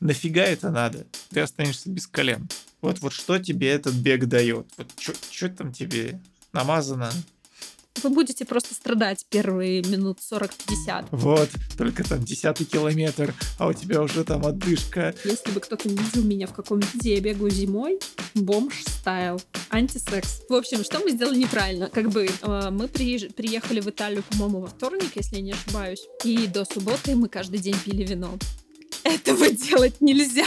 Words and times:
нафига 0.00 0.42
это 0.42 0.70
надо? 0.70 1.06
Ты 1.30 1.40
останешься 1.40 1.90
без 1.90 2.06
колен. 2.06 2.48
Вот, 2.80 3.00
вот 3.00 3.12
что 3.12 3.38
тебе 3.38 3.68
этот 3.70 3.94
бег 3.94 4.26
дает? 4.26 4.66
Вот 4.76 4.86
что 5.30 5.48
там 5.48 5.72
тебе 5.72 6.20
намазано? 6.52 7.10
Вы 8.02 8.10
будете 8.10 8.44
просто 8.44 8.74
страдать 8.74 9.26
первые 9.28 9.82
минут 9.82 10.18
40-50. 10.18 11.06
Вот, 11.10 11.50
только 11.76 12.04
там 12.04 12.22
десятый 12.22 12.64
километр, 12.64 13.34
а 13.58 13.66
у 13.66 13.72
тебя 13.72 14.02
уже 14.02 14.24
там 14.24 14.46
отдышка. 14.46 15.14
Если 15.24 15.50
бы 15.50 15.60
кто-то 15.60 15.88
видел 15.88 16.22
меня 16.22 16.46
в 16.46 16.52
каком 16.52 16.78
виде 16.78 17.14
я 17.14 17.20
бегаю 17.20 17.50
зимой, 17.50 17.98
бомж 18.34 18.84
стайл, 18.86 19.40
антисекс. 19.70 20.42
В 20.48 20.54
общем, 20.54 20.84
что 20.84 21.00
мы 21.00 21.10
сделали 21.10 21.38
неправильно? 21.38 21.88
Как 21.88 22.10
бы 22.10 22.28
э, 22.28 22.70
мы 22.70 22.86
при, 22.88 23.28
приехали 23.30 23.80
в 23.80 23.88
Италию, 23.88 24.22
по-моему, 24.30 24.60
во 24.60 24.68
вторник, 24.68 25.10
если 25.16 25.36
я 25.36 25.42
не 25.42 25.52
ошибаюсь, 25.52 26.06
и 26.24 26.46
до 26.46 26.64
субботы 26.64 27.16
мы 27.16 27.28
каждый 27.28 27.58
день 27.58 27.76
пили 27.84 28.04
вино. 28.04 28.38
Этого 29.04 29.50
делать 29.50 30.00
нельзя. 30.00 30.46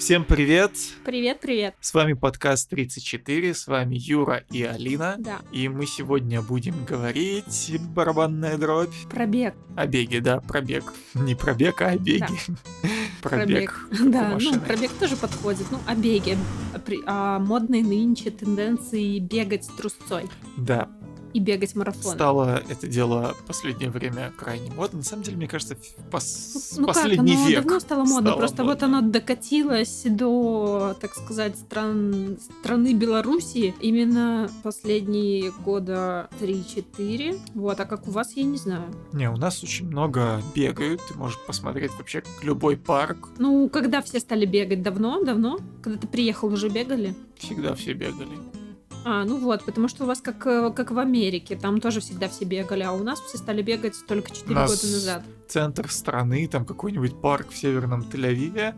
Всем 0.00 0.24
привет! 0.24 0.72
Привет, 1.04 1.40
привет! 1.40 1.74
С 1.78 1.92
вами 1.92 2.14
подкаст 2.14 2.70
34, 2.70 3.52
с 3.52 3.66
вами 3.66 3.96
Юра 3.96 4.44
и 4.50 4.62
Алина. 4.62 5.16
Да. 5.18 5.40
И 5.52 5.68
мы 5.68 5.84
сегодня 5.84 6.40
будем 6.40 6.86
говорить 6.86 7.78
барабанная 7.94 8.56
дробь. 8.56 8.94
Пробег. 9.10 9.54
О 9.76 9.86
беге, 9.86 10.22
да, 10.22 10.40
пробег. 10.40 10.94
Не 11.12 11.34
пробег, 11.34 11.82
а 11.82 11.88
о 11.88 11.98
беге. 11.98 12.26
Да. 13.22 13.28
Пробег. 13.28 13.88
Да, 14.06 14.38
ну 14.40 14.58
пробег 14.60 14.90
тоже 14.92 15.14
подходит. 15.14 15.66
Ну, 15.70 15.78
о 15.86 15.94
беге. 15.94 16.38
О 17.04 17.38
модной 17.38 17.82
нынче 17.82 18.30
тенденции 18.30 19.18
бегать 19.18 19.68
трусцой. 19.76 20.24
Да, 20.56 20.88
и 21.32 21.40
бегать 21.40 21.74
марафон. 21.74 22.14
Стало 22.14 22.62
это 22.68 22.86
дело 22.86 23.34
в 23.34 23.46
последнее 23.46 23.90
время 23.90 24.32
крайне 24.36 24.70
модно. 24.70 24.98
На 24.98 25.04
самом 25.04 25.22
деле, 25.22 25.36
мне 25.36 25.48
кажется, 25.48 25.76
пос... 26.10 26.74
ну, 26.78 26.86
последний 26.86 27.32
как? 27.32 27.40
оно 27.40 27.48
век 27.48 27.64
давно 27.64 27.80
стало 27.80 28.04
модно, 28.04 28.20
стало 28.20 28.36
просто 28.36 28.64
модно. 28.64 28.72
вот 28.72 28.82
оно 28.82 29.00
докатилось 29.10 30.02
до, 30.06 30.96
так 31.00 31.14
сказать, 31.14 31.56
стран... 31.56 32.38
страны 32.60 32.94
Белоруссии 32.94 33.74
именно 33.80 34.50
последние 34.62 35.52
года 35.64 36.28
3-4. 36.40 37.40
Вот, 37.54 37.80
а 37.80 37.84
как 37.84 38.08
у 38.08 38.10
вас, 38.10 38.32
я 38.36 38.44
не 38.44 38.56
знаю. 38.56 38.84
Не, 39.12 39.30
у 39.30 39.36
нас 39.36 39.62
очень 39.62 39.86
много 39.86 40.42
бегают. 40.54 41.00
Ты 41.08 41.14
можешь 41.14 41.38
посмотреть 41.46 41.92
вообще 41.98 42.22
любой 42.42 42.76
парк. 42.76 43.28
Ну, 43.38 43.68
когда 43.68 44.02
все 44.02 44.20
стали 44.20 44.46
бегать? 44.46 44.82
Давно? 44.82 45.22
Давно? 45.24 45.58
Когда 45.82 45.98
ты 45.98 46.06
приехал, 46.06 46.52
уже 46.52 46.68
бегали? 46.68 47.14
Всегда 47.36 47.74
все 47.74 47.92
бегали. 47.92 48.59
А, 49.04 49.24
ну 49.24 49.38
вот, 49.38 49.64
потому 49.64 49.88
что 49.88 50.04
у 50.04 50.06
вас 50.06 50.20
как, 50.20 50.46
э, 50.46 50.70
как 50.74 50.90
в 50.90 50.98
Америке, 50.98 51.56
там 51.56 51.80
тоже 51.80 52.00
всегда 52.00 52.28
все 52.28 52.44
бегали, 52.44 52.82
а 52.82 52.92
у 52.92 53.02
нас 53.02 53.20
все 53.20 53.38
стали 53.38 53.62
бегать 53.62 53.94
только 54.06 54.30
4 54.30 54.54
года 54.54 54.70
назад. 54.70 55.24
Центр 55.48 55.90
страны, 55.90 56.48
там 56.48 56.64
какой-нибудь 56.64 57.20
парк 57.20 57.50
в 57.50 57.56
северном 57.56 58.02
Тель-Авиве. 58.02 58.74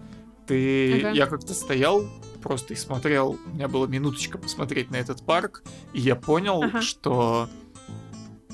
Ты, 0.46 1.00
ага. 1.00 1.10
я 1.10 1.26
как-то 1.26 1.54
стоял 1.54 2.04
просто 2.42 2.74
и 2.74 2.76
смотрел, 2.76 3.38
у 3.46 3.50
меня 3.54 3.68
была 3.68 3.86
минуточка 3.86 4.36
посмотреть 4.36 4.90
на 4.90 4.96
этот 4.96 5.24
парк, 5.24 5.62
и 5.92 6.00
я 6.00 6.16
понял, 6.16 6.62
ага. 6.62 6.82
что 6.82 7.48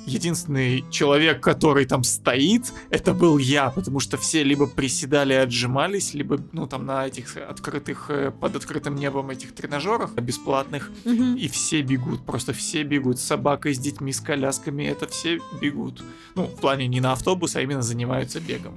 единственный 0.08 0.84
человек, 0.90 1.42
который 1.42 1.86
там 1.86 2.04
стоит, 2.04 2.72
это 2.90 3.14
был 3.14 3.38
я, 3.38 3.70
потому 3.70 4.00
что 4.00 4.16
все 4.16 4.42
либо 4.42 4.66
приседали 4.66 5.34
и 5.34 5.36
отжимались, 5.36 6.14
либо, 6.14 6.40
ну, 6.52 6.66
там 6.66 6.86
на 6.86 7.06
этих 7.06 7.36
открытых, 7.36 8.06
э, 8.10 8.30
под 8.30 8.56
открытым 8.56 8.96
небом 8.96 9.30
этих 9.30 9.54
тренажерах 9.54 10.14
бесплатных, 10.14 10.90
угу. 11.04 11.36
и 11.36 11.48
все 11.48 11.82
бегут, 11.82 12.24
просто 12.26 12.52
все 12.52 12.82
бегут, 12.82 13.18
с 13.18 13.22
собакой, 13.22 13.74
с 13.74 13.78
детьми, 13.78 14.12
с 14.12 14.20
колясками, 14.20 14.84
это 14.84 15.06
все 15.06 15.40
бегут. 15.60 16.02
Ну, 16.34 16.44
в 16.44 16.60
плане 16.60 16.86
не 16.88 17.00
на 17.00 17.12
автобус, 17.12 17.56
а 17.56 17.62
именно 17.62 17.82
занимаются 17.82 18.40
бегом. 18.40 18.74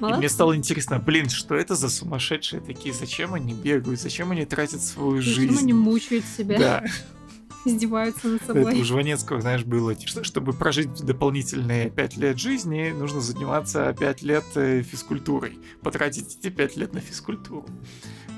Молодцы. 0.00 0.16
И 0.16 0.18
мне 0.18 0.28
стало 0.28 0.56
интересно, 0.56 0.98
блин, 0.98 1.28
что 1.28 1.54
это 1.54 1.74
за 1.74 1.90
сумасшедшие 1.90 2.60
такие? 2.60 2.94
Зачем 2.94 3.34
они 3.34 3.52
бегают? 3.52 4.00
Зачем 4.00 4.30
они 4.30 4.46
тратят 4.46 4.82
свою 4.82 5.18
Зачем 5.18 5.34
жизнь? 5.34 5.52
Зачем 5.52 5.64
они 5.64 5.72
мучают 5.74 6.24
себя? 6.24 6.58
Да. 6.58 6.84
издеваются 7.64 8.28
над 8.28 8.42
собой. 8.42 8.72
Это 8.72 8.80
у 8.80 8.84
Жванецкого, 8.84 9.40
знаешь, 9.40 9.64
было, 9.64 9.94
что, 10.06 10.24
чтобы 10.24 10.52
прожить 10.52 11.04
дополнительные 11.04 11.90
пять 11.90 12.16
лет 12.16 12.38
жизни, 12.38 12.90
нужно 12.90 13.20
заниматься 13.20 13.94
пять 13.98 14.22
лет 14.22 14.44
э, 14.54 14.82
физкультурой. 14.82 15.58
Потратить 15.82 16.38
эти 16.38 16.50
пять 16.50 16.76
лет 16.76 16.92
на 16.92 17.00
физкультуру. 17.00 17.66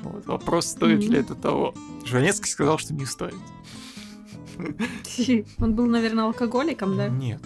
Вот. 0.02 0.26
Вопрос, 0.26 0.66
стоит 0.66 1.00
mm-hmm. 1.00 1.12
ли 1.12 1.18
это 1.18 1.34
того. 1.34 1.74
Жванецкий 2.04 2.50
сказал, 2.50 2.78
что 2.78 2.94
не 2.94 3.06
стоит. 3.06 3.34
Он 5.58 5.74
был, 5.74 5.86
наверное, 5.86 6.24
алкоголиком, 6.24 6.96
да? 6.96 7.08
Нет. 7.08 7.42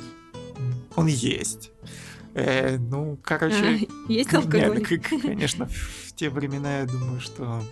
Он 0.95 1.07
есть. 1.07 1.71
Э, 2.35 2.77
ну, 2.79 3.19
короче... 3.23 3.87
А, 4.09 4.09
есть 4.13 4.33
алкоголик? 4.35 4.91
Нет, 4.91 5.23
конечно, 5.23 5.69
в 5.69 6.15
те 6.15 6.31
времена 6.31 6.81
я 6.81 6.87
думаю, 6.87 7.21
что 7.21 7.63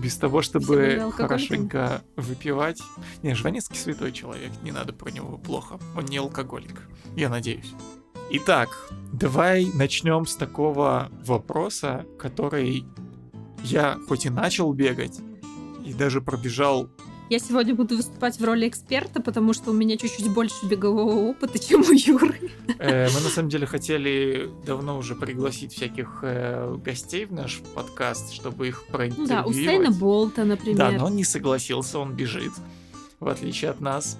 без 0.00 0.16
того, 0.16 0.42
чтобы 0.42 1.12
хорошенько 1.14 2.02
выпивать. 2.16 2.80
Не, 3.22 3.34
Жванецкий 3.34 3.76
святой 3.76 4.12
человек, 4.12 4.50
не 4.62 4.72
надо 4.72 4.92
про 4.92 5.10
него 5.10 5.38
плохо. 5.38 5.78
Он 5.96 6.04
не 6.04 6.18
алкоголик, 6.18 6.88
я 7.16 7.28
надеюсь. 7.28 7.74
Итак, 8.32 8.68
давай 9.12 9.66
начнем 9.74 10.24
с 10.24 10.36
такого 10.36 11.10
вопроса, 11.24 12.06
который 12.18 12.84
я 13.64 13.98
хоть 14.08 14.24
и 14.26 14.30
начал 14.30 14.72
бегать, 14.72 15.18
и 15.84 15.92
даже 15.92 16.20
пробежал 16.20 16.88
я 17.30 17.38
сегодня 17.38 17.76
буду 17.76 17.96
выступать 17.96 18.38
в 18.40 18.44
роли 18.44 18.68
эксперта, 18.68 19.22
потому 19.22 19.52
что 19.52 19.70
у 19.70 19.72
меня 19.72 19.96
чуть-чуть 19.96 20.28
больше 20.28 20.66
бегового 20.66 21.30
опыта, 21.30 21.58
чем 21.64 21.82
у 21.82 21.92
Юры. 21.92 22.50
Э, 22.78 23.08
мы 23.08 23.20
на 23.20 23.28
самом 23.28 23.48
деле 23.48 23.66
хотели 23.66 24.50
давно 24.66 24.98
уже 24.98 25.14
пригласить 25.14 25.72
всяких 25.72 26.18
э, 26.22 26.76
гостей 26.84 27.26
в 27.26 27.32
наш 27.32 27.60
подкаст, 27.74 28.32
чтобы 28.32 28.66
их 28.66 28.84
проинтервьюировать. 28.86 29.44
Да, 29.44 29.48
у 29.48 29.52
Сейна 29.52 29.90
Болта, 29.92 30.44
например. 30.44 30.76
Да, 30.76 30.90
но 30.90 31.06
он 31.06 31.14
не 31.14 31.24
согласился, 31.24 32.00
он 32.00 32.14
бежит, 32.14 32.52
в 33.20 33.28
отличие 33.28 33.70
от 33.70 33.80
нас. 33.80 34.18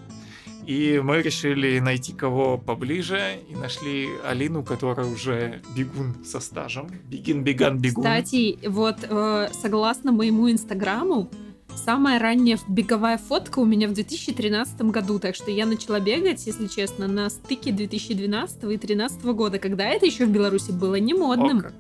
И 0.67 1.01
мы 1.03 1.21
решили 1.21 1.81
найти 1.81 2.13
кого 2.13 2.59
поближе, 2.59 3.41
и 3.49 3.57
нашли 3.57 4.09
Алину, 4.25 4.63
которая 4.63 5.07
уже 5.09 5.63
бегун 5.75 6.15
со 6.25 6.39
стажем. 6.39 6.89
Бегин, 7.09 7.43
беган, 7.43 7.79
бегун. 7.79 8.05
Кстати, 8.05 8.57
вот 8.69 8.99
э, 9.03 9.49
согласно 9.61 10.13
моему 10.13 10.49
инстаграму, 10.49 11.29
Самая 11.77 12.19
ранняя 12.19 12.59
беговая 12.69 13.19
фотка 13.19 13.59
у 13.59 13.65
меня 13.65 13.89
в 13.89 13.93
2013 13.93 14.81
году, 14.83 15.19
так 15.19 15.35
что 15.35 15.51
я 15.51 15.67
начала 15.67 16.01
бегать, 16.01 16.47
если 16.47 16.67
честно, 16.67 17.09
на 17.09 17.31
стыке 17.31 17.73
2012 17.73 18.57
и 18.57 18.67
2013 18.67 19.25
года, 19.25 19.59
когда 19.59 19.87
это 19.87 20.07
еще 20.07 20.27
в 20.27 20.31
Беларуси 20.31 20.71
было 20.71 20.97
не 20.97 21.15
модным. 21.15 21.59
О, 21.59 21.63
как. 21.63 21.75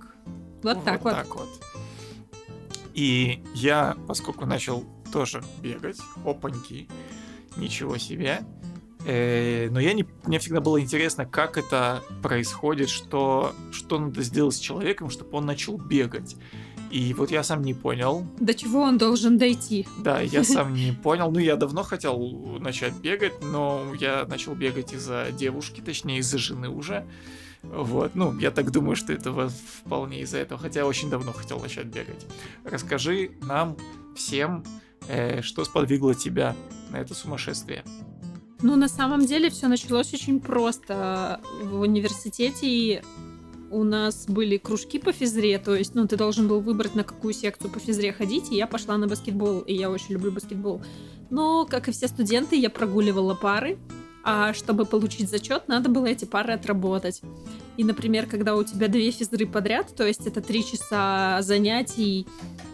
Вот, 0.62 0.76
вот 0.76 0.84
так 0.84 1.04
вот. 1.04 1.14
так 1.14 1.34
вот. 1.36 1.48
И 2.94 3.42
я, 3.54 3.96
поскольку 4.06 4.46
начал 4.46 4.84
тоже 5.12 5.42
бегать, 5.62 5.98
опаньки, 6.24 6.88
ничего 7.56 7.98
себе, 7.98 8.40
э, 9.06 9.68
но 9.70 9.80
я 9.80 9.92
не, 9.92 10.06
мне 10.24 10.38
всегда 10.38 10.60
было 10.60 10.80
интересно, 10.80 11.24
как 11.24 11.56
это 11.56 12.02
происходит, 12.22 12.88
что, 12.88 13.54
что 13.70 13.98
надо 13.98 14.22
сделать 14.22 14.54
с 14.54 14.58
человеком, 14.58 15.10
чтобы 15.10 15.36
он 15.36 15.46
начал 15.46 15.78
бегать. 15.78 16.36
И 16.90 17.14
вот 17.14 17.30
я 17.30 17.42
сам 17.42 17.62
не 17.62 17.72
понял. 17.72 18.26
До 18.40 18.52
чего 18.52 18.80
он 18.80 18.98
должен 18.98 19.38
дойти? 19.38 19.86
Да, 19.98 20.20
я 20.20 20.42
сам 20.42 20.74
не 20.74 20.92
понял. 20.92 21.30
Ну, 21.30 21.38
я 21.38 21.56
давно 21.56 21.82
хотел 21.82 22.18
начать 22.58 22.94
бегать, 22.94 23.34
но 23.42 23.92
я 23.98 24.26
начал 24.26 24.54
бегать 24.54 24.92
из-за 24.92 25.28
девушки, 25.32 25.80
точнее, 25.80 26.18
из-за 26.18 26.38
жены 26.38 26.68
уже. 26.68 27.06
Вот, 27.62 28.14
ну, 28.14 28.36
я 28.38 28.50
так 28.50 28.70
думаю, 28.70 28.96
что 28.96 29.12
это 29.12 29.48
вполне 29.84 30.22
из-за 30.22 30.38
этого, 30.38 30.60
хотя 30.60 30.86
очень 30.86 31.10
давно 31.10 31.32
хотел 31.32 31.60
начать 31.60 31.86
бегать. 31.86 32.26
Расскажи 32.64 33.32
нам 33.42 33.76
всем, 34.16 34.64
э, 35.08 35.42
что 35.42 35.64
сподвигло 35.64 36.14
тебя 36.14 36.56
на 36.90 36.96
это 36.96 37.14
сумасшествие. 37.14 37.84
Ну, 38.62 38.76
на 38.76 38.88
самом 38.88 39.24
деле 39.24 39.50
все 39.50 39.68
началось 39.68 40.12
очень 40.12 40.40
просто. 40.40 41.40
В 41.62 41.80
университете 41.80 43.02
у 43.70 43.84
нас 43.84 44.26
были 44.26 44.56
кружки 44.56 44.98
по 44.98 45.12
физре, 45.12 45.58
то 45.58 45.74
есть, 45.74 45.94
ну, 45.94 46.06
ты 46.06 46.16
должен 46.16 46.48
был 46.48 46.60
выбрать, 46.60 46.94
на 46.94 47.04
какую 47.04 47.32
секцию 47.32 47.70
по 47.70 47.78
физре 47.78 48.12
ходить, 48.12 48.50
и 48.50 48.56
я 48.56 48.66
пошла 48.66 48.98
на 48.98 49.06
баскетбол, 49.06 49.60
и 49.60 49.74
я 49.74 49.90
очень 49.90 50.14
люблю 50.14 50.32
баскетбол. 50.32 50.82
Но, 51.30 51.64
как 51.64 51.88
и 51.88 51.92
все 51.92 52.08
студенты, 52.08 52.56
я 52.56 52.68
прогуливала 52.68 53.34
пары, 53.34 53.78
а 54.22 54.52
чтобы 54.52 54.84
получить 54.84 55.30
зачет, 55.30 55.68
надо 55.68 55.88
было 55.88 56.06
эти 56.06 56.24
пары 56.24 56.52
отработать. 56.52 57.22
И, 57.76 57.84
например, 57.84 58.26
когда 58.26 58.54
у 58.54 58.62
тебя 58.62 58.88
две 58.88 59.10
физры 59.10 59.46
подряд, 59.46 59.94
то 59.96 60.06
есть 60.06 60.26
это 60.26 60.40
три 60.40 60.64
часа 60.64 61.38
занятий, 61.42 62.26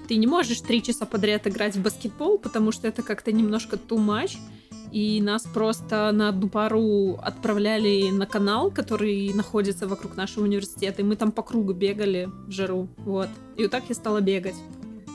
ты 0.09 0.17
не 0.17 0.27
можешь 0.27 0.61
три 0.61 0.83
часа 0.83 1.07
подряд 1.07 1.47
играть 1.47 1.77
в 1.77 1.83
баскетбол, 1.83 2.39
потому 2.39 2.73
что 2.73 2.89
это 2.89 3.03
как-то 3.03 3.33
немножко 3.33 3.77
too 3.77 3.99
much. 3.99 4.37
и 4.93 5.21
нас 5.21 5.43
просто 5.43 6.11
на 6.13 6.29
одну 6.29 6.49
пару 6.49 7.19
отправляли 7.23 8.11
на 8.11 8.27
канал, 8.27 8.71
который 8.71 9.33
находится 9.35 9.87
вокруг 9.87 10.17
нашего 10.17 10.45
университета, 10.45 11.03
и 11.03 11.05
мы 11.05 11.17
там 11.17 11.33
по 11.33 11.43
кругу 11.43 11.73
бегали 11.73 12.29
в 12.47 12.51
жару, 12.51 12.89
вот. 12.99 13.29
И 13.57 13.63
вот 13.63 13.71
так 13.71 13.85
я 13.89 13.95
стала 13.95 14.21
бегать. 14.21 14.55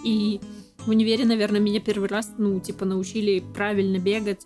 И 0.04 0.40
в 0.80 0.90
универе, 0.90 1.26
наверное, 1.26 1.60
меня 1.60 1.80
первый 1.80 2.10
раз, 2.10 2.32
ну, 2.38 2.60
типа, 2.60 2.86
научили 2.86 3.44
правильно 3.54 3.98
бегать, 3.98 4.46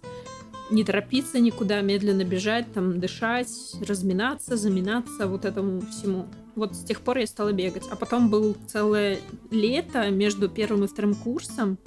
не 0.70 0.84
торопиться 0.84 1.40
никуда, 1.40 1.82
медленно 1.82 2.24
бежать, 2.24 2.72
там, 2.74 3.00
дышать, 3.00 3.48
разминаться, 3.88 4.58
заминаться, 4.58 5.28
вот 5.28 5.46
этому 5.46 5.82
всему. 5.82 6.28
Вот 6.56 6.76
с 6.76 6.84
тех 6.84 7.02
пор 7.02 7.18
я 7.20 7.28
стала 7.28 7.52
бегать. 7.52 7.84
А 7.92 7.96
потом 7.96 8.30
был 8.30 8.56
целое 8.68 9.20
лето 9.52 10.10
между 10.10 10.50
первым 10.50 10.86
и 10.86 10.88
вторым 10.88 11.14
курсом, 11.16 11.78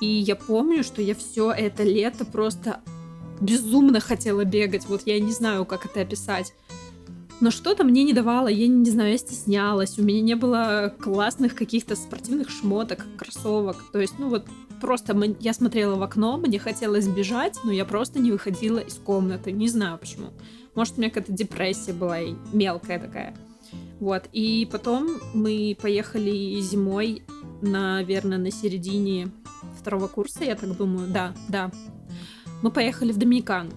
и 0.00 0.06
я 0.06 0.36
помню, 0.36 0.84
что 0.84 1.02
я 1.02 1.14
все 1.14 1.50
это 1.50 1.82
лето 1.82 2.24
просто 2.24 2.80
безумно 3.40 4.00
хотела 4.00 4.44
бегать. 4.44 4.86
Вот 4.86 5.02
я 5.06 5.18
не 5.20 5.32
знаю, 5.32 5.64
как 5.64 5.86
это 5.86 6.00
описать. 6.00 6.54
Но 7.40 7.50
что-то 7.50 7.84
мне 7.84 8.02
не 8.02 8.12
давало, 8.12 8.48
я 8.48 8.66
не 8.66 8.90
знаю, 8.90 9.12
я 9.12 9.18
стеснялась, 9.18 9.98
у 9.98 10.02
меня 10.02 10.20
не 10.20 10.34
было 10.34 10.92
классных 11.00 11.54
каких-то 11.54 11.94
спортивных 11.94 12.50
шмоток, 12.50 13.06
кроссовок. 13.16 13.76
То 13.92 14.00
есть, 14.00 14.14
ну 14.18 14.28
вот 14.28 14.46
просто 14.80 15.16
я 15.40 15.52
смотрела 15.52 15.96
в 15.96 16.02
окно, 16.02 16.36
мне 16.38 16.58
хотелось 16.58 17.06
бежать, 17.06 17.58
но 17.64 17.72
я 17.72 17.84
просто 17.84 18.18
не 18.18 18.30
выходила 18.30 18.78
из 18.78 18.94
комнаты. 18.94 19.52
Не 19.52 19.68
знаю 19.68 19.98
почему. 19.98 20.28
Может, 20.74 20.94
у 20.96 21.00
меня 21.00 21.10
какая-то 21.10 21.32
депрессия 21.32 21.92
была 21.92 22.18
мелкая 22.52 22.98
такая. 22.98 23.36
Вот. 24.00 24.28
И 24.32 24.68
потом 24.70 25.08
мы 25.34 25.76
поехали 25.80 26.60
зимой, 26.60 27.22
наверное, 27.60 28.38
на 28.38 28.50
середине 28.50 29.28
второго 29.78 30.06
курса, 30.06 30.44
я 30.44 30.54
так 30.54 30.76
думаю, 30.76 31.08
да, 31.08 31.34
да. 31.48 31.70
Мы 32.62 32.70
поехали 32.70 33.12
в 33.12 33.18
Доминикан. 33.18 33.70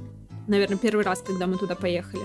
Наверное, 0.48 0.78
первый 0.78 1.04
раз, 1.04 1.22
когда 1.22 1.48
мы 1.48 1.58
туда 1.58 1.76
поехали. 1.76 2.24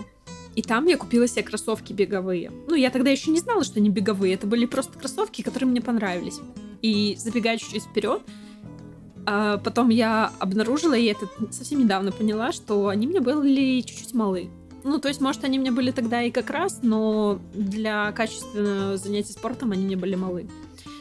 И 0.55 0.63
там 0.63 0.87
я 0.87 0.97
купила 0.97 1.29
себе 1.29 1.43
кроссовки 1.43 1.93
беговые. 1.93 2.51
Ну, 2.67 2.75
я 2.75 2.91
тогда 2.91 3.11
еще 3.11 3.31
не 3.31 3.41
знала, 3.41 3.63
что 3.63 3.79
они 3.79 3.91
беговые. 3.91 4.35
Это 4.35 4.47
были 4.47 4.65
просто 4.65 4.99
кроссовки, 4.99 5.43
которые 5.43 5.69
мне 5.69 5.83
понравились. 5.83 6.41
И 6.81 7.17
забегая 7.19 7.59
чуть-чуть 7.59 7.85
вперед, 7.85 8.23
а 9.27 9.59
потом 9.59 9.89
я 9.89 10.33
обнаружила, 10.39 10.95
и 10.95 11.07
это 11.07 11.29
совсем 11.51 11.81
недавно 11.81 12.13
поняла, 12.13 12.53
что 12.53 12.89
они 12.89 13.07
мне 13.07 13.21
были 13.21 13.81
чуть-чуть 13.81 14.15
малы. 14.15 14.51
Ну, 14.85 15.01
то 15.01 15.09
есть, 15.09 15.21
может, 15.21 15.43
они 15.43 15.59
мне 15.59 15.73
были 15.73 15.91
тогда 15.91 16.23
и 16.23 16.31
как 16.31 16.49
раз, 16.49 16.79
но 16.83 17.41
для 17.53 18.13
качественного 18.13 18.97
занятия 18.97 19.33
спортом 19.33 19.73
они 19.73 19.85
мне 19.85 19.97
были 19.97 20.15
малы. 20.15 20.49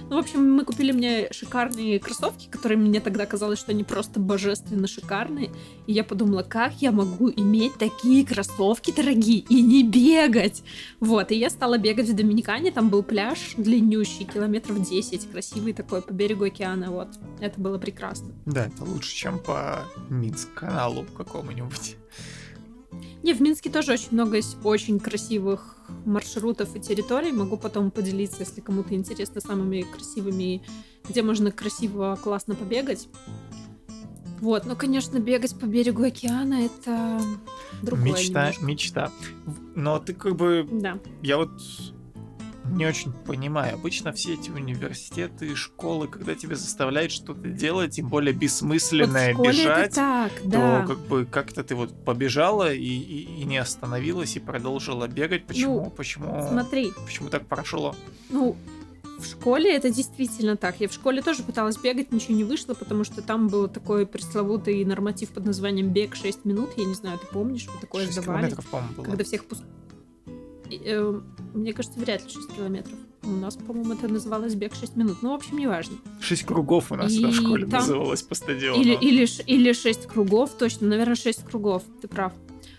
Ну, 0.09 0.17
в 0.17 0.19
общем, 0.19 0.53
мы 0.53 0.63
купили 0.63 0.91
мне 0.91 1.27
шикарные 1.31 1.99
кроссовки, 1.99 2.47
которые 2.47 2.77
мне 2.77 2.99
тогда 2.99 3.25
казалось, 3.25 3.57
что 3.57 3.71
они 3.71 3.83
просто 3.83 4.19
божественно 4.19 4.87
шикарные. 4.87 5.49
И 5.87 5.93
я 5.93 6.03
подумала, 6.03 6.43
как 6.43 6.73
я 6.81 6.91
могу 6.91 7.31
иметь 7.31 7.73
такие 7.79 8.25
кроссовки 8.25 8.93
дорогие 8.95 9.39
и 9.39 9.61
не 9.61 9.83
бегать? 9.83 10.63
Вот, 10.99 11.31
и 11.31 11.35
я 11.35 11.49
стала 11.49 11.79
бегать 11.79 12.07
в 12.07 12.15
Доминикане, 12.15 12.71
там 12.71 12.89
был 12.89 13.01
пляж 13.01 13.55
длиннющий, 13.57 14.25
километров 14.25 14.87
10, 14.87 15.31
красивый 15.31 15.73
такой, 15.73 16.03
по 16.03 16.13
берегу 16.13 16.45
океана, 16.45 16.91
вот. 16.91 17.09
Это 17.39 17.59
было 17.59 17.79
прекрасно. 17.79 18.31
Да, 18.45 18.67
это 18.67 18.83
лучше, 18.83 19.15
чем 19.15 19.39
по 19.39 19.85
Минск-каналу 20.09 21.05
какому-нибудь. 21.17 21.95
Не, 23.25 23.33
в 23.33 23.41
Минске 23.41 23.71
тоже 23.71 23.93
очень 23.93 24.09
много 24.11 24.35
есть 24.35 24.55
очень 24.63 24.99
красивых 24.99 25.77
маршрутов 26.05 26.75
и 26.75 26.79
территорий. 26.79 27.31
Могу 27.31 27.57
потом 27.57 27.89
поделиться, 27.89 28.41
если 28.41 28.61
кому-то 28.61 28.93
интересно, 28.93 29.41
самыми 29.41 29.81
красивыми, 29.81 30.61
где 31.09 31.23
можно 31.23 31.51
красиво, 31.51 32.19
классно 32.21 32.53
побегать. 32.53 33.09
Вот, 34.41 34.67
ну, 34.67 34.75
конечно, 34.75 35.17
бегать 35.17 35.59
по 35.59 35.65
берегу 35.65 36.03
океана 36.03 36.65
это 36.65 37.19
другое 37.81 38.11
Мечта, 38.11 38.41
немножко. 38.41 38.63
мечта. 38.63 39.11
Но 39.73 39.97
ты 39.97 40.13
как 40.13 40.35
бы... 40.35 40.67
Да. 40.71 40.99
Я 41.23 41.37
вот 41.37 41.49
не 42.71 42.85
очень 42.85 43.11
понимаю. 43.11 43.75
Обычно 43.75 44.11
все 44.11 44.33
эти 44.33 44.49
университеты, 44.49 45.55
школы, 45.55 46.07
когда 46.07 46.35
тебя 46.35 46.55
заставляют 46.55 47.11
что-то 47.11 47.47
делать, 47.47 47.95
тем 47.95 48.09
более 48.09 48.33
бессмысленное 48.33 49.33
вот 49.33 49.47
бежать, 49.47 49.93
так, 49.93 50.31
то 50.41 50.49
да. 50.49 50.85
как 50.87 50.99
бы 50.99 51.25
как-то 51.25 51.63
ты 51.63 51.75
вот 51.75 52.03
побежала 52.03 52.73
и, 52.73 52.83
и, 52.83 53.41
и 53.41 53.43
не 53.45 53.57
остановилась 53.57 54.35
и 54.35 54.39
продолжила 54.39 55.07
бегать. 55.07 55.45
Почему? 55.45 55.85
Ну, 55.85 55.89
почему? 55.89 56.47
Смотри. 56.49 56.93
Почему 57.05 57.29
так 57.29 57.45
прошло? 57.47 57.95
Ну, 58.29 58.55
в 59.17 59.25
школе 59.25 59.73
это 59.75 59.89
действительно 59.89 60.57
так. 60.57 60.79
Я 60.79 60.89
в 60.89 60.93
школе 60.93 61.21
тоже 61.21 61.43
пыталась 61.43 61.77
бегать, 61.77 62.11
ничего 62.11 62.35
не 62.35 62.43
вышло, 62.43 62.73
потому 62.73 63.03
что 63.03 63.21
там 63.21 63.47
был 63.47 63.67
такой 63.67 64.05
пресловутый 64.05 64.83
норматив 64.83 65.29
под 65.29 65.45
названием 65.45 65.89
бег 65.89 66.15
6 66.15 66.45
минут. 66.45 66.71
Я 66.77 66.85
не 66.85 66.93
знаю, 66.93 67.17
ты 67.19 67.27
помнишь, 67.27 67.67
вы 67.67 67.79
такое 67.79 68.05
6 68.05 68.21
сдавали? 68.21 68.53
по-моему, 68.69 68.93
было. 68.95 69.03
Когда 69.05 69.23
всех 69.23 69.45
пускали. 69.45 69.69
Э, 70.71 71.21
мне 71.53 71.73
кажется, 71.73 71.99
вряд 71.99 72.23
ли 72.23 72.29
6 72.29 72.55
километров. 72.55 72.97
У 73.23 73.29
нас, 73.29 73.55
по-моему, 73.55 73.93
это 73.93 74.07
называлось 74.07 74.55
бег 74.55 74.75
6 74.75 74.95
минут. 74.95 75.17
Ну, 75.21 75.31
в 75.31 75.35
общем, 75.35 75.57
неважно. 75.57 75.97
6 76.21 76.43
кругов 76.43 76.91
у 76.91 76.95
нас 76.95 77.11
И 77.11 77.25
в 77.25 77.33
школе 77.33 77.65
там- 77.65 77.79
называлось 77.81 78.21
по 78.23 78.35
стадиону. 78.35 78.81
Или, 78.81 78.93
или, 78.95 79.27
или 79.47 79.73
6 79.73 80.05
кругов, 80.07 80.51
точно, 80.57 80.87
наверное, 80.87 81.15
6 81.15 81.43
кругов, 81.43 81.83
ты 82.01 82.07
прав. 82.07 82.33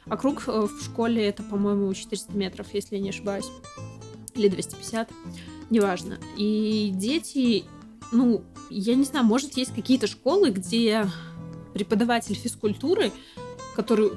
А 0.07 0.17
круг 0.17 0.45
э, 0.47 0.53
в 0.67 0.85
школе 0.85 1.25
это, 1.25 1.43
по-моему, 1.43 1.93
400 1.93 2.37
метров, 2.37 2.69
если 2.73 2.97
я 2.97 3.03
не 3.03 3.11
ошибаюсь. 3.11 3.47
Или 4.35 4.49
250, 4.49 5.11
неважно. 5.71 6.19
И 6.37 6.93
дети, 6.95 7.65
ну, 8.13 8.45
я 8.71 8.95
не 8.95 9.05
знаю, 9.05 9.25
может, 9.27 9.57
есть 9.57 9.75
какие-то 9.75 10.07
школы, 10.07 10.51
где 10.51 11.07
преподаватель 11.75 12.35
физкультуры, 12.35 13.11
который 13.75 14.13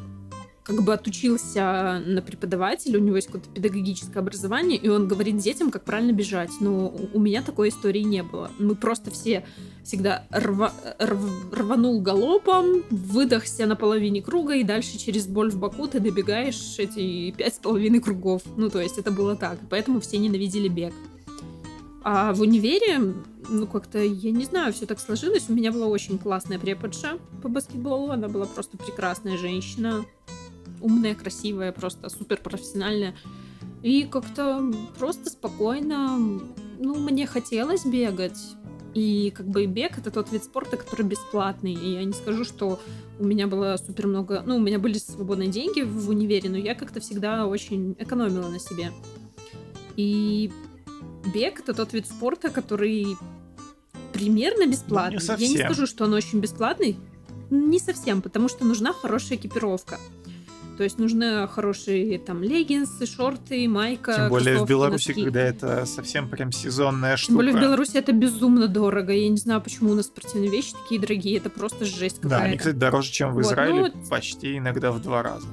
как 0.70 0.84
бы 0.84 0.94
отучился 0.94 2.00
на 2.06 2.22
преподавателя, 2.22 3.00
у 3.00 3.02
него 3.02 3.16
есть 3.16 3.28
какое-то 3.28 3.50
педагогическое 3.50 4.22
образование, 4.22 4.78
и 4.78 4.88
он 4.88 5.08
говорит 5.08 5.38
детям, 5.38 5.72
как 5.72 5.84
правильно 5.84 6.12
бежать. 6.12 6.52
Но 6.62 6.94
у- 7.14 7.20
меня 7.20 7.42
такой 7.42 7.70
истории 7.70 8.02
не 8.04 8.22
было. 8.22 8.52
Мы 8.60 8.76
просто 8.76 9.10
все 9.10 9.44
всегда 9.84 10.28
рва- 10.30 10.72
рв- 11.00 11.56
рванул 11.56 12.00
галопом, 12.02 12.84
выдохся 12.92 13.66
на 13.66 13.76
половине 13.76 14.22
круга, 14.22 14.54
и 14.54 14.64
дальше 14.64 15.00
через 15.00 15.26
боль 15.26 15.50
в 15.50 15.58
боку 15.58 15.88
ты 15.88 16.00
добегаешь 16.00 16.76
эти 16.78 17.32
пять 17.32 17.56
с 17.56 17.58
половиной 17.58 18.00
кругов. 18.00 18.44
Ну, 18.56 18.70
то 18.70 18.80
есть 18.80 19.00
это 19.00 19.10
было 19.10 19.36
так. 19.36 19.58
Поэтому 19.72 20.00
все 20.00 20.20
ненавидели 20.20 20.68
бег. 20.68 20.94
А 22.04 22.32
в 22.34 22.42
универе, 22.42 23.14
ну, 23.50 23.68
как-то, 23.68 24.00
я 24.00 24.32
не 24.32 24.46
знаю, 24.46 24.72
все 24.72 24.86
так 24.86 25.00
сложилось. 25.00 25.46
У 25.50 25.54
меня 25.54 25.72
была 25.72 25.88
очень 25.88 26.18
классная 26.18 26.58
преподша 26.58 27.18
по 27.42 27.50
баскетболу. 27.50 28.12
Она 28.12 28.28
была 28.30 28.46
просто 28.46 28.78
прекрасная 28.78 29.38
женщина. 29.38 30.06
Умная, 30.82 31.16
красивая, 31.16 31.72
просто 31.72 32.10
супер 32.10 32.38
профессиональная. 32.38 33.16
И 33.82 34.04
как-то 34.04 34.72
просто 34.98 35.30
спокойно, 35.30 36.18
ну, 36.80 36.96
мне 36.96 37.26
хотелось 37.26 37.86
бегать. 37.86 38.40
И 38.94 39.32
как 39.36 39.48
бы 39.48 39.66
бег 39.66 39.98
это 39.98 40.12
тот 40.12 40.32
вид 40.32 40.44
спорта, 40.44 40.78
который 40.78 41.06
бесплатный. 41.06 41.74
И 41.74 41.94
я 41.94 42.04
не 42.04 42.14
скажу, 42.14 42.44
что 42.44 42.80
у 43.20 43.24
меня 43.24 43.48
было 43.48 43.78
супер 43.78 44.08
много... 44.08 44.44
Ну, 44.46 44.58
у 44.58 44.60
меня 44.60 44.80
были 44.80 44.98
свободные 44.98 45.50
деньги 45.50 45.82
в 45.82 46.10
универе, 46.10 46.50
но 46.50 46.58
я 46.58 46.74
как-то 46.76 47.00
всегда 47.00 47.46
очень 47.46 47.96
экономила 48.00 48.48
на 48.48 48.60
себе. 48.60 48.92
И 49.96 50.52
бег 51.34 51.60
это 51.60 51.74
тот 51.74 51.94
вид 51.94 52.08
спорта, 52.08 52.50
который 52.50 53.16
примерно 54.12 54.66
бесплатный. 54.66 55.20
я 55.22 55.36
не 55.38 55.48
совсем. 55.48 55.66
скажу, 55.66 55.86
что 55.86 56.06
он 56.06 56.14
очень 56.14 56.40
бесплатный. 56.40 56.98
Не 57.50 57.80
совсем, 57.80 58.22
потому 58.22 58.48
что 58.48 58.66
нужна 58.66 58.94
хорошая 58.94 59.38
экипировка. 59.38 60.00
То 60.80 60.86
есть 60.86 60.98
нужны 60.98 61.46
хорошие 61.50 62.18
там 62.20 62.42
леггинсы, 62.42 63.06
шорты, 63.06 63.68
майка, 63.68 64.14
Тем 64.16 64.30
более 64.30 64.60
в 64.60 64.66
Беларуси, 64.66 65.10
носки. 65.10 65.24
когда 65.26 65.42
это 65.42 65.86
совсем 65.86 66.30
прям 66.30 66.54
сезонная 66.54 67.18
штука. 67.18 67.28
Тем 67.28 67.36
более 67.36 67.54
в 67.54 67.60
Беларуси 67.62 67.98
это 67.98 68.14
безумно 68.14 68.70
дорого. 68.70 69.12
Я 69.12 69.28
не 69.28 69.36
знаю, 69.36 69.60
почему 69.60 69.92
у 69.92 69.94
нас 69.94 70.06
спортивные 70.06 70.50
вещи 70.50 70.72
такие 70.82 71.02
дорогие. 71.02 71.36
Это 71.36 71.50
просто 71.50 71.84
жесть 71.84 72.22
Да, 72.22 72.30
какая-то. 72.30 72.46
они, 72.46 72.58
кстати, 72.58 72.76
дороже, 72.78 73.12
чем 73.12 73.32
в 73.32 73.34
Вот, 73.34 73.42
Израиле, 73.42 73.92
ну, 73.94 74.04
почти 74.10 74.58
иногда 74.58 74.94
в 74.94 75.02
два 75.02 75.22
раза. 75.22 75.48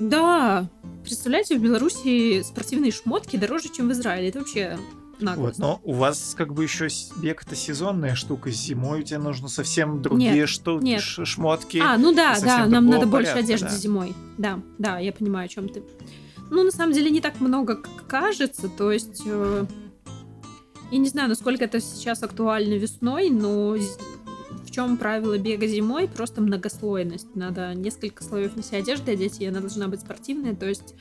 Да, 0.00 0.66
представляете, 1.04 1.58
в 1.58 1.62
Беларуси 1.62 2.40
спортивные 2.42 2.92
шмотки 2.92 3.36
дороже, 3.36 3.68
чем 3.68 3.88
в 3.90 3.92
Израиле. 3.92 4.30
Это 4.30 4.38
вообще 4.38 4.78
Вот, 5.22 5.30
наглость. 5.30 5.58
но 5.58 5.80
у 5.84 5.94
вас 5.94 6.34
как 6.36 6.52
бы 6.52 6.62
еще 6.62 6.88
бег 7.16 7.42
это 7.46 7.56
сезонная 7.56 8.14
штука. 8.14 8.50
Зимой 8.50 9.00
у 9.00 9.02
тебя 9.02 9.18
нужно 9.18 9.48
совсем 9.48 10.02
другие 10.02 10.32
Нет, 10.34 10.48
штуки, 10.48 10.84
нет. 10.84 11.02
шмотки. 11.02 11.78
А, 11.78 11.96
ну 11.96 12.14
да, 12.14 12.38
да, 12.40 12.66
нам 12.66 12.86
надо 12.86 13.06
больше 13.06 13.32
порядка, 13.32 13.38
одежды 13.40 13.68
да. 13.68 13.76
зимой. 13.76 14.14
Да, 14.38 14.60
да, 14.78 14.98
я 14.98 15.12
понимаю, 15.12 15.46
о 15.46 15.48
чем 15.48 15.68
ты. 15.68 15.82
Ну, 16.50 16.64
на 16.64 16.70
самом 16.70 16.92
деле, 16.92 17.10
не 17.10 17.22
так 17.22 17.40
много, 17.40 17.76
как 17.76 18.06
кажется. 18.06 18.68
То 18.68 18.92
есть, 18.92 19.22
э, 19.24 19.64
я 20.90 20.98
не 20.98 21.08
знаю, 21.08 21.30
насколько 21.30 21.64
это 21.64 21.80
сейчас 21.80 22.22
актуально 22.22 22.74
весной, 22.74 23.30
но 23.30 23.74
в 23.74 24.70
чем 24.70 24.98
правило 24.98 25.38
бега 25.38 25.66
зимой? 25.66 26.08
Просто 26.08 26.42
многослойность. 26.42 27.34
Надо 27.34 27.72
несколько 27.74 28.22
слоев 28.22 28.54
нести 28.54 28.76
одежды 28.76 29.12
одеть, 29.12 29.40
и 29.40 29.46
она 29.46 29.60
должна 29.60 29.88
быть 29.88 30.00
спортивная. 30.00 30.54
То 30.54 30.68
есть, 30.68 30.94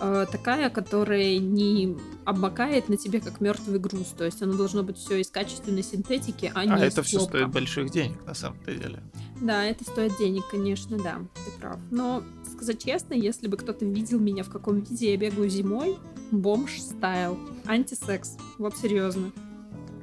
э, 0.00 0.26
такая, 0.30 0.70
которая 0.70 1.38
не 1.38 1.96
обмакает 2.24 2.88
на 2.88 2.96
тебе 2.96 3.20
как 3.20 3.40
мертвый 3.40 3.78
груз. 3.78 4.08
То 4.16 4.24
есть 4.24 4.42
оно 4.42 4.54
должно 4.54 4.82
быть 4.82 4.98
все 4.98 5.20
из 5.20 5.30
качественной 5.30 5.82
синтетики, 5.82 6.50
а, 6.54 6.60
а 6.60 6.64
не 6.64 6.72
А 6.72 6.78
это 6.78 7.02
все 7.02 7.20
стоит 7.20 7.48
больших 7.48 7.90
денег, 7.90 8.24
на 8.26 8.34
самом-то 8.34 8.74
деле. 8.74 9.02
Да, 9.40 9.64
это 9.64 9.84
стоит 9.84 10.16
денег, 10.18 10.44
конечно, 10.50 10.98
да, 10.98 11.18
ты 11.34 11.50
прав. 11.60 11.78
Но, 11.90 12.22
сказать 12.52 12.82
честно, 12.84 13.14
если 13.14 13.48
бы 13.48 13.56
кто-то 13.56 13.84
видел 13.84 14.18
меня 14.18 14.42
в 14.42 14.50
каком 14.50 14.80
виде 14.80 15.12
я 15.12 15.16
бегаю 15.16 15.48
зимой, 15.48 15.96
бомж 16.30 16.80
стайл, 16.80 17.38
антисекс, 17.66 18.36
вот 18.58 18.76
серьезно. 18.76 19.32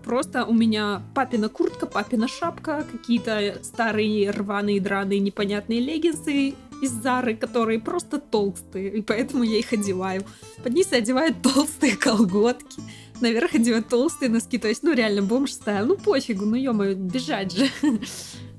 Просто 0.05 0.45
у 0.45 0.53
меня 0.53 1.01
папина 1.15 1.49
куртка, 1.49 1.87
папина 1.87 2.27
шапка, 2.27 2.85
какие-то 2.91 3.57
старые 3.63 4.29
рваные, 4.29 4.79
драные, 4.79 5.19
непонятные 5.19 5.79
леггинсы 5.79 6.53
из 6.81 6.91
Зары, 6.91 7.35
которые 7.35 7.79
просто 7.79 8.19
толстые, 8.19 8.97
и 8.97 9.01
поэтому 9.01 9.43
я 9.43 9.59
их 9.59 9.73
одеваю. 9.73 10.23
Под 10.63 10.73
низ 10.73 10.87
я 10.91 10.99
одеваю 10.99 11.33
толстые 11.33 11.95
колготки, 11.95 12.81
наверх 13.21 13.55
одеваю 13.55 13.83
толстые 13.83 14.29
носки, 14.29 14.57
то 14.57 14.67
есть, 14.67 14.83
ну, 14.83 14.93
реально, 14.93 15.21
бомж 15.21 15.51
стайл. 15.51 15.85
Ну, 15.85 15.97
пофигу, 15.97 16.45
ну, 16.45 16.55
ё 16.55 16.73
бежать 16.95 17.51
же. 17.51 17.69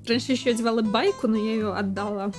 Раньше 0.07 0.33
еще 0.33 0.51
одевала 0.51 0.83
байку, 0.83 1.27
но 1.27 1.37
я 1.37 1.53
ее 1.53 1.73
отдала. 1.75 2.33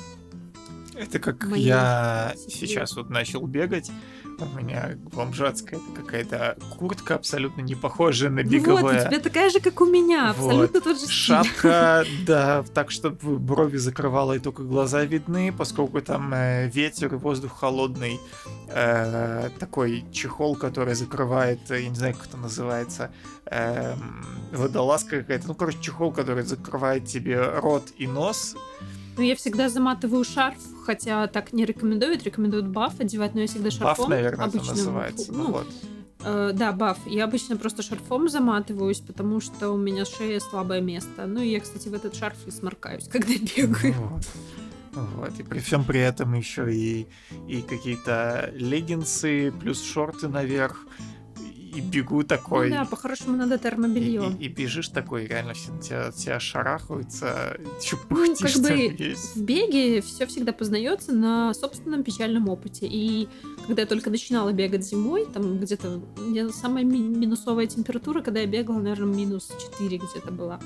Это 0.96 1.20
как 1.20 1.46
я 1.56 2.34
сейчас 2.48 2.96
вот 2.96 3.10
начал 3.10 3.46
бегать, 3.46 3.92
у 4.46 4.58
меня 4.58 4.98
бомжатская 5.14 5.80
какая-то 5.96 6.58
куртка, 6.78 7.16
абсолютно 7.16 7.62
не 7.62 7.76
похожая 7.76 8.30
на 8.30 8.44
беговая. 8.44 8.84
Вот, 8.84 8.96
у 8.96 9.10
тебя 9.10 9.20
такая 9.20 9.50
же, 9.50 9.60
как 9.60 9.82
у 9.82 9.86
меня, 9.86 10.32
абсолютно 10.32 10.80
вот. 10.80 10.84
тот 10.84 11.00
же 11.00 11.08
Шапка, 11.08 12.06
да, 12.26 12.64
так, 12.74 12.92
чтобы 12.92 13.38
брови 13.40 13.78
закрывала 13.78 14.34
и 14.34 14.40
только 14.40 14.64
глаза 14.64 15.04
видны, 15.06 15.52
поскольку 15.52 16.02
там 16.02 16.34
э, 16.34 16.70
ветер 16.70 17.14
и 17.14 17.18
воздух 17.18 17.60
холодный. 17.60 18.20
Э, 18.70 19.50
такой 19.60 20.06
чехол, 20.12 20.56
который 20.56 20.94
закрывает, 20.94 21.72
э, 21.72 21.84
я 21.84 21.90
не 21.90 21.96
знаю, 21.96 22.16
как 22.16 22.28
это 22.28 22.38
называется, 22.38 23.12
э, 23.46 23.96
водолазка 24.52 25.20
какая-то. 25.20 25.48
Ну, 25.48 25.56
короче, 25.56 25.80
чехол, 25.82 26.12
который 26.12 26.44
закрывает 26.44 27.06
тебе 27.06 27.42
рот 27.42 27.94
и 27.98 28.08
нос. 28.08 28.56
Ну, 29.18 29.24
я 29.24 29.36
всегда 29.36 29.68
заматываю 29.68 30.24
шарф, 30.24 30.60
хотя 30.86 31.28
так 31.28 31.52
не 31.52 31.66
рекомендуют, 31.66 32.24
рекомендуют 32.24 32.68
баф 32.68 33.00
одевать, 33.00 33.34
но 33.34 33.42
я 33.42 33.48
всегда 33.48 33.72
шарфом. 33.72 34.06
Баф, 34.06 34.10
наверное, 34.10 34.46
обычным, 34.46 34.64
это 34.64 34.76
называется. 34.76 35.34
Ну, 35.34 35.44
ну 35.44 35.52
вот. 35.52 35.68
Э, 36.24 36.52
да, 36.54 36.72
баф. 36.72 37.00
Я 37.06 37.24
обычно 37.24 37.58
просто 37.58 37.82
шарфом 37.82 38.30
заматываюсь, 38.30 39.00
потому 39.00 39.40
что 39.42 39.72
у 39.72 39.78
меня 39.78 40.06
шея 40.06 40.40
слабое 40.40 40.82
место. 40.82 41.26
Ну 41.26 41.42
и 41.42 41.50
я, 41.50 41.60
кстати, 41.60 41.88
в 41.88 41.94
этот 41.94 42.16
шарф 42.16 42.38
и 42.46 42.52
сморкаюсь, 42.52 43.08
когда 43.12 43.34
бегаю. 43.34 43.94
Вот. 43.94 44.28
Вот, 44.94 45.40
и 45.40 45.44
при 45.44 45.60
всем 45.60 45.86
при 45.86 46.00
этом 46.00 46.34
еще 46.34 46.74
и, 46.74 47.06
и 47.48 47.62
какие-то 47.62 48.52
леггинсы, 48.56 49.52
плюс 49.60 49.84
шорты 49.84 50.28
наверх, 50.28 50.88
и 51.78 51.82
бегу 51.82 52.24
такой. 52.24 52.70
Ну 52.70 52.76
да, 52.76 52.86
по-хорошему 52.86 53.38
надо 53.38 53.58
термобелье. 53.58 54.32
И, 54.40 54.44
и, 54.44 54.46
и 54.46 54.48
бежишь 54.48 54.90
такой, 54.90 55.28
реально 55.28 55.54
все 55.54 55.72
тебя, 55.80 56.12
тебя 56.12 56.40
шарахаются, 56.40 57.58
ну, 58.10 58.36
как 58.36 58.52
бы 58.62 58.96
есть. 58.98 59.36
в 59.36 59.44
беге 59.44 60.02
все 60.02 60.26
всегда 60.26 60.54
познается 60.54 61.14
на 61.14 61.54
собственном 61.54 62.04
печальном 62.04 62.50
опыте. 62.50 62.88
И 62.88 63.30
когда 63.68 63.84
я 63.84 63.88
только 63.88 64.10
начинала 64.10 64.52
бегать 64.52 64.86
зимой, 64.86 65.26
там 65.26 65.60
где-то 65.60 66.02
самая 66.52 66.84
ми- 66.84 67.00
минусовая 67.00 67.68
температура, 67.68 68.22
когда 68.22 68.40
я 68.40 68.48
бегала, 68.48 68.80
наверное, 68.80 69.14
минус 69.16 69.52
4 69.78 69.98
где-то 69.98 70.32
была. 70.32 70.60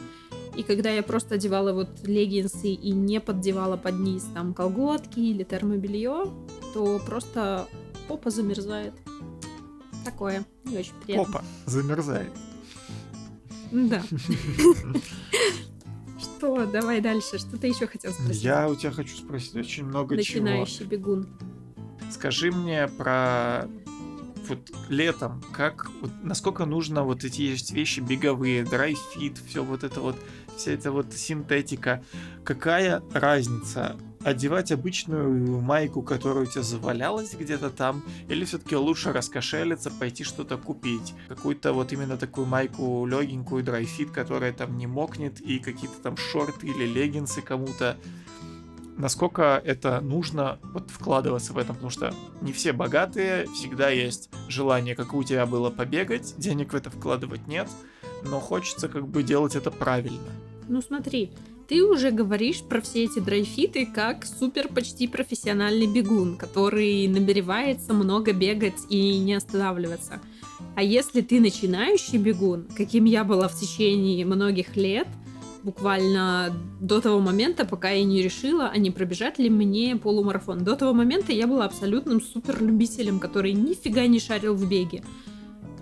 И 0.55 0.63
когда 0.63 0.89
я 0.89 1.01
просто 1.01 1.35
одевала 1.35 1.73
вот 1.73 1.89
леггинсы 2.03 2.67
и 2.73 2.91
не 2.91 3.19
поддевала 3.21 3.77
под 3.77 3.99
низ 3.99 4.25
там 4.33 4.53
колготки 4.53 5.19
или 5.19 5.43
термобелье, 5.43 6.25
то 6.73 7.01
просто 7.05 7.67
попа 8.07 8.29
замерзает. 8.29 8.93
Такое. 10.03 10.45
Не 10.63 10.77
очень 10.77 10.93
приятно. 11.03 11.31
Попа 11.33 11.45
замерзает. 11.65 12.31
Да. 13.71 14.03
Что? 16.19 16.65
Давай 16.65 17.01
дальше. 17.01 17.37
Что 17.37 17.57
ты 17.57 17.67
еще 17.67 17.87
хотел 17.87 18.11
спросить? 18.11 18.43
Я 18.43 18.67
у 18.67 18.75
тебя 18.75 18.91
хочу 18.91 19.15
спросить 19.15 19.55
очень 19.55 19.85
много 19.85 20.15
Начинающий 20.15 20.79
чего. 20.79 20.89
бегун. 20.89 21.29
Скажи 22.11 22.51
мне 22.51 22.87
про 22.87 23.67
вот 24.47 24.71
летом, 24.89 25.41
как, 25.53 25.89
вот, 26.01 26.11
насколько 26.23 26.65
нужно 26.65 27.03
вот 27.03 27.23
эти 27.23 27.41
есть 27.41 27.71
вещи 27.71 27.99
беговые, 27.99 28.63
драйфит, 28.63 29.37
все 29.47 29.63
вот 29.63 29.83
это 29.83 30.01
вот, 30.01 30.17
вся 30.57 30.71
эта 30.71 30.91
вот 30.91 31.13
синтетика, 31.13 32.03
какая 32.43 33.01
разница 33.13 33.97
одевать 34.23 34.71
обычную 34.71 35.61
майку, 35.61 36.01
которая 36.01 36.43
у 36.43 36.47
тебя 36.47 36.63
завалялась 36.63 37.33
где-то 37.33 37.69
там, 37.69 38.03
или 38.27 38.45
все-таки 38.45 38.75
лучше 38.75 39.11
раскошелиться, 39.11 39.91
пойти 39.91 40.23
что-то 40.23 40.57
купить? 40.57 41.13
Какую-то 41.27 41.73
вот 41.73 41.93
именно 41.93 42.17
такую 42.17 42.47
майку 42.47 43.05
легенькую, 43.05 43.63
драйфит, 43.63 44.11
которая 44.11 44.53
там 44.53 44.77
не 44.77 44.87
мокнет, 44.87 45.39
и 45.41 45.59
какие-то 45.59 46.01
там 46.01 46.17
шорты 46.17 46.67
или 46.67 46.85
леггинсы 46.85 47.41
кому-то 47.41 47.97
насколько 48.97 49.61
это 49.65 49.99
нужно 50.01 50.59
вот 50.73 50.91
вкладываться 50.91 51.53
в 51.53 51.57
этом, 51.57 51.75
потому 51.75 51.89
что 51.89 52.13
не 52.41 52.53
все 52.53 52.71
богатые, 52.71 53.47
всегда 53.47 53.89
есть 53.89 54.29
желание, 54.47 54.95
как 54.95 55.13
у 55.13 55.23
тебя 55.23 55.45
было, 55.45 55.69
побегать, 55.69 56.35
денег 56.37 56.73
в 56.73 56.75
это 56.75 56.89
вкладывать 56.89 57.47
нет, 57.47 57.67
но 58.23 58.39
хочется 58.39 58.89
как 58.89 59.07
бы 59.07 59.23
делать 59.23 59.55
это 59.55 59.71
правильно. 59.71 60.29
Ну 60.67 60.81
смотри, 60.81 61.31
ты 61.71 61.85
уже 61.85 62.11
говоришь 62.11 62.63
про 62.63 62.81
все 62.81 63.05
эти 63.05 63.19
драйфиты 63.19 63.85
как 63.85 64.25
супер 64.25 64.67
почти 64.67 65.07
профессиональный 65.07 65.87
бегун, 65.87 66.35
который 66.35 67.07
намеревается 67.07 67.93
много 67.93 68.33
бегать 68.33 68.75
и 68.89 69.17
не 69.19 69.35
останавливаться. 69.35 70.19
А 70.75 70.83
если 70.83 71.21
ты 71.21 71.39
начинающий 71.39 72.17
бегун, 72.17 72.67
каким 72.75 73.05
я 73.05 73.23
была 73.23 73.47
в 73.47 73.57
течение 73.57 74.25
многих 74.25 74.75
лет, 74.75 75.07
буквально 75.63 76.53
до 76.81 76.99
того 76.99 77.21
момента, 77.21 77.63
пока 77.63 77.91
я 77.91 78.03
не 78.03 78.21
решила, 78.21 78.67
а 78.67 78.77
не 78.77 78.91
пробежать 78.91 79.39
ли 79.39 79.49
мне 79.49 79.95
полумарафон. 79.95 80.65
До 80.65 80.75
того 80.75 80.91
момента 80.91 81.31
я 81.31 81.47
была 81.47 81.63
абсолютным 81.63 82.19
суперлюбителем, 82.19 83.17
который 83.17 83.53
нифига 83.53 84.07
не 84.07 84.19
шарил 84.19 84.55
в 84.55 84.67
беге. 84.67 85.05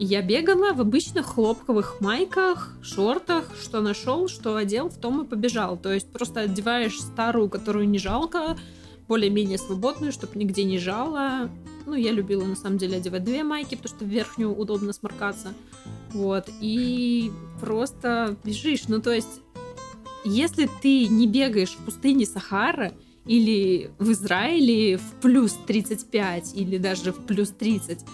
Я 0.02 0.22
бегала 0.22 0.74
в 0.74 0.80
обычных 0.80 1.26
хлопковых 1.26 2.00
майках, 2.00 2.74
шортах, 2.82 3.52
что 3.62 3.82
нашел, 3.82 4.30
что 4.30 4.56
одел, 4.56 4.88
в 4.88 4.98
том 4.98 5.24
и 5.24 5.28
побежал. 5.28 5.76
То 5.76 5.94
есть 5.94 6.10
просто 6.10 6.42
одеваешь 6.42 6.98
старую, 7.00 7.50
которую 7.50 7.90
не 7.90 8.00
жалко, 8.00 8.58
более-менее 9.10 9.58
свободную, 9.58 10.14
чтобы 10.14 10.40
нигде 10.40 10.64
не 10.64 10.80
жало. 10.80 11.52
Ну, 11.86 11.96
я 11.96 12.14
любила, 12.14 12.46
на 12.46 12.56
самом 12.56 12.78
деле, 12.78 12.98
одевать 12.98 13.26
две 13.26 13.44
майки, 13.44 13.76
потому 13.76 13.94
что 13.94 14.06
в 14.06 14.08
верхнюю 14.08 14.56
удобно 14.56 14.94
сморкаться. 14.94 15.54
Вот. 16.14 16.50
И 16.62 17.30
просто 17.60 18.38
бежишь. 18.46 18.88
Ну, 18.88 19.02
то 19.02 19.12
есть 19.12 19.42
если 20.24 20.70
ты 20.82 21.08
не 21.08 21.28
бегаешь 21.28 21.72
в 21.72 21.84
пустыне 21.84 22.26
Сахара 22.26 22.94
или 23.26 23.92
в 24.00 24.12
Израиле 24.12 24.98
в 24.98 25.14
плюс 25.22 25.58
35 25.68 26.54
или 26.56 26.78
даже 26.78 27.12
в 27.12 27.26
плюс 27.26 27.50
30, 27.50 28.06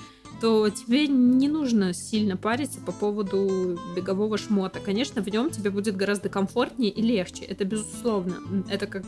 то 0.42 0.70
тебе 0.70 1.08
не 1.08 1.48
нужно 1.48 1.94
сильно 1.94 2.38
париться 2.38 2.80
по 2.80 2.92
поводу 2.92 3.80
бегового 3.96 4.38
шмота. 4.38 4.80
Конечно, 4.80 5.22
в 5.22 5.27
нем 5.27 5.50
тебе 5.50 5.70
будет 5.70 5.96
гораздо 5.96 6.30
комфортнее 6.30 6.92
и 6.92 7.01
легче. 7.01 7.46
Это 7.46 7.65
безусловно. 7.65 8.36
Это 8.70 8.88
как 8.88 9.06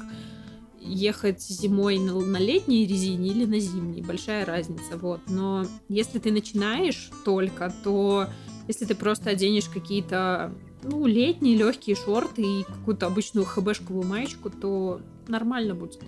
ехать 0.79 1.41
зимой 1.41 1.99
на, 1.99 2.19
на 2.19 2.37
летней 2.37 2.85
резине 2.85 3.29
или 3.29 3.45
на 3.45 3.59
зимней. 3.59 4.01
Большая 4.01 4.45
разница. 4.45 4.97
Вот. 4.97 5.21
Но 5.27 5.65
если 5.89 6.19
ты 6.19 6.31
начинаешь 6.31 7.11
только, 7.25 7.73
то 7.83 8.27
если 8.67 8.85
ты 8.85 8.95
просто 8.95 9.29
оденешь 9.29 9.69
какие-то 9.69 10.53
ну, 10.83 11.05
летние 11.05 11.57
легкие 11.57 11.95
шорты 11.95 12.41
и 12.41 12.63
какую-то 12.63 13.07
обычную 13.07 13.45
хбшковую 13.45 14.05
маечку, 14.05 14.49
то 14.49 15.01
нормально 15.27 15.75
будет. 15.75 16.01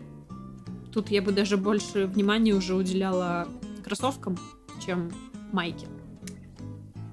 Тут 0.94 1.10
я 1.10 1.22
бы 1.22 1.32
даже 1.32 1.58
больше 1.58 2.08
внимания 2.08 2.54
уже 2.54 2.76
уделяла 2.76 3.48
кроссовкам, 3.84 4.38
чем 4.80 5.12
майке. 5.52 5.88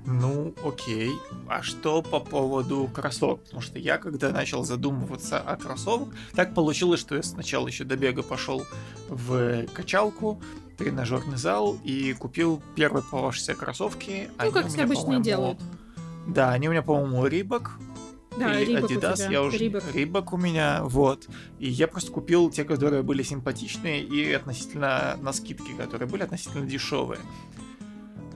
Ну, 0.07 0.55
окей. 0.65 1.13
А 1.49 1.63
что 1.63 2.01
по 2.01 2.21
поводу 2.21 2.89
кроссовок? 2.95 3.43
Потому 3.43 3.61
что 3.61 3.79
я, 3.79 3.99
когда 3.99 4.31
начал 4.31 4.65
задумываться 4.65 5.41
о 5.41 5.57
кроссовках, 5.57 6.15
так 6.33 6.55
получилось, 6.55 7.01
что 7.01 7.17
я 7.17 7.23
сначала 7.25 7.67
еще 7.67 7.83
до 7.83 7.97
бега 7.97 8.23
пошел 8.23 8.63
в 9.09 9.67
качалку, 9.75 10.41
тренажерный 10.79 11.37
зал 11.37 11.77
и 11.83 12.13
купил 12.13 12.63
первые 12.77 13.03
попавшиеся 13.03 13.55
кроссовки. 13.55 14.29
Ну, 14.29 14.35
они 14.45 14.53
как 14.53 14.69
все 14.69 14.85
обычно 14.85 15.19
делают. 15.21 15.59
Да, 16.29 16.53
они 16.53 16.69
у 16.69 16.71
меня, 16.71 16.83
по-моему, 16.83 17.27
Рибок. 17.27 17.73
Да, 18.39 18.61
или 18.61 18.79
Adidas, 18.79 19.31
я 19.31 19.43
уже 19.43 19.59
Рибок. 19.59 19.83
Рибок 19.95 20.33
у 20.33 20.37
меня, 20.37 20.83
вот. 20.85 21.29
И 21.59 21.69
я 21.69 21.89
просто 21.89 22.13
купил 22.13 22.51
те, 22.51 22.65
которые 22.65 23.03
были 23.03 23.23
симпатичные 23.23 24.03
и 24.03 24.33
относительно 24.33 25.17
на 25.21 25.33
скидки, 25.33 25.73
которые 25.73 26.09
были 26.09 26.23
относительно 26.23 26.67
дешевые. 26.67 27.21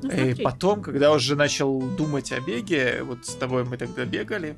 Ну, 0.03 0.11
и 0.11 0.35
потом, 0.35 0.81
когда 0.81 1.13
уже 1.13 1.37
начал 1.37 1.79
думать 1.81 2.33
о 2.33 2.41
беге, 2.41 3.03
вот 3.03 3.27
с 3.27 3.35
тобой 3.35 3.65
мы 3.65 3.77
тогда 3.77 4.05
бегали, 4.07 4.57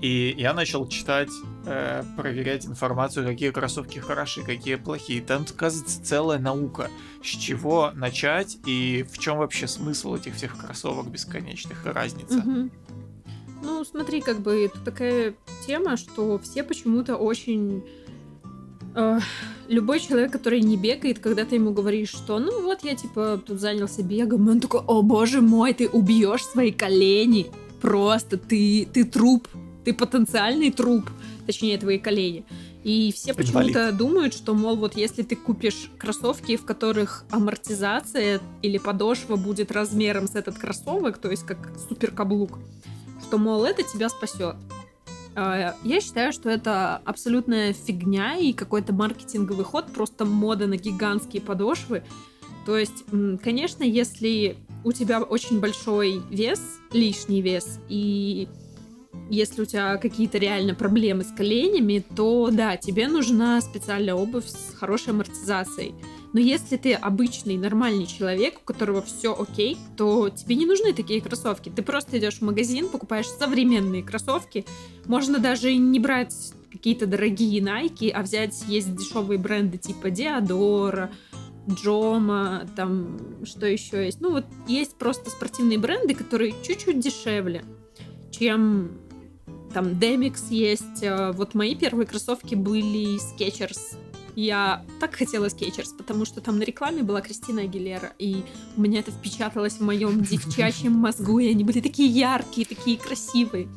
И 0.00 0.34
я 0.36 0.52
начал 0.52 0.86
читать, 0.88 1.30
э, 1.66 2.02
проверять 2.16 2.66
информацию, 2.66 3.26
какие 3.26 3.50
кроссовки 3.50 4.00
хорошие, 4.00 4.44
какие 4.44 4.74
плохие. 4.74 5.22
Там, 5.22 5.46
оказывается, 5.48 6.02
целая 6.02 6.38
наука, 6.38 6.90
с 7.22 7.28
чего 7.28 7.90
начать 7.94 8.58
и 8.66 9.06
в 9.10 9.18
чем 9.18 9.38
вообще 9.38 9.66
смысл 9.68 10.16
этих 10.16 10.34
всех 10.34 10.58
кроссовок 10.58 11.08
бесконечных 11.08 11.86
и 11.86 11.88
разница. 11.88 12.38
Угу. 12.38 12.70
Ну, 13.64 13.84
смотри, 13.84 14.20
как 14.20 14.40
бы 14.40 14.64
это 14.64 14.78
такая 14.84 15.34
тема, 15.66 15.96
что 15.96 16.38
все 16.38 16.62
почему-то 16.62 17.16
очень 17.16 17.82
э, 18.94 19.18
любой 19.68 20.00
человек, 20.00 20.32
который 20.32 20.60
не 20.60 20.76
бегает, 20.76 21.18
когда 21.18 21.44
ты 21.44 21.56
ему 21.56 21.72
говоришь, 21.72 22.10
что 22.10 22.38
ну 22.38 22.62
вот 22.62 22.84
я 22.84 22.94
типа 22.94 23.40
тут 23.44 23.60
занялся 23.60 24.02
бегом, 24.02 24.48
он 24.48 24.60
такой, 24.60 24.80
о 24.86 25.02
боже 25.02 25.40
мой, 25.40 25.72
ты 25.72 25.88
убьешь 25.88 26.44
свои 26.44 26.72
колени, 26.72 27.46
просто 27.80 28.36
ты, 28.36 28.86
ты 28.92 29.04
труп, 29.04 29.48
ты 29.84 29.92
потенциальный 29.94 30.70
труп, 30.70 31.10
точнее, 31.46 31.78
твои 31.78 31.98
колени. 31.98 32.44
И 32.82 33.12
все 33.14 33.32
почему-то 33.32 33.92
думают, 33.92 34.34
что, 34.34 34.52
мол, 34.52 34.76
вот 34.76 34.94
если 34.94 35.22
ты 35.22 35.36
купишь 35.36 35.90
кроссовки, 35.96 36.56
в 36.56 36.66
которых 36.66 37.24
амортизация 37.30 38.42
или 38.60 38.76
подошва 38.76 39.36
будет 39.36 39.72
размером 39.72 40.28
с 40.28 40.34
этот 40.34 40.58
кроссовок, 40.58 41.16
то 41.16 41.30
есть 41.30 41.46
как 41.46 41.72
супер 41.88 42.10
каблук, 42.10 42.58
что, 43.24 43.38
мол, 43.38 43.64
это 43.64 43.82
тебя 43.82 44.08
спасет. 44.08 44.56
А, 45.34 45.74
я 45.82 46.00
считаю, 46.00 46.32
что 46.32 46.50
это 46.50 46.96
абсолютная 47.04 47.72
фигня 47.72 48.36
и 48.36 48.52
какой-то 48.52 48.92
маркетинговый 48.92 49.64
ход, 49.64 49.92
просто 49.92 50.24
мода 50.24 50.66
на 50.66 50.76
гигантские 50.76 51.42
подошвы. 51.42 52.04
То 52.66 52.78
есть, 52.78 53.04
конечно, 53.42 53.82
если 53.82 54.56
у 54.84 54.92
тебя 54.92 55.22
очень 55.22 55.60
большой 55.60 56.22
вес, 56.30 56.60
лишний 56.92 57.42
вес, 57.42 57.80
и 57.88 58.48
если 59.30 59.62
у 59.62 59.64
тебя 59.64 59.96
какие-то 59.96 60.38
реально 60.38 60.74
проблемы 60.74 61.24
с 61.24 61.32
коленями, 61.32 62.04
то 62.14 62.50
да, 62.52 62.76
тебе 62.76 63.08
нужна 63.08 63.60
специальная 63.60 64.14
обувь 64.14 64.46
с 64.46 64.74
хорошей 64.74 65.10
амортизацией. 65.10 65.94
Но 66.34 66.40
если 66.40 66.76
ты 66.76 66.94
обычный, 66.94 67.56
нормальный 67.56 68.06
человек, 68.06 68.58
у 68.60 68.64
которого 68.64 69.02
все 69.02 69.32
окей, 69.34 69.78
то 69.96 70.28
тебе 70.30 70.56
не 70.56 70.66
нужны 70.66 70.92
такие 70.92 71.20
кроссовки. 71.20 71.70
Ты 71.70 71.82
просто 71.82 72.18
идешь 72.18 72.38
в 72.38 72.42
магазин, 72.42 72.88
покупаешь 72.88 73.28
современные 73.28 74.02
кроссовки. 74.02 74.66
Можно 75.06 75.38
даже 75.38 75.72
не 75.76 76.00
брать 76.00 76.34
какие-то 76.72 77.06
дорогие 77.06 77.60
Nike, 77.60 78.10
а 78.10 78.22
взять 78.22 78.64
есть 78.66 78.96
дешевые 78.96 79.38
бренды 79.38 79.78
типа 79.78 80.10
Диадора, 80.10 81.12
Джома, 81.70 82.68
там 82.74 83.16
что 83.44 83.66
еще 83.66 84.04
есть. 84.04 84.20
Ну 84.20 84.32
вот 84.32 84.44
есть 84.66 84.96
просто 84.96 85.30
спортивные 85.30 85.78
бренды, 85.78 86.16
которые 86.16 86.52
чуть-чуть 86.66 86.98
дешевле, 86.98 87.64
чем 88.32 88.90
там 89.72 89.90
Demix 89.90 90.38
есть. 90.50 91.02
Э, 91.02 91.30
вот 91.30 91.54
мои 91.54 91.76
первые 91.76 92.08
кроссовки 92.08 92.56
были 92.56 93.18
Skechers 93.18 93.98
я 94.36 94.84
так 95.00 95.14
хотела 95.14 95.48
Skechers, 95.48 95.92
потому 95.92 96.24
что 96.24 96.40
там 96.40 96.58
на 96.58 96.62
рекламе 96.62 97.02
была 97.02 97.20
Кристина 97.20 97.62
Агилера, 97.62 98.12
и 98.18 98.44
у 98.76 98.80
меня 98.80 99.00
это 99.00 99.10
впечаталось 99.10 99.74
в 99.74 99.80
моем 99.80 100.20
девчачьем 100.22 100.92
мозгу, 100.92 101.38
и 101.38 101.50
они 101.50 101.64
были 101.64 101.80
такие 101.80 102.08
яркие, 102.08 102.66
такие 102.66 102.98
красивые. 102.98 103.68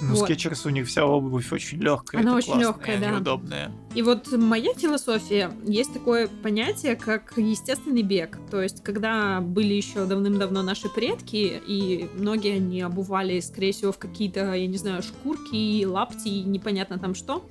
Ну, 0.00 0.14
вот. 0.14 0.24
Skechers 0.24 0.66
у 0.66 0.70
них 0.70 0.88
вся 0.88 1.06
обувь 1.06 1.52
очень 1.52 1.78
легкая. 1.78 2.20
Она 2.20 2.34
очень 2.34 2.58
легкая, 2.58 2.98
да. 2.98 3.16
Удобная. 3.16 3.72
И 3.94 4.02
вот 4.02 4.32
моя 4.32 4.74
философия, 4.74 5.52
есть 5.64 5.92
такое 5.92 6.26
понятие, 6.26 6.96
как 6.96 7.34
естественный 7.36 8.02
бег. 8.02 8.38
То 8.50 8.60
есть, 8.60 8.82
когда 8.82 9.40
были 9.40 9.72
еще 9.72 10.04
давным-давно 10.04 10.62
наши 10.62 10.88
предки, 10.88 11.62
и 11.64 12.08
многие 12.14 12.56
они 12.56 12.80
обували, 12.80 13.38
скорее 13.38 13.72
всего, 13.72 13.92
в 13.92 13.98
какие-то, 13.98 14.52
я 14.54 14.66
не 14.66 14.78
знаю, 14.78 15.02
шкурки, 15.02 15.84
лапти, 15.86 16.42
непонятно 16.42 16.98
там 16.98 17.14
что, 17.14 17.48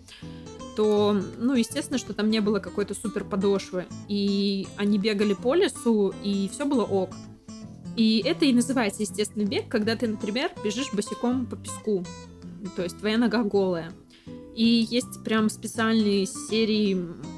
то, 0.76 1.18
ну, 1.38 1.54
естественно, 1.54 1.98
что 1.98 2.14
там 2.14 2.30
не 2.30 2.40
было 2.40 2.60
какой-то 2.60 2.94
супер 2.94 3.24
подошвы. 3.24 3.86
И 4.08 4.68
они 4.78 4.98
бегали 4.98 5.34
по 5.34 5.56
лесу, 5.56 6.14
и 6.24 6.50
все 6.52 6.66
было 6.66 6.84
ок. 6.84 7.12
И 7.96 8.24
это 8.26 8.46
и 8.46 8.54
называется 8.54 9.04
естественный 9.04 9.46
бег, 9.46 9.68
когда 9.70 9.96
ты, 9.96 10.08
например, 10.08 10.52
бежишь 10.64 10.92
босиком 10.94 11.46
по 11.46 11.56
песку. 11.56 12.04
То 12.76 12.84
есть 12.84 12.98
твоя 13.00 13.18
нога 13.18 13.44
голая. 13.44 13.92
И 14.56 14.88
есть 14.90 15.24
прям 15.24 15.50
специальные 15.50 16.26
серии 16.26 16.98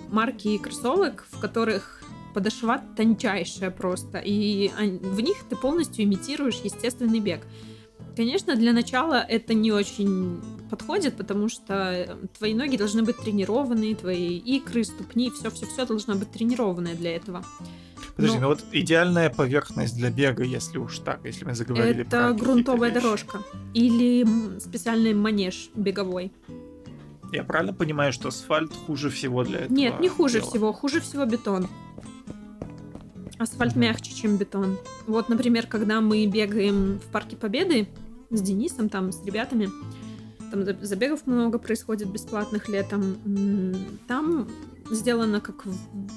марки 0.10 0.58
кроссовок, 0.58 1.26
в 1.32 1.40
которых 1.40 2.02
подошва 2.34 2.82
тончайшая 2.98 3.72
просто. 3.72 4.20
И 4.20 4.70
в 4.70 5.20
них 5.22 5.38
ты 5.50 5.56
полностью 5.56 6.04
имитируешь 6.04 6.60
естественный 6.64 7.20
бег. 7.20 7.42
Конечно, 8.16 8.56
для 8.56 8.72
начала 8.72 9.16
это 9.16 9.54
не 9.54 9.72
очень 9.72 10.42
подходит, 10.70 11.18
потому 11.18 11.50
что 11.50 12.18
твои 12.38 12.54
ноги 12.54 12.78
должны 12.78 13.04
быть 13.04 13.18
тренированные, 13.18 13.96
твои 13.96 14.38
икры, 14.38 14.84
ступни, 14.84 15.30
все-все-все 15.32 15.86
должно 15.86 16.16
быть 16.16 16.32
тренированное 16.32 16.96
для 16.96 17.16
этого. 17.16 17.44
Подожди, 18.16 18.38
Но... 18.38 18.44
ну 18.44 18.48
вот 18.50 18.64
идеальная 18.72 19.30
поверхность 19.30 19.98
для 19.98 20.10
бега, 20.10 20.44
если 20.44 20.78
уж 20.78 21.00
так, 21.00 21.20
если 21.26 21.44
мы 21.44 21.54
заговорили 21.54 22.02
это 22.02 22.10
про 22.10 22.30
Это 22.30 22.34
грунтовая 22.34 22.92
дорожка 22.92 23.40
или 23.74 24.26
специальный 24.60 25.14
манеж 25.14 25.70
беговой. 25.76 26.32
Я 27.34 27.44
правильно 27.44 27.74
понимаю, 27.74 28.14
что 28.14 28.30
асфальт 28.30 28.72
хуже 28.88 29.10
всего 29.10 29.44
для 29.44 29.62
этого? 29.62 29.74
Нет, 29.76 30.00
не 30.00 30.08
хуже 30.08 30.40
дела? 30.40 30.50
всего, 30.50 30.74
хуже 30.74 31.02
всего 31.02 31.26
бетон. 31.26 31.68
Асфальт 33.38 33.76
mm-hmm. 33.76 33.80
мягче, 33.80 34.16
чем 34.16 34.38
бетон. 34.38 34.78
Вот, 35.08 35.28
например, 35.28 35.68
когда 35.68 36.00
мы 36.00 36.26
бегаем 36.26 37.00
в 37.00 37.12
Парке 37.12 37.36
Победы, 37.36 37.90
с 38.30 38.42
Денисом, 38.42 38.90
там, 38.90 39.12
с 39.12 39.24
ребятами. 39.26 39.70
Там 40.52 40.64
забегов 40.86 41.26
много 41.26 41.60
происходит 41.60 42.10
бесплатных 42.10 42.70
летом. 42.70 43.18
Там 44.08 44.48
сделано 44.90 45.42
как 45.42 45.66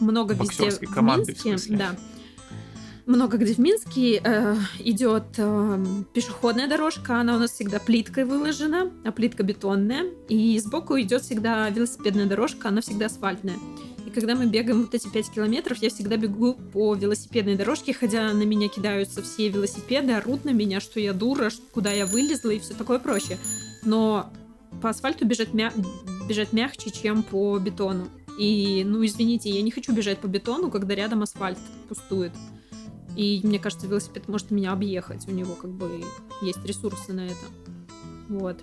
много 0.01 0.35
везде 0.35 0.71
в 0.71 1.03
Минске. 1.03 1.77
Да. 1.77 1.97
Много 3.07 3.38
где 3.38 3.55
в 3.55 3.59
Минске 3.59 4.21
э, 4.23 4.57
идет 4.81 5.38
э, 5.38 5.85
пешеходная 6.12 6.68
дорожка, 6.68 7.18
она 7.18 7.37
у 7.37 7.38
нас 7.38 7.53
всегда 7.53 7.79
плиткой 7.79 8.25
выложена, 8.25 8.90
а 9.03 9.12
плитка 9.12 9.44
бетонная. 9.44 10.05
И 10.29 10.59
сбоку 10.59 11.01
идет 11.01 11.23
всегда 11.23 11.71
велосипедная 11.71 12.27
дорожка, 12.27 12.68
она 12.68 12.83
всегда 12.83 13.07
асфальтная. 13.07 13.57
Когда 14.18 14.35
мы 14.35 14.46
бегаем 14.46 14.83
вот 14.83 14.92
эти 14.96 15.09
5 15.09 15.31
километров, 15.31 15.78
я 15.78 15.90
всегда 15.90 16.16
бегу 16.16 16.54
по 16.54 16.96
велосипедной 16.96 17.54
дорожке, 17.54 17.92
хотя 17.92 18.33
на 18.33 18.42
меня 18.42 18.68
кидаются 18.68 19.22
все 19.22 19.48
велосипеды, 19.48 20.11
орут 20.14 20.44
на 20.44 20.50
меня, 20.50 20.81
что 20.81 20.98
я 20.98 21.12
дура, 21.12 21.50
куда 21.70 21.92
я 21.92 22.04
вылезла 22.04 22.50
и 22.50 22.59
все 22.59 22.74
такое 22.74 22.98
прочее. 22.98 23.38
Но 23.85 24.33
по 24.83 24.90
асфальту 24.90 25.24
бежать, 25.24 25.54
мя... 25.54 25.72
бежать 26.28 26.52
мягче, 26.52 26.90
чем 26.90 27.22
по 27.22 27.57
бетону. 27.61 28.09
И, 28.40 28.83
ну, 28.85 29.07
извините, 29.07 29.50
я 29.50 29.62
не 29.62 29.70
хочу 29.70 29.92
бежать 29.94 30.18
по 30.18 30.26
бетону, 30.26 30.68
когда 30.68 30.96
рядом 30.96 31.22
асфальт 31.22 31.59
пустует. 31.88 32.33
И 33.14 33.40
мне 33.44 33.61
кажется, 33.61 33.87
велосипед 33.87 34.26
может 34.26 34.50
меня 34.50 34.72
объехать. 34.72 35.28
У 35.28 35.31
него 35.31 35.54
как 35.54 35.70
бы 35.70 36.02
есть 36.42 36.64
ресурсы 36.64 37.12
на 37.12 37.26
это. 37.26 37.46
Вот. 38.28 38.59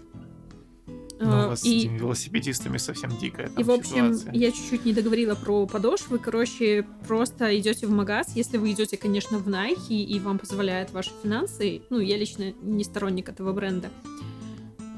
У 1.20 1.26
вас 1.26 1.64
и... 1.64 1.82
с 1.82 1.84
этими 1.84 1.98
велосипедистами 1.98 2.78
совсем 2.78 3.16
дикая 3.18 3.48
там 3.48 3.62
И, 3.62 3.64
в 3.64 3.72
общем, 3.72 4.14
ситуация. 4.14 4.34
я 4.34 4.52
чуть-чуть 4.52 4.86
не 4.86 4.94
договорила 4.94 5.36
про 5.36 5.66
подошвы. 5.66 6.20
Короче, 6.20 6.86
просто 7.08 7.58
идете 7.58 7.88
в 7.88 7.92
магаз, 7.92 8.36
если 8.36 8.58
вы 8.58 8.72
идете, 8.72 8.98
конечно, 8.98 9.38
в 9.38 9.48
Nike, 9.48 10.04
и 10.04 10.20
вам 10.20 10.40
позволяют 10.40 10.92
ваши 10.92 11.12
финансы, 11.24 11.82
ну, 11.90 12.00
я 12.00 12.18
лично 12.18 12.54
не 12.62 12.84
сторонник 12.84 13.30
этого 13.30 13.54
бренда, 13.54 13.90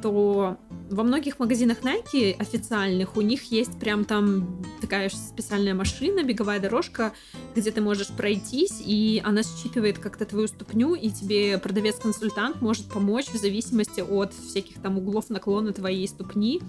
то 0.02 0.58
во 0.90 1.04
многих 1.04 1.40
магазинах 1.40 1.82
Nike 1.82 2.34
официальных 2.38 3.18
у 3.18 3.22
них 3.22 3.52
есть 3.52 3.78
прям 3.80 4.06
там 4.06 4.64
такая 4.82 5.10
специальная 5.10 5.74
машина, 5.74 6.24
беговая 6.24 6.60
дорожка, 6.60 7.14
где 7.56 7.72
ты 7.72 7.82
можешь 7.82 8.08
пройтись, 8.08 8.82
и 8.86 9.22
она 9.26 9.44
считывает 9.44 10.00
как-то 10.00 10.26
твою 10.26 10.48
ступню, 10.48 10.96
и 10.96 11.10
тебе 11.10 11.58
продавец-консультант 11.58 12.62
может 12.62 12.90
помочь 12.90 13.28
в 13.28 13.38
зависимости 13.38 14.02
от 14.02 14.34
всяких 14.34 14.82
там 14.82 14.98
углов 14.98 15.30
наклона 15.30 15.74
твоей 15.74 16.08
ступни 16.08 16.62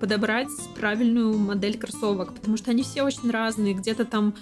подобрать 0.00 0.48
правильную 0.78 1.36
модель 1.38 1.78
кроссовок, 1.78 2.34
потому 2.34 2.56
что 2.56 2.70
они 2.70 2.82
все 2.82 3.02
очень 3.02 3.30
разные, 3.30 3.74
где-то 3.74 4.04
там 4.04 4.34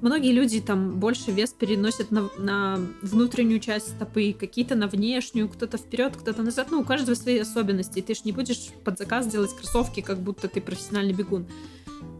Многие 0.00 0.32
люди 0.32 0.60
там 0.60 1.00
больше 1.00 1.32
вес 1.32 1.50
переносят 1.50 2.10
на, 2.10 2.28
на 2.38 2.78
внутреннюю 3.02 3.58
часть 3.58 3.88
стопы, 3.96 4.32
какие-то 4.32 4.76
на 4.76 4.86
внешнюю, 4.86 5.48
кто-то 5.48 5.76
вперед, 5.76 6.16
кто-то 6.16 6.42
назад. 6.42 6.68
Ну, 6.70 6.80
у 6.80 6.84
каждого 6.84 7.16
свои 7.16 7.38
особенности. 7.38 8.00
Ты 8.00 8.14
ж 8.14 8.24
не 8.24 8.32
будешь 8.32 8.68
под 8.84 8.98
заказ 8.98 9.26
делать 9.26 9.54
кроссовки, 9.56 10.00
как 10.00 10.18
будто 10.18 10.48
ты 10.48 10.60
профессиональный 10.60 11.14
бегун. 11.14 11.46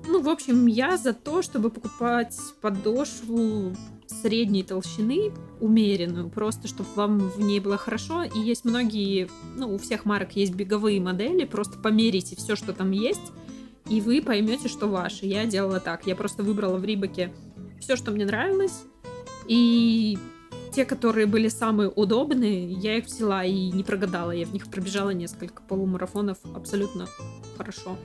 Ну, 0.08 0.20
в 0.22 0.28
общем, 0.28 0.66
я 0.66 0.96
за 0.96 1.12
то, 1.12 1.42
чтобы 1.42 1.70
покупать 1.70 2.36
подошву 2.60 3.76
средней 4.06 4.62
толщины, 4.62 5.32
умеренную, 5.60 6.30
просто 6.30 6.66
чтобы 6.66 6.88
вам 6.94 7.18
в 7.18 7.40
ней 7.40 7.60
было 7.60 7.76
хорошо. 7.76 8.24
И 8.24 8.38
есть 8.38 8.64
многие, 8.64 9.28
ну, 9.54 9.74
у 9.74 9.78
всех 9.78 10.04
марок 10.04 10.34
есть 10.34 10.54
беговые 10.54 11.00
модели, 11.00 11.44
просто 11.44 11.78
померите 11.78 12.36
все, 12.36 12.56
что 12.56 12.72
там 12.72 12.90
есть, 12.90 13.32
и 13.88 14.00
вы 14.00 14.20
поймете, 14.22 14.68
что 14.68 14.86
ваше. 14.86 15.26
Я 15.26 15.46
делала 15.46 15.80
так. 15.80 16.06
Я 16.06 16.16
просто 16.16 16.42
выбрала 16.42 16.78
в 16.78 16.84
Рибаке 16.84 17.32
все, 17.80 17.96
что 17.96 18.10
мне 18.10 18.24
нравилось, 18.24 18.84
и 19.46 20.18
те, 20.72 20.84
которые 20.84 21.26
были 21.26 21.48
самые 21.48 21.88
удобные, 21.88 22.70
я 22.72 22.98
их 22.98 23.06
взяла 23.06 23.44
и 23.44 23.70
не 23.70 23.82
прогадала. 23.82 24.30
Я 24.30 24.46
в 24.46 24.52
них 24.52 24.68
пробежала 24.68 25.10
несколько 25.10 25.62
полумарафонов 25.62 26.38
абсолютно 26.54 27.08
хорошо. 27.56 27.96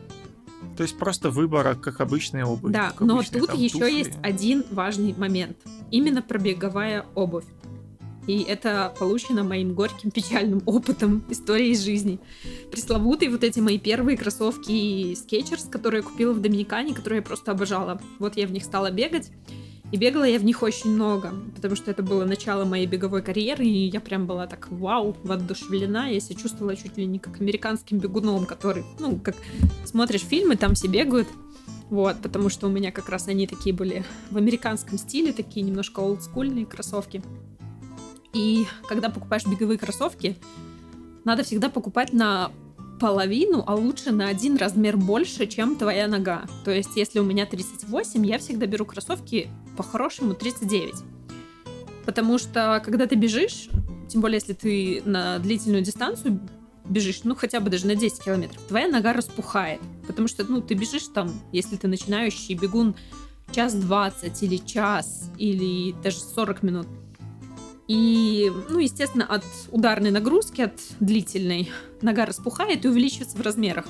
То 0.78 0.84
есть 0.84 0.98
просто 0.98 1.30
выбор, 1.30 1.76
как 1.76 2.02
обычная 2.02 2.46
обувь. 2.46 2.72
Да, 2.72 2.94
но 3.00 3.22
тут 3.22 3.48
там, 3.48 3.58
еще 3.60 3.80
туфли. 3.80 3.92
есть 3.92 4.18
один 4.24 4.64
важный 4.72 5.14
момент. 5.16 5.58
Именно 5.92 6.22
пробеговая 6.22 7.06
обувь. 7.14 7.46
И 8.28 8.42
это 8.42 8.94
получено 8.98 9.44
моим 9.44 9.74
горьким 9.74 10.12
печальным 10.12 10.62
опытом 10.66 11.24
истории 11.30 11.70
из 11.70 11.82
жизни. 11.82 12.20
Пресловутые 12.72 13.30
вот 13.30 13.44
эти 13.44 13.60
мои 13.60 13.78
первые 13.78 14.18
кроссовки 14.18 15.14
Skechers, 15.14 15.70
которые 15.70 16.02
я 16.02 16.08
купила 16.08 16.34
в 16.34 16.42
Доминикане, 16.42 16.94
которые 16.94 17.18
я 17.20 17.24
просто 17.24 17.52
обожала. 17.52 18.02
Вот 18.20 18.38
я 18.38 18.48
в 18.48 18.52
них 18.52 18.64
стала 18.64 18.92
бегать. 18.92 19.32
И 19.94 19.98
бегала 19.98 20.24
я 20.24 20.40
в 20.40 20.44
них 20.44 20.64
очень 20.64 20.90
много, 20.90 21.36
потому 21.54 21.76
что 21.76 21.92
это 21.92 22.02
было 22.02 22.26
начало 22.26 22.66
моей 22.66 22.88
беговой 22.88 23.22
карьеры, 23.22 23.64
и 23.64 23.90
я 23.90 24.02
прям 24.02 24.26
была 24.26 24.48
так 24.48 24.72
вау, 24.72 25.16
воодушевлена. 25.24 26.08
Я 26.08 26.20
себя 26.20 26.40
чувствовала 26.40 26.76
чуть 26.76 26.98
ли 26.98 27.06
не 27.06 27.20
как 27.20 27.40
американским 27.40 28.00
бегуном, 28.00 28.48
который, 28.48 28.84
ну, 28.98 29.20
как 29.20 29.36
смотришь 29.86 30.22
фильмы, 30.22 30.56
там 30.56 30.74
все 30.74 30.88
бегают. 30.88 31.28
Вот, 31.92 32.18
потому 32.24 32.50
что 32.50 32.66
у 32.66 32.72
меня 32.72 32.92
как 32.92 33.08
раз 33.10 33.28
они 33.28 33.46
такие 33.46 33.76
были 33.76 34.04
в 34.32 34.38
американском 34.38 34.98
стиле, 34.98 35.32
такие 35.32 35.64
немножко 35.64 36.00
олдскульные 36.00 36.66
кроссовки. 36.66 37.22
И 38.34 38.66
когда 38.88 39.10
покупаешь 39.10 39.46
беговые 39.46 39.78
кроссовки, 39.78 40.36
надо 41.24 41.44
всегда 41.44 41.70
покупать 41.70 42.14
на 42.14 42.52
половину, 43.00 43.64
а 43.68 43.76
лучше 43.76 44.12
на 44.12 44.28
один 44.28 44.58
размер 44.58 44.98
больше, 44.98 45.46
чем 45.46 45.76
твоя 45.76 46.08
нога. 46.08 46.46
То 46.66 46.72
есть, 46.72 46.96
если 46.96 47.20
у 47.20 47.24
меня 47.24 47.46
38, 47.46 48.26
я 48.26 48.40
всегда 48.40 48.66
беру 48.66 48.86
кроссовки 48.86 49.50
по-хорошему 49.78 50.34
39. 50.34 50.96
Потому 52.06 52.38
что, 52.38 52.82
когда 52.84 53.06
ты 53.06 53.16
бежишь, 53.16 53.70
тем 54.10 54.22
более, 54.22 54.38
если 54.38 54.54
ты 54.54 55.02
на 55.06 55.40
длительную 55.40 55.84
дистанцию 55.84 56.40
бежишь, 56.86 57.22
ну, 57.24 57.36
хотя 57.36 57.60
бы 57.60 57.70
даже 57.70 57.88
на 57.88 57.96
10 57.96 58.24
километров, 58.24 58.62
твоя 58.68 58.88
нога 58.88 59.14
распухает. 59.14 59.80
Потому 60.06 60.28
что, 60.28 60.44
ну, 60.44 60.62
ты 60.62 60.74
бежишь 60.74 61.08
там, 61.14 61.32
если 61.52 61.78
ты 61.78 61.88
начинающий 61.88 62.56
бегун, 62.56 62.96
час 63.52 63.74
20 63.74 64.44
или 64.44 64.58
час, 64.58 65.30
или 65.38 65.94
даже 66.04 66.20
40 66.20 66.64
минут– 66.64 66.88
и, 67.88 68.52
ну, 68.70 68.80
естественно, 68.80 69.26
от 69.26 69.44
ударной 69.72 70.12
нагрузки, 70.12 70.62
от 70.62 70.80
длительной, 71.00 71.72
нога 72.02 72.26
распухает 72.26 72.86
и 72.86 72.88
увеличивается 72.88 73.38
в 73.38 73.42
размерах. 73.42 73.86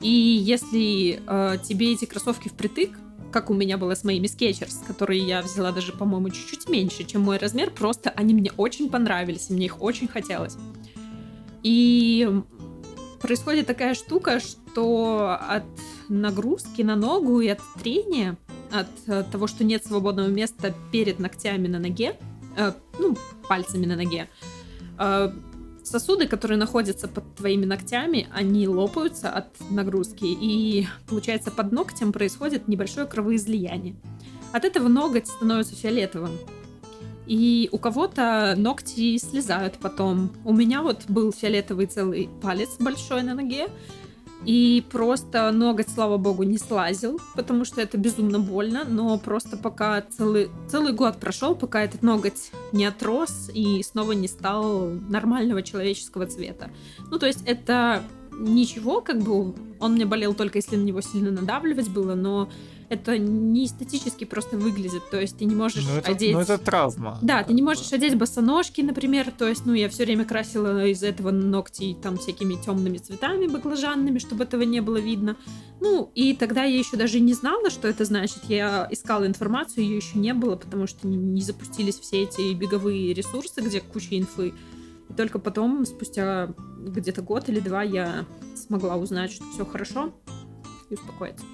И 0.00 0.10
если 0.10 1.20
э, 1.26 1.56
тебе 1.62 1.92
эти 1.92 2.04
кроссовки 2.04 2.48
впритык, 2.48 2.90
как 3.32 3.50
у 3.50 3.54
меня 3.54 3.78
было 3.78 3.96
с 3.96 4.04
моими 4.04 4.26
Skechers, 4.26 4.86
которые 4.86 5.26
я 5.26 5.42
взяла 5.42 5.72
даже, 5.72 5.92
по-моему, 5.92 6.30
чуть-чуть 6.30 6.68
меньше, 6.68 7.04
чем 7.04 7.22
мой 7.22 7.38
размер, 7.38 7.70
просто 7.70 8.10
они 8.10 8.34
мне 8.34 8.52
очень 8.56 8.90
понравились, 8.90 9.50
и 9.50 9.54
мне 9.54 9.66
их 9.66 9.82
очень 9.82 10.06
хотелось. 10.06 10.56
И 11.62 12.30
происходит 13.20 13.66
такая 13.66 13.94
штука, 13.94 14.38
что 14.38 15.38
от 15.48 15.64
нагрузки 16.08 16.82
на 16.82 16.94
ногу 16.94 17.40
и 17.40 17.48
от 17.48 17.60
трения, 17.80 18.36
от, 18.70 19.08
от 19.08 19.30
того, 19.30 19.46
что 19.46 19.64
нет 19.64 19.84
свободного 19.84 20.28
места 20.28 20.74
перед 20.92 21.18
ногтями 21.18 21.66
на 21.66 21.78
ноге, 21.78 22.16
э, 22.56 22.72
ну, 22.98 23.16
пальцами 23.48 23.86
на 23.86 23.96
ноге. 23.96 24.28
Э, 24.98 25.32
сосуды, 25.82 26.26
которые 26.26 26.58
находятся 26.58 27.08
под 27.08 27.34
твоими 27.36 27.64
ногтями, 27.64 28.28
они 28.32 28.66
лопаются 28.68 29.30
от 29.30 29.48
нагрузки, 29.70 30.24
и 30.24 30.86
получается 31.06 31.50
под 31.50 31.72
ногтем 31.72 32.12
происходит 32.12 32.68
небольшое 32.68 33.06
кровоизлияние. 33.06 33.96
От 34.52 34.64
этого 34.64 34.88
ноготь 34.88 35.26
становится 35.26 35.74
фиолетовым. 35.74 36.38
И 37.26 37.70
у 37.72 37.78
кого-то 37.78 38.54
ногти 38.56 39.16
слезают 39.18 39.78
потом. 39.80 40.30
У 40.44 40.52
меня 40.52 40.82
вот 40.82 41.04
был 41.08 41.32
фиолетовый 41.32 41.86
целый 41.86 42.28
палец 42.42 42.76
большой 42.78 43.22
на 43.22 43.34
ноге, 43.34 43.68
и 44.44 44.84
просто 44.90 45.50
ноготь, 45.52 45.88
слава 45.88 46.18
богу, 46.18 46.42
не 46.42 46.58
слазил, 46.58 47.20
потому 47.34 47.64
что 47.64 47.80
это 47.80 47.96
безумно 47.96 48.38
больно, 48.38 48.84
но 48.84 49.18
просто 49.18 49.56
пока 49.56 50.02
целый, 50.02 50.50
целый 50.68 50.92
год 50.92 51.18
прошел, 51.18 51.54
пока 51.54 51.82
этот 51.82 52.02
ноготь 52.02 52.50
не 52.72 52.84
отрос 52.84 53.50
и 53.54 53.82
снова 53.82 54.12
не 54.12 54.28
стал 54.28 54.90
нормального 55.08 55.62
человеческого 55.62 56.26
цвета. 56.26 56.70
Ну, 57.10 57.18
то 57.18 57.26
есть 57.26 57.42
это 57.46 58.02
ничего, 58.32 59.00
как 59.00 59.22
бы 59.22 59.54
он 59.80 59.92
мне 59.92 60.06
болел 60.06 60.34
только 60.34 60.58
если 60.58 60.76
на 60.76 60.82
него 60.82 61.00
сильно 61.00 61.30
надавливать 61.30 61.88
было, 61.88 62.14
но 62.14 62.48
это 62.94 63.18
не 63.18 63.66
эстетически 63.66 64.24
просто 64.24 64.56
выглядит. 64.56 65.08
То 65.10 65.20
есть 65.20 65.38
ты 65.38 65.44
не 65.44 65.54
можешь 65.54 65.84
ну, 65.84 65.96
это, 65.96 66.10
одеть... 66.10 66.32
Ну, 66.32 66.40
это 66.40 66.58
травма. 66.58 67.18
Да, 67.22 67.42
ты 67.42 67.52
не 67.52 67.62
можешь 67.62 67.92
одеть 67.92 68.16
босоножки, 68.16 68.80
например. 68.80 69.30
То 69.36 69.48
есть, 69.48 69.66
ну, 69.66 69.74
я 69.74 69.88
все 69.88 70.04
время 70.04 70.24
красила 70.24 70.86
из 70.86 71.02
этого 71.02 71.30
ногти 71.30 71.96
там 72.02 72.16
всякими 72.16 72.54
темными 72.54 72.98
цветами 72.98 73.46
баклажанными, 73.46 74.18
чтобы 74.18 74.44
этого 74.44 74.62
не 74.62 74.80
было 74.80 74.96
видно. 74.96 75.36
Ну, 75.80 76.10
и 76.14 76.34
тогда 76.34 76.64
я 76.64 76.78
еще 76.78 76.96
даже 76.96 77.20
не 77.20 77.34
знала, 77.34 77.70
что 77.70 77.88
это 77.88 78.04
значит. 78.04 78.44
Я 78.48 78.88
искала 78.90 79.26
информацию, 79.26 79.84
ее 79.84 79.96
еще 79.96 80.18
не 80.18 80.32
было, 80.32 80.56
потому 80.56 80.86
что 80.86 81.06
не 81.06 81.42
запустились 81.42 81.98
все 81.98 82.22
эти 82.22 82.54
беговые 82.54 83.12
ресурсы, 83.12 83.60
где 83.60 83.80
куча 83.80 84.18
инфы. 84.18 84.54
И 85.10 85.12
только 85.14 85.38
потом, 85.38 85.84
спустя 85.84 86.54
где-то 86.78 87.22
год 87.22 87.48
или 87.48 87.60
два, 87.60 87.82
я 87.82 88.24
смогла 88.54 88.96
узнать, 88.96 89.32
что 89.32 89.44
все 89.52 89.64
хорошо 89.64 90.14
и 90.90 90.94
успокоиться. 90.94 91.44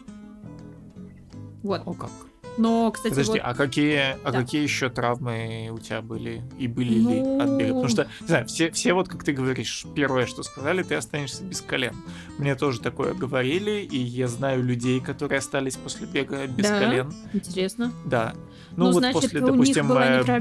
Вот. 1.62 1.82
О 1.86 1.94
как. 1.94 2.10
Но, 2.56 2.90
кстати, 2.90 3.12
Подожди, 3.12 3.32
вот... 3.32 3.40
а 3.42 3.54
какие, 3.54 4.16
а 4.22 4.32
да. 4.32 4.40
какие 4.40 4.62
еще 4.62 4.90
травмы 4.90 5.70
у 5.72 5.78
тебя 5.78 6.02
были 6.02 6.42
и 6.58 6.66
были 6.66 6.98
ну... 6.98 7.10
ли 7.10 7.42
от 7.42 7.58
бега? 7.58 7.74
Потому 7.74 7.88
что, 7.88 8.08
не 8.20 8.26
знаю, 8.26 8.46
все, 8.46 8.70
все 8.70 8.92
вот, 8.92 9.08
как 9.08 9.24
ты 9.24 9.32
говоришь, 9.32 9.86
первое, 9.94 10.26
что 10.26 10.42
сказали, 10.42 10.82
ты 10.82 10.96
останешься 10.96 11.44
без 11.44 11.60
колен. 11.60 11.94
Мне 12.38 12.56
тоже 12.56 12.80
такое 12.80 13.14
говорили, 13.14 13.80
и 13.80 13.96
я 13.96 14.28
знаю 14.28 14.62
людей, 14.62 15.00
которые 15.00 15.38
остались 15.38 15.76
после 15.76 16.06
бега 16.06 16.46
без 16.46 16.68
да? 16.68 16.80
колен. 16.80 17.14
Интересно. 17.32 17.92
Да. 18.04 18.34
Ну, 18.72 18.86
ну 18.86 18.92
вот 18.92 19.00
значит, 19.00 19.22
после, 19.22 19.40
допустим, 19.40 19.88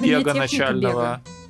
бега 0.02 0.34
начального. 0.34 1.22
Бега. 1.26 1.49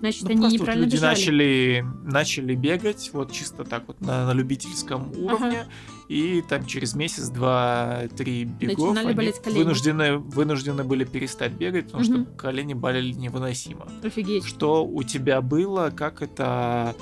Значит, 0.00 0.22
ну, 0.24 0.30
они 0.30 0.54
неправильно 0.54 0.84
люди 0.84 0.96
бежали. 0.96 1.14
начали, 1.14 1.84
начали 2.04 2.54
бегать, 2.54 3.10
вот 3.12 3.32
чисто 3.32 3.64
так 3.64 3.84
вот 3.88 4.00
на, 4.00 4.26
на 4.26 4.32
любительском 4.32 5.10
уровне, 5.16 5.62
ага. 5.62 5.68
и 6.08 6.42
там 6.42 6.66
через 6.66 6.94
месяц, 6.94 7.28
два, 7.28 8.02
три 8.16 8.44
бегов 8.44 8.96
они 8.96 9.14
вынуждены, 9.52 10.18
вынуждены 10.18 10.84
были 10.84 11.04
перестать 11.04 11.52
бегать, 11.52 11.86
потому 11.86 12.04
угу. 12.04 12.12
что 12.12 12.24
колени 12.36 12.74
болели 12.74 13.12
невыносимо. 13.12 13.88
Офигеть. 14.02 14.44
Что 14.44 14.84
у 14.86 15.02
тебя 15.02 15.40
было, 15.40 15.90
как 15.94 16.22
это 16.22 16.94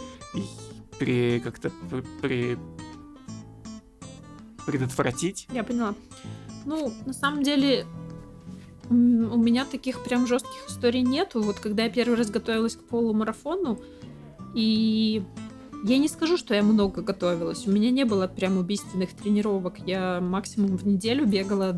при 0.98 1.40
как-то 1.40 1.70
при 2.22 2.56
предотвратить? 4.66 5.48
Я 5.52 5.64
поняла. 5.64 5.94
Ну, 6.64 6.92
на 7.04 7.12
самом 7.12 7.42
деле, 7.42 7.86
у 8.88 9.36
меня 9.36 9.64
таких 9.64 10.02
прям 10.04 10.26
жестких 10.26 10.68
историй 10.68 11.02
нету. 11.02 11.42
Вот 11.42 11.58
когда 11.58 11.84
я 11.84 11.90
первый 11.90 12.16
раз 12.16 12.30
готовилась 12.30 12.76
к 12.76 12.84
полумарафону, 12.84 13.80
и 14.54 15.22
я 15.84 15.98
не 15.98 16.08
скажу, 16.08 16.36
что 16.36 16.54
я 16.54 16.62
много 16.62 17.02
готовилась. 17.02 17.66
У 17.66 17.70
меня 17.70 17.90
не 17.90 18.04
было 18.04 18.26
прям 18.26 18.58
убийственных 18.58 19.12
тренировок. 19.12 19.78
Я 19.86 20.20
максимум 20.20 20.76
в 20.76 20.86
неделю 20.86 21.26
бегала 21.26 21.72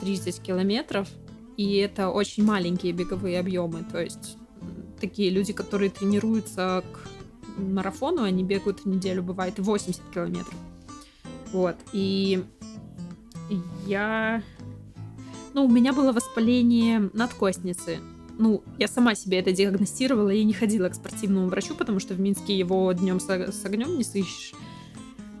20-30 0.00 0.42
километров. 0.42 1.08
И 1.56 1.76
это 1.76 2.08
очень 2.08 2.44
маленькие 2.44 2.92
беговые 2.92 3.38
объемы. 3.38 3.84
То 3.90 4.00
есть 4.00 4.38
такие 5.00 5.30
люди, 5.30 5.52
которые 5.52 5.90
тренируются 5.90 6.82
к 6.92 7.08
марафону, 7.60 8.22
они 8.22 8.42
бегают 8.42 8.80
в 8.80 8.86
неделю, 8.86 9.22
бывает 9.22 9.58
80 9.58 10.00
километров. 10.14 10.54
Вот. 11.52 11.76
И 11.92 12.42
я 13.86 14.42
ну, 15.54 15.64
у 15.64 15.68
меня 15.68 15.92
было 15.92 16.12
воспаление 16.12 17.10
надкостницы. 17.12 17.98
Ну, 18.38 18.62
я 18.78 18.88
сама 18.88 19.14
себе 19.14 19.38
это 19.38 19.52
диагностировала 19.52 20.30
и 20.30 20.42
не 20.44 20.52
ходила 20.52 20.88
к 20.88 20.94
спортивному 20.94 21.48
врачу, 21.48 21.74
потому 21.74 22.00
что 22.00 22.14
в 22.14 22.20
Минске 22.20 22.56
его 22.56 22.90
днем 22.92 23.20
с, 23.20 23.28
огнем 23.64 23.96
не 23.96 24.04
сыщешь. 24.04 24.54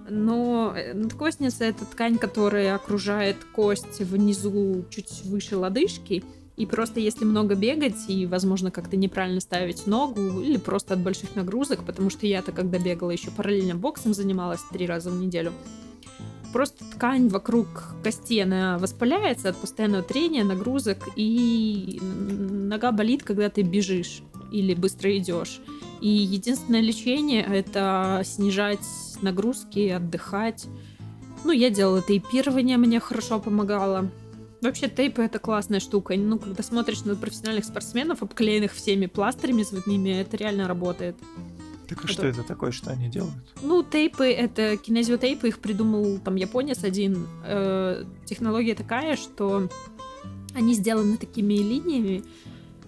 Но 0.08 0.74
э, 0.76 0.92
надкостница— 0.92 1.64
это 1.66 1.84
ткань, 1.86 2.18
которая 2.18 2.74
окружает 2.74 3.36
кость 3.54 4.00
внизу, 4.00 4.84
чуть 4.90 5.22
выше 5.24 5.56
лодыжки. 5.56 6.22
И 6.56 6.66
просто 6.66 7.00
если 7.00 7.24
много 7.24 7.54
бегать 7.54 7.96
и, 8.08 8.26
возможно, 8.26 8.70
как-то 8.70 8.96
неправильно 8.96 9.40
ставить 9.40 9.86
ногу 9.86 10.40
или 10.40 10.58
просто 10.58 10.94
от 10.94 11.00
больших 11.00 11.34
нагрузок, 11.34 11.84
потому 11.84 12.10
что 12.10 12.26
я-то, 12.26 12.52
когда 12.52 12.78
бегала, 12.78 13.10
еще 13.10 13.30
параллельно 13.30 13.74
боксом 13.74 14.12
занималась 14.12 14.60
три 14.70 14.86
раза 14.86 15.10
в 15.10 15.18
неделю, 15.18 15.52
просто 16.52 16.84
ткань 16.84 17.28
вокруг 17.28 17.94
кости, 18.04 18.38
она 18.40 18.78
воспаляется 18.78 19.48
от 19.48 19.56
постоянного 19.56 20.02
трения, 20.02 20.44
нагрузок, 20.44 20.98
и 21.16 21.98
нога 22.02 22.92
болит, 22.92 23.22
когда 23.22 23.48
ты 23.48 23.62
бежишь 23.62 24.22
или 24.52 24.74
быстро 24.74 25.16
идешь. 25.16 25.60
И 26.00 26.08
единственное 26.08 26.80
лечение— 26.80 27.42
это 27.48 28.22
снижать 28.24 28.80
нагрузки, 29.22 29.88
отдыхать. 29.88 30.66
Ну, 31.44 31.52
я 31.52 31.70
делала 31.70 32.02
тейпирование, 32.02 32.76
мне 32.76 33.00
хорошо 33.00 33.40
помогало. 33.40 34.10
Вообще 34.60 34.88
тейпы 34.88 35.22
это 35.22 35.40
классная 35.40 35.80
штука. 35.80 36.14
Ну, 36.16 36.38
когда 36.38 36.62
смотришь 36.62 37.04
на 37.04 37.16
профессиональных 37.16 37.64
спортсменов, 37.64 38.22
обклеенных 38.22 38.72
всеми 38.72 39.06
пластырями 39.06 39.64
цветными, 39.64 40.10
это 40.10 40.36
реально 40.36 40.68
работает. 40.68 41.16
Так 41.88 42.04
а 42.04 42.08
что 42.08 42.26
это 42.26 42.42
такое, 42.42 42.72
что 42.72 42.90
они 42.90 43.08
делают? 43.08 43.34
Ну, 43.62 43.82
тейпы, 43.82 44.30
это 44.30 44.76
кинезиотейпы, 44.76 45.48
их 45.48 45.58
придумал 45.58 46.18
там 46.18 46.36
японец 46.36 46.84
один. 46.84 47.26
Э, 47.44 48.04
технология 48.24 48.74
такая, 48.74 49.16
что 49.16 49.68
они 50.54 50.74
сделаны 50.74 51.16
такими 51.16 51.54
линиями, 51.54 52.22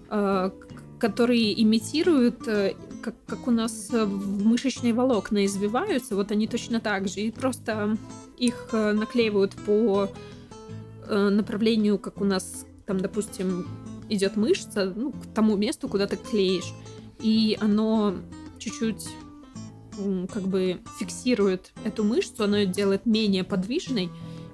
э, 0.09 0.51
которые 0.99 1.61
имитируют, 1.61 2.47
э, 2.47 2.75
как, 3.01 3.15
как 3.27 3.47
у 3.47 3.51
нас 3.51 3.89
мышечные 3.91 4.93
волокна 4.93 5.45
извиваются, 5.45 6.15
вот 6.15 6.31
они 6.31 6.47
точно 6.47 6.79
так 6.79 7.07
же. 7.07 7.21
И 7.21 7.31
просто 7.31 7.97
их 8.37 8.69
э, 8.71 8.93
наклеивают 8.93 9.55
по 9.65 10.09
э, 11.07 11.29
направлению, 11.29 11.99
как 11.99 12.21
у 12.21 12.25
нас 12.25 12.65
там, 12.85 12.99
допустим, 12.99 13.67
идет 14.09 14.35
мышца, 14.35 14.93
ну, 14.95 15.11
к 15.11 15.25
тому 15.33 15.55
месту, 15.55 15.87
куда 15.87 16.07
ты 16.07 16.17
клеишь. 16.17 16.73
И 17.19 17.57
оно 17.59 18.15
чуть-чуть 18.65 19.07
как 20.31 20.43
бы 20.43 20.81
фиксирует 20.99 21.71
эту 21.85 22.03
мышцу, 22.03 22.43
оно 22.43 22.57
ее 22.57 22.65
делает 22.65 23.05
менее 23.05 23.43
подвижной, 23.43 24.09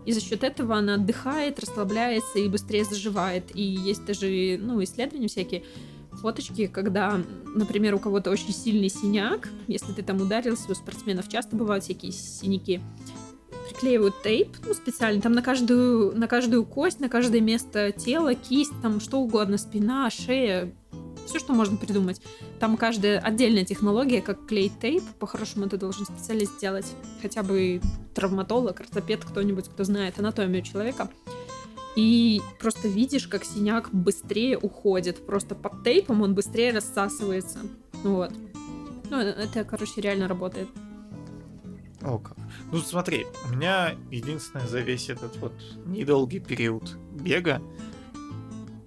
и 0.05 0.11
за 0.11 0.21
счет 0.21 0.43
этого 0.43 0.77
она 0.77 0.95
отдыхает, 0.95 1.59
расслабляется 1.59 2.39
и 2.39 2.47
быстрее 2.47 2.85
заживает. 2.85 3.55
И 3.55 3.61
есть 3.61 4.05
даже 4.05 4.59
ну, 4.61 4.83
исследования 4.83 5.27
всякие, 5.27 5.63
фоточки, 6.11 6.67
когда, 6.67 7.21
например, 7.55 7.95
у 7.95 7.99
кого-то 7.99 8.31
очень 8.31 8.53
сильный 8.53 8.89
синяк, 8.89 9.49
если 9.67 9.93
ты 9.93 10.03
там 10.03 10.21
ударился, 10.21 10.71
у 10.71 10.75
спортсменов 10.75 11.29
часто 11.29 11.55
бывают 11.55 11.83
всякие 11.83 12.11
синяки, 12.11 12.81
приклеивают 13.69 14.21
тейп, 14.21 14.49
ну, 14.65 14.73
специально, 14.73 15.21
там 15.21 15.31
на 15.31 15.41
каждую, 15.41 16.15
на 16.17 16.27
каждую 16.27 16.65
кость, 16.65 16.99
на 16.99 17.09
каждое 17.09 17.41
место 17.41 17.91
тела, 17.91 18.35
кисть, 18.35 18.73
там 18.81 18.99
что 18.99 19.19
угодно, 19.19 19.57
спина, 19.57 20.09
шея, 20.09 20.71
все, 21.25 21.39
что 21.39 21.53
можно 21.53 21.77
придумать. 21.77 22.21
Там 22.59 22.77
каждая 22.77 23.19
отдельная 23.19 23.65
технология, 23.65 24.21
как 24.21 24.45
клеить 24.45 24.79
тейп, 24.79 25.03
по-хорошему 25.19 25.69
ты 25.69 25.77
должен 25.77 26.05
специалист 26.05 26.57
сделать, 26.57 26.85
хотя 27.21 27.43
бы 27.43 27.81
травматолог, 28.13 28.79
ортопед, 28.79 29.23
кто-нибудь, 29.23 29.69
кто 29.69 29.83
знает 29.83 30.19
анатомию 30.19 30.61
человека. 30.61 31.09
И 31.95 32.41
просто 32.59 32.87
видишь, 32.87 33.27
как 33.27 33.43
синяк 33.43 33.89
быстрее 33.91 34.57
уходит. 34.57 35.25
Просто 35.25 35.55
под 35.55 35.83
тейпом 35.83 36.21
он 36.21 36.33
быстрее 36.33 36.71
рассасывается. 36.71 37.59
Вот. 38.03 38.31
Ну, 39.09 39.17
это, 39.17 39.65
короче, 39.65 39.99
реально 39.99 40.29
работает. 40.29 40.69
О, 42.01 42.17
как. 42.17 42.37
Ну, 42.71 42.79
смотри, 42.79 43.25
у 43.45 43.53
меня 43.53 43.95
единственное 44.09 44.67
за 44.67 44.79
весь 44.79 45.09
этот 45.09 45.35
вот 45.37 45.53
недолгий 45.85 46.39
период 46.39 46.97
бега 47.13 47.61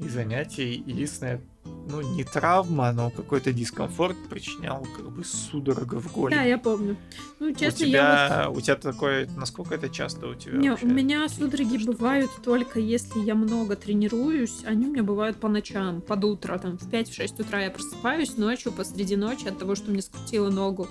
и 0.00 0.08
занятий, 0.08 0.82
единственное, 0.86 1.40
ну, 1.88 2.00
не 2.00 2.24
травма, 2.24 2.92
но 2.92 3.10
какой-то 3.10 3.52
дискомфорт 3.52 4.16
причинял 4.28 4.86
как 4.96 5.10
бы 5.10 5.24
судорога 5.24 6.00
в 6.00 6.12
голени. 6.12 6.38
Да, 6.38 6.42
я 6.42 6.58
помню. 6.58 6.96
Ну, 7.40 7.52
честно, 7.54 7.86
у 7.86 7.88
тебя, 7.88 8.26
я 8.28 8.48
вот... 8.48 8.58
У 8.58 8.60
тебя 8.60 8.76
такое, 8.76 9.28
насколько 9.36 9.74
это 9.74 9.88
часто 9.88 10.26
у 10.28 10.34
тебя 10.34 10.56
Не, 10.56 10.70
вообще? 10.70 10.86
у 10.86 10.88
меня 10.88 11.28
судороги 11.28 11.78
что 11.78 11.92
бывают 11.92 12.30
только 12.42 12.80
если 12.80 13.20
я 13.20 13.34
много 13.34 13.76
тренируюсь, 13.76 14.64
они 14.64 14.86
у 14.86 14.92
меня 14.92 15.02
бывают 15.02 15.36
по 15.36 15.48
ночам, 15.48 16.00
под 16.00 16.24
утро, 16.24 16.58
там, 16.58 16.78
в 16.78 16.88
5-6 16.88 17.42
утра 17.42 17.62
я 17.62 17.70
просыпаюсь, 17.70 18.36
ночью, 18.36 18.72
посреди 18.72 19.16
ночи 19.16 19.46
от 19.48 19.58
того, 19.58 19.74
что 19.74 19.90
мне 19.90 20.02
скрутило 20.02 20.50
ногу. 20.50 20.88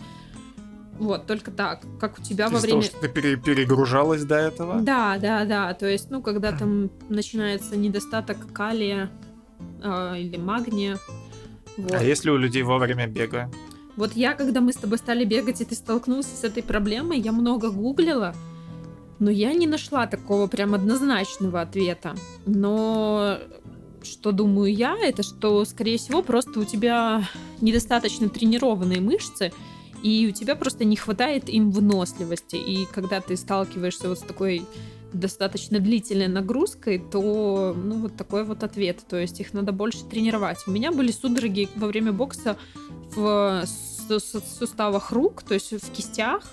Вот, 1.00 1.26
только 1.26 1.52
так, 1.52 1.82
как 2.00 2.20
у 2.20 2.22
тебя 2.22 2.50
во 2.50 2.60
время... 2.60 2.82
Того, 2.82 2.82
что 2.84 3.00
ты 3.00 3.10
пере- 3.10 3.36
перегружалась 3.36 4.24
до 4.26 4.36
этого? 4.36 4.80
Да, 4.80 5.18
да, 5.18 5.44
да, 5.44 5.74
то 5.74 5.88
есть, 5.88 6.12
ну, 6.12 6.22
когда 6.22 6.52
там 6.58 6.92
начинается 7.10 7.76
недостаток 7.76 8.54
калия, 8.54 9.10
э, 9.82 10.20
или 10.20 10.38
магния. 10.38 10.98
Вот. 11.78 11.94
А 11.94 12.04
если 12.04 12.30
у 12.30 12.38
людей 12.38 12.64
во 12.64 12.78
время 12.78 13.08
бега? 13.08 13.50
Вот 13.96 14.14
я, 14.14 14.34
когда 14.34 14.62
мы 14.62 14.74
с 14.74 14.78
тобой 14.78 14.98
стали 14.98 15.24
бегать, 15.24 15.62
и 15.62 15.66
ты 15.66 15.76
столкнулся 15.76 16.36
с 16.36 16.44
этой 16.44 16.64
проблемой, 16.64 17.20
я 17.20 17.32
много 17.32 17.70
гуглила, 17.70 18.34
но 19.20 19.30
я 19.30 19.54
не 19.54 19.68
нашла 19.68 20.08
такого 20.08 20.48
прям 20.48 20.74
однозначного 20.74 21.62
ответа. 21.62 22.16
Но 22.46 23.38
что 24.02 24.32
думаю 24.32 24.74
я, 24.74 24.98
это 25.00 25.24
что, 25.24 25.64
скорее 25.66 25.98
всего, 25.98 26.22
просто 26.22 26.60
у 26.60 26.66
тебя 26.66 27.24
недостаточно 27.62 28.30
тренированные 28.30 29.00
мышцы, 29.00 29.52
и 30.02 30.28
у 30.28 30.32
тебя 30.32 30.56
просто 30.56 30.84
не 30.84 30.96
хватает 30.96 31.48
им 31.48 31.72
выносливости. 31.72 32.58
И 32.58 32.86
когда 32.92 33.22
ты 33.22 33.38
сталкиваешься 33.38 34.10
вот 34.10 34.20
с 34.20 34.24
такой 34.24 34.64
достаточно 35.14 35.80
длительной 35.80 36.28
нагрузкой, 36.28 37.00
то 37.00 37.74
ну 37.76 38.00
вот 38.00 38.16
такой 38.16 38.44
вот 38.44 38.64
ответ. 38.64 39.02
То 39.08 39.18
есть 39.18 39.40
их 39.40 39.54
надо 39.54 39.72
больше 39.72 40.04
тренировать. 40.06 40.60
У 40.68 40.72
меня 40.72 40.92
были 40.92 41.12
судороги 41.12 41.70
во 41.76 41.88
время 41.88 42.12
бокса 42.12 42.58
в 43.16 43.64
суставах 43.66 45.12
рук, 45.12 45.44
то 45.44 45.54
есть 45.54 45.72
в 45.72 45.92
кистях 45.92 46.44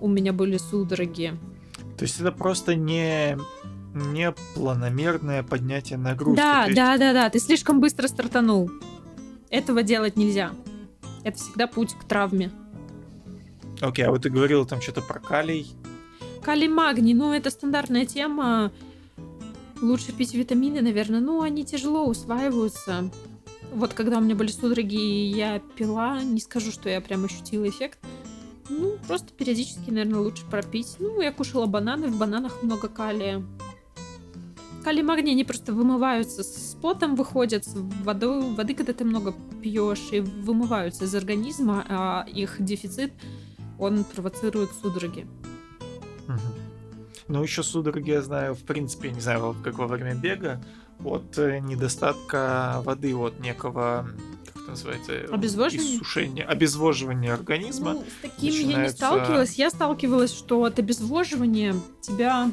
у 0.00 0.08
меня 0.08 0.32
были 0.32 0.56
судороги. 0.56 1.34
То 1.98 2.04
есть 2.04 2.20
это 2.20 2.32
просто 2.32 2.74
не 2.74 3.38
не 3.94 4.32
планомерное 4.54 5.42
поднятие 5.42 5.98
нагрузки. 5.98 6.36
Да, 6.36 6.64
есть... 6.64 6.76
да, 6.76 6.98
да, 6.98 7.12
да. 7.12 7.30
Ты 7.30 7.38
слишком 7.38 7.80
быстро 7.80 8.08
стартанул. 8.08 8.70
Этого 9.50 9.82
делать 9.84 10.16
нельзя. 10.16 10.50
Это 11.22 11.38
всегда 11.38 11.68
путь 11.68 11.94
к 11.94 12.04
травме. 12.04 12.50
Окей, 13.80 14.04
okay, 14.04 14.08
а 14.08 14.10
вот 14.10 14.22
ты 14.22 14.30
говорил 14.30 14.66
там 14.66 14.80
что-то 14.80 15.00
про 15.00 15.20
калий. 15.20 15.74
Калий, 16.44 16.68
магний, 16.68 17.14
ну 17.14 17.32
это 17.32 17.48
стандартная 17.50 18.04
тема. 18.04 18.70
Лучше 19.80 20.12
пить 20.12 20.34
витамины, 20.34 20.82
наверное. 20.82 21.20
Ну, 21.20 21.40
они 21.40 21.64
тяжело 21.64 22.04
усваиваются. 22.06 23.10
Вот 23.72 23.94
когда 23.94 24.18
у 24.18 24.20
меня 24.20 24.34
были 24.34 24.48
судороги, 24.48 24.94
я 24.94 25.60
пила, 25.74 26.22
не 26.22 26.40
скажу, 26.40 26.70
что 26.70 26.90
я 26.90 27.00
прям 27.00 27.24
ощутила 27.24 27.66
эффект. 27.66 27.98
Ну, 28.68 28.98
просто 29.06 29.32
периодически, 29.32 29.88
наверное, 29.88 30.20
лучше 30.20 30.44
пропить. 30.44 30.96
Ну, 30.98 31.18
я 31.22 31.32
кушала 31.32 31.64
бананы, 31.64 32.08
в 32.08 32.18
бананах 32.18 32.62
много 32.62 32.88
калия. 32.88 33.42
Калий 34.84 35.02
магний, 35.02 35.32
они 35.32 35.44
просто 35.44 35.72
вымываются 35.72 36.42
с 36.42 36.76
потом, 36.82 37.16
выходят 37.16 37.66
в 37.66 38.04
воду, 38.04 38.42
воды, 38.54 38.74
когда 38.74 38.92
ты 38.92 39.04
много 39.06 39.34
пьешь, 39.62 40.08
и 40.12 40.20
вымываются 40.20 41.04
из 41.04 41.14
организма, 41.14 41.86
а 41.88 42.26
их 42.28 42.56
дефицит, 42.58 43.12
он 43.78 44.04
провоцирует 44.04 44.68
судороги. 44.82 45.26
Ну, 47.28 47.42
еще 47.42 47.62
судороги 47.62 48.10
я 48.10 48.22
знаю, 48.22 48.54
в 48.54 48.62
принципе, 48.64 49.10
не 49.10 49.20
знаю, 49.20 49.56
как 49.64 49.78
во 49.78 49.86
время 49.86 50.14
бега, 50.14 50.60
от 51.02 51.38
э, 51.38 51.58
недостатка 51.60 52.82
воды, 52.84 53.16
от 53.16 53.40
некого, 53.40 54.08
как 54.46 54.62
это 54.62 54.70
называется? 54.70 55.12
Обезвоживание? 55.32 55.96
Иссушения, 55.96 56.44
обезвоживания 56.44 57.32
организма. 57.32 57.94
Ну, 57.94 58.00
с 58.02 58.22
таким 58.22 58.52
начинается... 58.52 58.70
я 58.70 58.82
не 58.82 58.88
сталкивалась. 58.90 59.54
Я 59.54 59.70
сталкивалась, 59.70 60.32
что 60.32 60.64
от 60.64 60.78
обезвоживания 60.78 61.74
тебя 62.02 62.50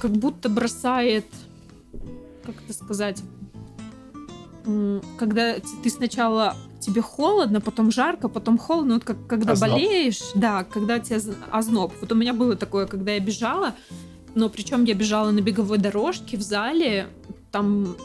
как 0.00 0.12
будто 0.12 0.48
бросает, 0.48 1.26
как 2.44 2.56
это 2.64 2.72
сказать, 2.72 3.22
когда 5.18 5.56
ты 5.82 5.90
сначала 5.90 6.56
тебе 6.82 7.00
холодно, 7.00 7.60
потом 7.60 7.90
жарко, 7.90 8.28
потом 8.28 8.58
холодно, 8.58 8.94
вот 8.94 9.04
как 9.04 9.26
когда 9.26 9.52
озноб. 9.52 9.70
болеешь, 9.70 10.20
да, 10.34 10.64
когда 10.64 10.98
тебе 10.98 11.20
озноб. 11.50 11.92
Вот 12.00 12.12
у 12.12 12.14
меня 12.14 12.34
было 12.34 12.56
такое, 12.56 12.86
когда 12.86 13.12
я 13.12 13.20
бежала, 13.20 13.74
но 14.34 14.48
причем 14.48 14.84
я 14.84 14.94
бежала 14.94 15.30
на 15.30 15.40
беговой 15.40 15.78
дорожке 15.78 16.36
в 16.36 16.42
зале, 16.42 17.08
там, 17.50 17.96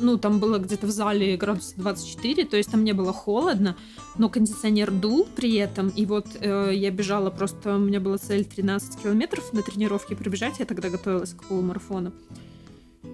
ну, 0.00 0.18
там 0.18 0.40
было 0.40 0.58
где-то 0.58 0.86
в 0.86 0.90
зале 0.90 1.36
градусов 1.36 1.76
24, 1.76 2.44
то 2.44 2.56
есть 2.56 2.70
там 2.70 2.84
не 2.84 2.92
было 2.92 3.12
холодно, 3.12 3.76
но 4.18 4.28
кондиционер 4.28 4.90
дул 4.90 5.26
при 5.36 5.54
этом, 5.54 5.88
и 5.88 6.06
вот 6.06 6.26
э, 6.40 6.72
я 6.74 6.90
бежала 6.90 7.30
просто, 7.30 7.76
у 7.76 7.78
меня 7.78 8.00
была 8.00 8.18
цель 8.18 8.44
13 8.44 9.02
километров 9.02 9.52
на 9.52 9.62
тренировке 9.62 10.16
пробежать, 10.16 10.58
я 10.58 10.66
тогда 10.66 10.90
готовилась 10.90 11.34
к 11.34 11.44
полумарафону. 11.44 12.12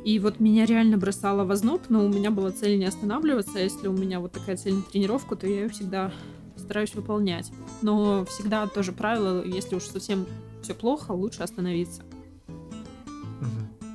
И 0.06 0.20
вот 0.20 0.38
меня 0.38 0.66
реально 0.66 0.98
бросало 0.98 1.44
в 1.44 1.50
озноб, 1.50 1.82
но 1.88 2.06
у 2.06 2.08
меня 2.08 2.30
была 2.30 2.52
цель 2.52 2.78
не 2.78 2.84
останавливаться. 2.84 3.58
Если 3.58 3.88
у 3.88 3.92
меня 3.92 4.20
вот 4.20 4.30
такая 4.30 4.56
цель 4.56 4.74
на 4.74 4.82
тренировку, 4.82 5.34
то 5.34 5.48
я 5.48 5.62
ее 5.62 5.68
всегда 5.68 6.12
стараюсь 6.56 6.94
выполнять. 6.94 7.50
Но 7.82 8.24
всегда 8.26 8.68
тоже 8.68 8.92
правило, 8.92 9.44
если 9.44 9.74
уж 9.74 9.82
совсем 9.82 10.24
все 10.62 10.74
плохо, 10.74 11.10
лучше 11.10 11.42
остановиться. 11.42 12.02
Угу. 12.46 13.88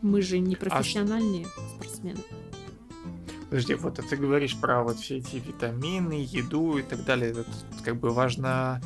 Мы 0.00 0.22
же 0.22 0.38
не 0.38 0.54
а 0.54 0.56
профессиональные 0.56 1.44
а 1.44 1.76
спортсмены. 1.76 2.20
Подожди, 3.50 3.74
вот 3.74 3.96
ты 3.96 4.16
говоришь 4.16 4.58
про 4.58 4.82
вот 4.82 4.96
все 4.96 5.18
эти 5.18 5.36
витамины, 5.36 6.26
еду 6.26 6.78
и 6.78 6.82
так 6.82 7.04
далее. 7.04 7.32
Это 7.32 7.44
как 7.84 7.96
бы 7.96 8.08
важно 8.08 8.80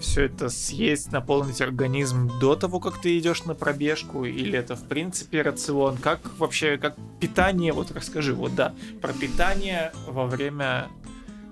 все 0.00 0.24
это 0.24 0.48
съесть, 0.48 1.12
наполнить 1.12 1.60
организм 1.60 2.30
до 2.40 2.56
того, 2.56 2.80
как 2.80 3.00
ты 3.00 3.18
идешь 3.18 3.44
на 3.44 3.54
пробежку, 3.54 4.24
или 4.24 4.58
это 4.58 4.76
в 4.76 4.84
принципе 4.84 5.42
рацион? 5.42 5.96
Как 5.96 6.20
вообще, 6.38 6.78
как 6.78 6.96
питание, 7.20 7.72
вот 7.72 7.90
расскажи, 7.92 8.34
вот 8.34 8.54
да, 8.54 8.74
про 9.00 9.12
питание 9.12 9.92
во 10.06 10.26
время 10.26 10.88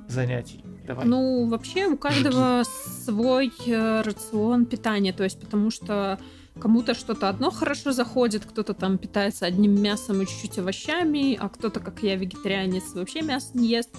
занятий. 0.09 0.65
Давай. 0.87 1.07
Ну, 1.07 1.49
вообще 1.49 1.87
у 1.87 1.97
каждого 1.97 2.63
Жги. 2.63 3.05
свой 3.05 3.53
э, 3.67 4.03
рацион 4.03 4.67
питания, 4.67 5.13
то 5.15 5.25
есть 5.25 5.41
потому 5.41 5.71
что 5.71 6.19
Кому-то 6.61 6.95
что-то 6.95 7.29
одно 7.29 7.51
хорошо 7.51 7.91
заходит, 7.91 8.45
кто-то 8.45 8.75
там 8.75 8.97
питается 8.97 9.45
одним 9.45 9.81
мясом 9.83 10.23
и 10.23 10.27
чуть-чуть 10.27 10.61
овощами, 10.61 11.35
а 11.35 11.49
кто-то, 11.49 11.81
как 11.81 12.03
я, 12.03 12.15
вегетарианец, 12.15 12.95
вообще 12.95 13.23
мясо 13.23 13.49
не 13.55 13.67
ест. 13.69 13.91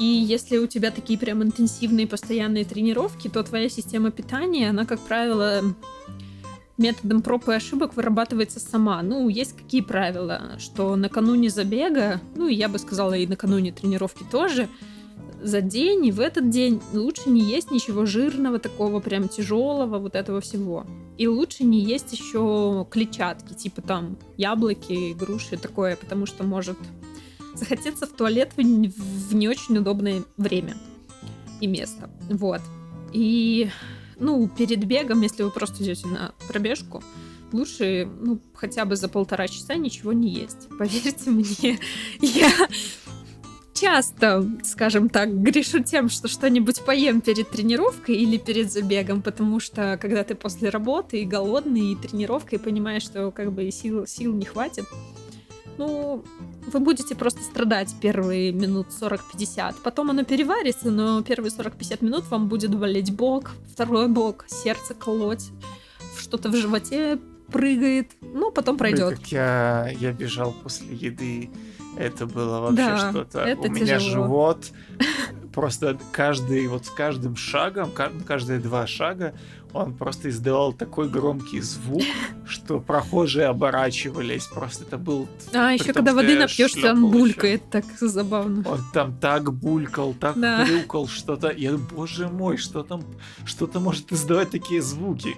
И 0.00 0.04
если 0.04 0.56
у 0.56 0.66
тебя 0.66 0.90
такие 0.90 1.18
прям 1.18 1.42
интенсивные 1.42 2.06
постоянные 2.06 2.64
тренировки, 2.64 3.28
то 3.28 3.42
твоя 3.42 3.68
система 3.68 4.10
питания, 4.10 4.70
она, 4.70 4.86
как 4.86 4.98
правило, 4.98 5.60
методом 6.78 7.20
проб 7.20 7.46
и 7.50 7.52
ошибок 7.52 7.94
вырабатывается 7.94 8.60
сама. 8.60 9.02
Ну, 9.02 9.28
есть 9.28 9.54
какие 9.54 9.82
правила, 9.82 10.52
что 10.58 10.96
накануне 10.96 11.50
забега, 11.50 12.18
ну, 12.34 12.48
я 12.48 12.70
бы 12.70 12.78
сказала, 12.78 13.12
и 13.12 13.26
накануне 13.26 13.72
тренировки 13.72 14.24
тоже, 14.32 14.68
за 15.42 15.60
день 15.60 16.06
и 16.06 16.12
в 16.12 16.20
этот 16.20 16.48
день 16.48 16.80
лучше 16.94 17.28
не 17.28 17.42
есть 17.42 17.70
ничего 17.70 18.06
жирного, 18.06 18.58
такого 18.58 19.00
прям 19.00 19.28
тяжелого, 19.28 19.98
вот 19.98 20.14
этого 20.14 20.40
всего. 20.40 20.86
И 21.18 21.28
лучше 21.28 21.64
не 21.64 21.80
есть 21.80 22.10
еще 22.14 22.86
клетчатки, 22.90 23.52
типа 23.52 23.82
там 23.82 24.16
яблоки, 24.38 25.12
груши, 25.12 25.58
такое, 25.58 25.96
потому 25.96 26.24
что 26.24 26.42
может 26.42 26.78
захотеться 27.60 28.06
в 28.06 28.10
туалет 28.10 28.52
в 28.56 29.34
не 29.34 29.48
очень 29.48 29.78
удобное 29.78 30.22
время 30.36 30.76
и 31.60 31.66
место. 31.66 32.10
Вот. 32.28 32.60
И, 33.12 33.70
ну, 34.18 34.48
перед 34.48 34.84
бегом, 34.84 35.20
если 35.20 35.42
вы 35.42 35.50
просто 35.50 35.82
идете 35.82 36.06
на 36.08 36.32
пробежку, 36.48 37.02
лучше, 37.52 38.08
ну, 38.20 38.40
хотя 38.54 38.84
бы 38.84 38.96
за 38.96 39.08
полтора 39.08 39.48
часа 39.48 39.74
ничего 39.74 40.12
не 40.12 40.28
есть. 40.28 40.68
Поверьте 40.78 41.30
мне, 41.30 41.78
я 42.20 42.50
часто, 43.74 44.46
скажем 44.62 45.08
так, 45.08 45.42
грешу 45.42 45.82
тем, 45.82 46.10
что 46.10 46.28
что-нибудь 46.28 46.84
поем 46.84 47.20
перед 47.20 47.48
тренировкой 47.48 48.16
или 48.16 48.36
перед 48.36 48.70
забегом, 48.70 49.22
потому 49.22 49.58
что 49.58 49.98
когда 50.00 50.22
ты 50.22 50.34
после 50.34 50.68
работы 50.68 51.22
и 51.22 51.24
голодный, 51.24 51.92
и 51.92 51.96
тренировка, 51.96 52.56
и 52.56 52.58
понимаешь, 52.58 53.02
что 53.02 53.30
как 53.30 53.52
бы 53.52 53.70
сил, 53.70 54.06
сил 54.06 54.34
не 54.34 54.44
хватит, 54.44 54.84
ну, 55.80 56.22
вы 56.66 56.80
будете 56.80 57.14
просто 57.14 57.42
страдать 57.42 57.94
первые 58.02 58.52
минут 58.52 58.88
40-50. 58.88 59.76
Потом 59.82 60.10
оно 60.10 60.24
переварится, 60.24 60.90
но 60.90 61.22
первые 61.22 61.50
40-50 61.50 62.04
минут 62.04 62.30
вам 62.30 62.48
будет 62.48 62.74
болеть 62.74 63.10
бок, 63.16 63.52
второй 63.72 64.08
бок, 64.08 64.44
сердце 64.46 64.92
колоть, 64.92 65.50
что-то 66.18 66.50
в 66.50 66.54
животе 66.54 67.18
прыгает, 67.50 68.10
ну, 68.20 68.52
потом 68.52 68.76
пройдет. 68.76 69.18
Как 69.18 69.32
я, 69.32 69.88
я 69.98 70.12
бежал 70.12 70.52
после 70.52 70.94
еды, 70.94 71.50
это 71.96 72.26
было 72.26 72.60
вообще 72.60 72.76
да, 72.76 73.10
что-то. 73.10 73.56
У 73.58 73.62
тяжело. 73.62 73.74
меня 73.74 73.98
живот 73.98 74.66
просто 75.54 75.98
каждый, 76.12 76.66
вот 76.66 76.84
с 76.84 76.90
каждым 76.90 77.36
шагом, 77.36 77.90
каждые 78.26 78.60
два 78.60 78.86
шага 78.86 79.34
он 79.72 79.94
просто 79.94 80.28
издавал 80.30 80.72
такой 80.72 81.08
громкий 81.08 81.60
звук, 81.60 82.02
что 82.46 82.80
прохожие 82.80 83.46
оборачивались. 83.46 84.46
Просто 84.46 84.84
это 84.84 84.98
был... 84.98 85.28
А, 85.54 85.70
еще 85.72 85.92
когда 85.92 86.12
воды 86.12 86.38
напьешься, 86.38 86.92
он 86.92 87.10
булькает, 87.10 87.62
так 87.70 87.84
забавно. 88.00 88.68
Он 88.68 88.80
там 88.92 89.16
так 89.18 89.52
булькал, 89.52 90.14
так 90.14 90.38
да. 90.38 90.64
хрюкал 90.64 91.06
что-то. 91.06 91.50
Я, 91.50 91.76
боже 91.76 92.28
мой, 92.28 92.56
что 92.56 92.82
там, 92.82 93.02
что-то 93.44 93.80
может 93.80 94.12
издавать 94.12 94.50
такие 94.50 94.82
звуки. 94.82 95.36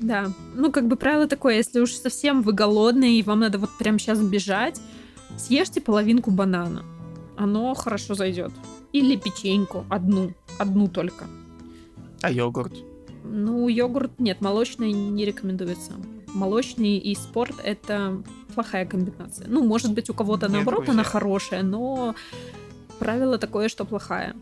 Да, 0.00 0.30
ну 0.54 0.70
как 0.72 0.86
бы 0.86 0.96
правило 0.96 1.26
такое, 1.26 1.56
если 1.56 1.80
уж 1.80 1.92
совсем 1.92 2.42
вы 2.42 2.52
голодные 2.52 3.18
и 3.18 3.22
вам 3.22 3.40
надо 3.40 3.58
вот 3.58 3.70
прямо 3.78 3.98
сейчас 3.98 4.20
бежать, 4.20 4.80
съешьте 5.36 5.80
половинку 5.80 6.30
банана. 6.30 6.84
Оно 7.36 7.74
хорошо 7.74 8.14
зайдет. 8.14 8.52
Или 8.92 9.16
печеньку, 9.16 9.84
одну, 9.88 10.32
одну 10.58 10.88
только. 10.88 11.26
А 12.22 12.30
йогурт? 12.30 12.93
Ну, 13.24 13.68
йогурт 13.68 14.20
нет, 14.20 14.40
молочный 14.40 14.92
не 14.92 15.24
рекомендуется. 15.24 15.92
Молочный 16.34 16.98
и 16.98 17.14
спорт 17.14 17.54
это 17.62 18.22
плохая 18.54 18.86
комбинация. 18.86 19.46
Ну, 19.48 19.64
может 19.64 19.92
быть, 19.94 20.10
у 20.10 20.14
кого-то 20.14 20.48
наоборот 20.48 20.88
она 20.88 21.02
хорошая, 21.02 21.62
но 21.62 22.14
правило 22.98 23.38
такое, 23.38 23.68
что 23.68 23.84
плохая. 23.84 24.36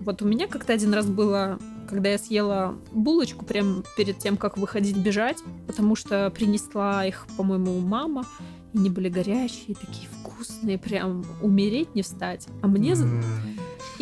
Вот 0.00 0.22
у 0.22 0.26
меня 0.26 0.46
как-то 0.46 0.72
один 0.72 0.94
раз 0.94 1.06
было, 1.06 1.58
когда 1.88 2.10
я 2.10 2.18
съела 2.18 2.76
булочку 2.92 3.44
прямо 3.44 3.82
перед 3.96 4.18
тем, 4.18 4.36
как 4.36 4.56
выходить 4.56 4.96
бежать, 4.96 5.38
потому 5.66 5.96
что 5.96 6.30
принесла 6.30 7.04
их, 7.04 7.26
по-моему, 7.36 7.78
мама, 7.80 8.24
и 8.72 8.78
они 8.78 8.90
были 8.90 9.08
горячие, 9.08 9.76
такие 9.76 10.08
вкусные, 10.08 10.78
прям 10.78 11.24
умереть 11.40 11.94
не 11.94 12.02
встать. 12.02 12.46
А 12.62 12.66
мне... 12.66 12.92
Mm. 12.92 13.22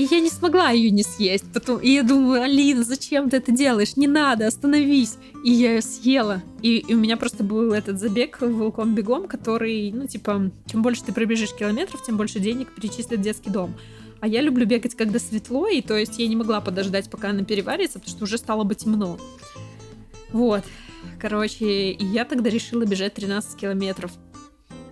И 0.01 0.09
я 0.11 0.21
не 0.21 0.31
смогла 0.31 0.71
ее 0.71 0.91
не 0.91 1.03
съесть. 1.03 1.45
Потом, 1.53 1.79
и 1.79 1.91
я 1.91 2.03
думаю, 2.03 2.41
Алина, 2.41 2.85
зачем 2.85 3.29
ты 3.29 3.37
это 3.37 3.53
делаешь? 3.53 3.97
Не 3.97 4.07
надо, 4.07 4.47
остановись. 4.47 5.19
И 5.45 5.53
я 5.53 5.75
ее 5.75 5.83
съела. 5.83 6.43
И, 6.63 6.79
и 6.79 6.95
у 6.95 6.97
меня 6.97 7.19
просто 7.19 7.45
был 7.45 7.75
этот 7.75 8.01
забег 8.01 8.41
волком 8.41 8.95
бегом, 8.95 9.29
который, 9.29 9.93
ну, 9.93 10.07
типа, 10.07 10.51
чем 10.65 10.81
больше 10.81 11.05
ты 11.05 11.13
пробежишь 11.13 11.53
километров, 11.53 12.03
тем 12.03 12.17
больше 12.17 12.41
денег 12.41 12.75
перечислит 12.75 13.21
детский 13.21 13.51
дом. 13.51 13.75
А 14.21 14.27
я 14.27 14.41
люблю 14.41 14.65
бегать, 14.65 14.95
когда 14.95 15.19
светло, 15.19 15.69
и 15.69 15.83
то 15.83 15.99
есть 15.99 16.19
я 16.19 16.27
не 16.29 16.37
могла 16.37 16.63
подождать, 16.63 17.11
пока 17.11 17.29
она 17.29 17.45
переварится, 17.45 17.99
потому 17.99 18.17
что 18.17 18.25
уже 18.25 18.39
стало 18.39 18.65
бы 18.65 18.75
темно. 18.75 19.19
Вот. 20.33 20.65
Короче, 21.19 21.91
и 21.91 22.07
я 22.07 22.25
тогда 22.25 22.49
решила 22.49 22.87
бежать 22.87 23.13
13 23.13 23.55
километров. 23.55 24.13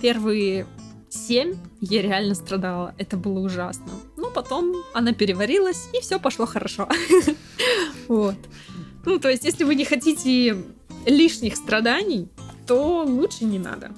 Первые 0.03 0.67
семь 1.09 1.55
я 1.81 2.03
реально 2.03 2.35
страдала. 2.35 2.95
Это 2.99 3.17
было 3.17 3.39
ужасно. 3.39 3.89
Но 4.29 4.35
потом 4.35 4.75
она 4.93 5.15
переварилась, 5.15 5.89
и 5.95 6.01
все 6.03 6.19
пошло 6.19 6.47
хорошо. 6.47 6.89
Вот. 8.09 8.37
Ну, 9.05 9.19
то 9.19 9.29
есть, 9.29 9.45
если 9.45 9.65
вы 9.65 9.75
не 9.75 9.85
хотите 9.85 10.57
лишних 11.07 11.57
страданий, 11.57 12.29
то 12.67 13.05
лучше 13.05 13.45
не 13.45 13.59
надо. 13.59 13.91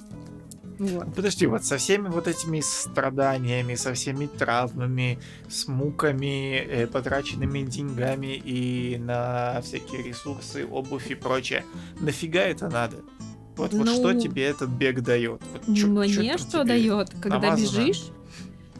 Вот. 0.79 1.13
Подожди, 1.15 1.47
вот 1.47 1.63
со 1.63 1.77
всеми 1.77 2.09
вот 2.09 2.27
этими 2.27 2.61
страданиями, 2.61 3.75
со 3.75 3.93
всеми 3.93 4.25
травмами, 4.25 5.19
с 5.49 5.67
муками, 5.67 6.57
э, 6.57 6.87
потраченными 6.87 7.61
деньгами 7.61 8.35
и 8.35 8.97
на 8.97 9.61
всякие 9.61 10.03
ресурсы, 10.03 10.65
обувь 10.65 11.11
и 11.11 11.15
прочее, 11.15 11.63
нафига 11.99 12.41
это 12.41 12.69
надо? 12.69 12.97
Вот, 13.55 13.73
ну, 13.73 13.79
вот 13.79 13.89
что 13.89 14.13
тебе 14.13 14.43
этот 14.43 14.69
бег 14.69 15.01
дает? 15.01 15.41
Вот, 15.53 15.75
чё, 15.75 15.87
мне 15.87 16.09
чё 16.09 16.37
что 16.37 16.63
дает, 16.63 17.11
когда 17.21 17.39
намазано? 17.39 17.85
бежишь? 17.85 18.11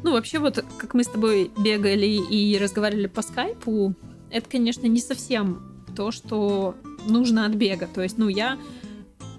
Ну, 0.03 0.13
вообще, 0.13 0.39
вот 0.39 0.63
как 0.77 0.93
мы 0.93 1.03
с 1.03 1.07
тобой 1.07 1.51
бегали 1.57 2.05
и 2.05 2.57
разговаривали 2.57 3.07
по 3.07 3.21
скайпу, 3.21 3.93
это, 4.29 4.49
конечно, 4.49 4.87
не 4.87 4.99
совсем 4.99 5.85
то, 5.95 6.11
что 6.11 6.75
нужно 7.05 7.45
от 7.45 7.53
бега. 7.53 7.87
То 7.93 8.01
есть, 8.01 8.17
ну, 8.17 8.27
я, 8.27 8.57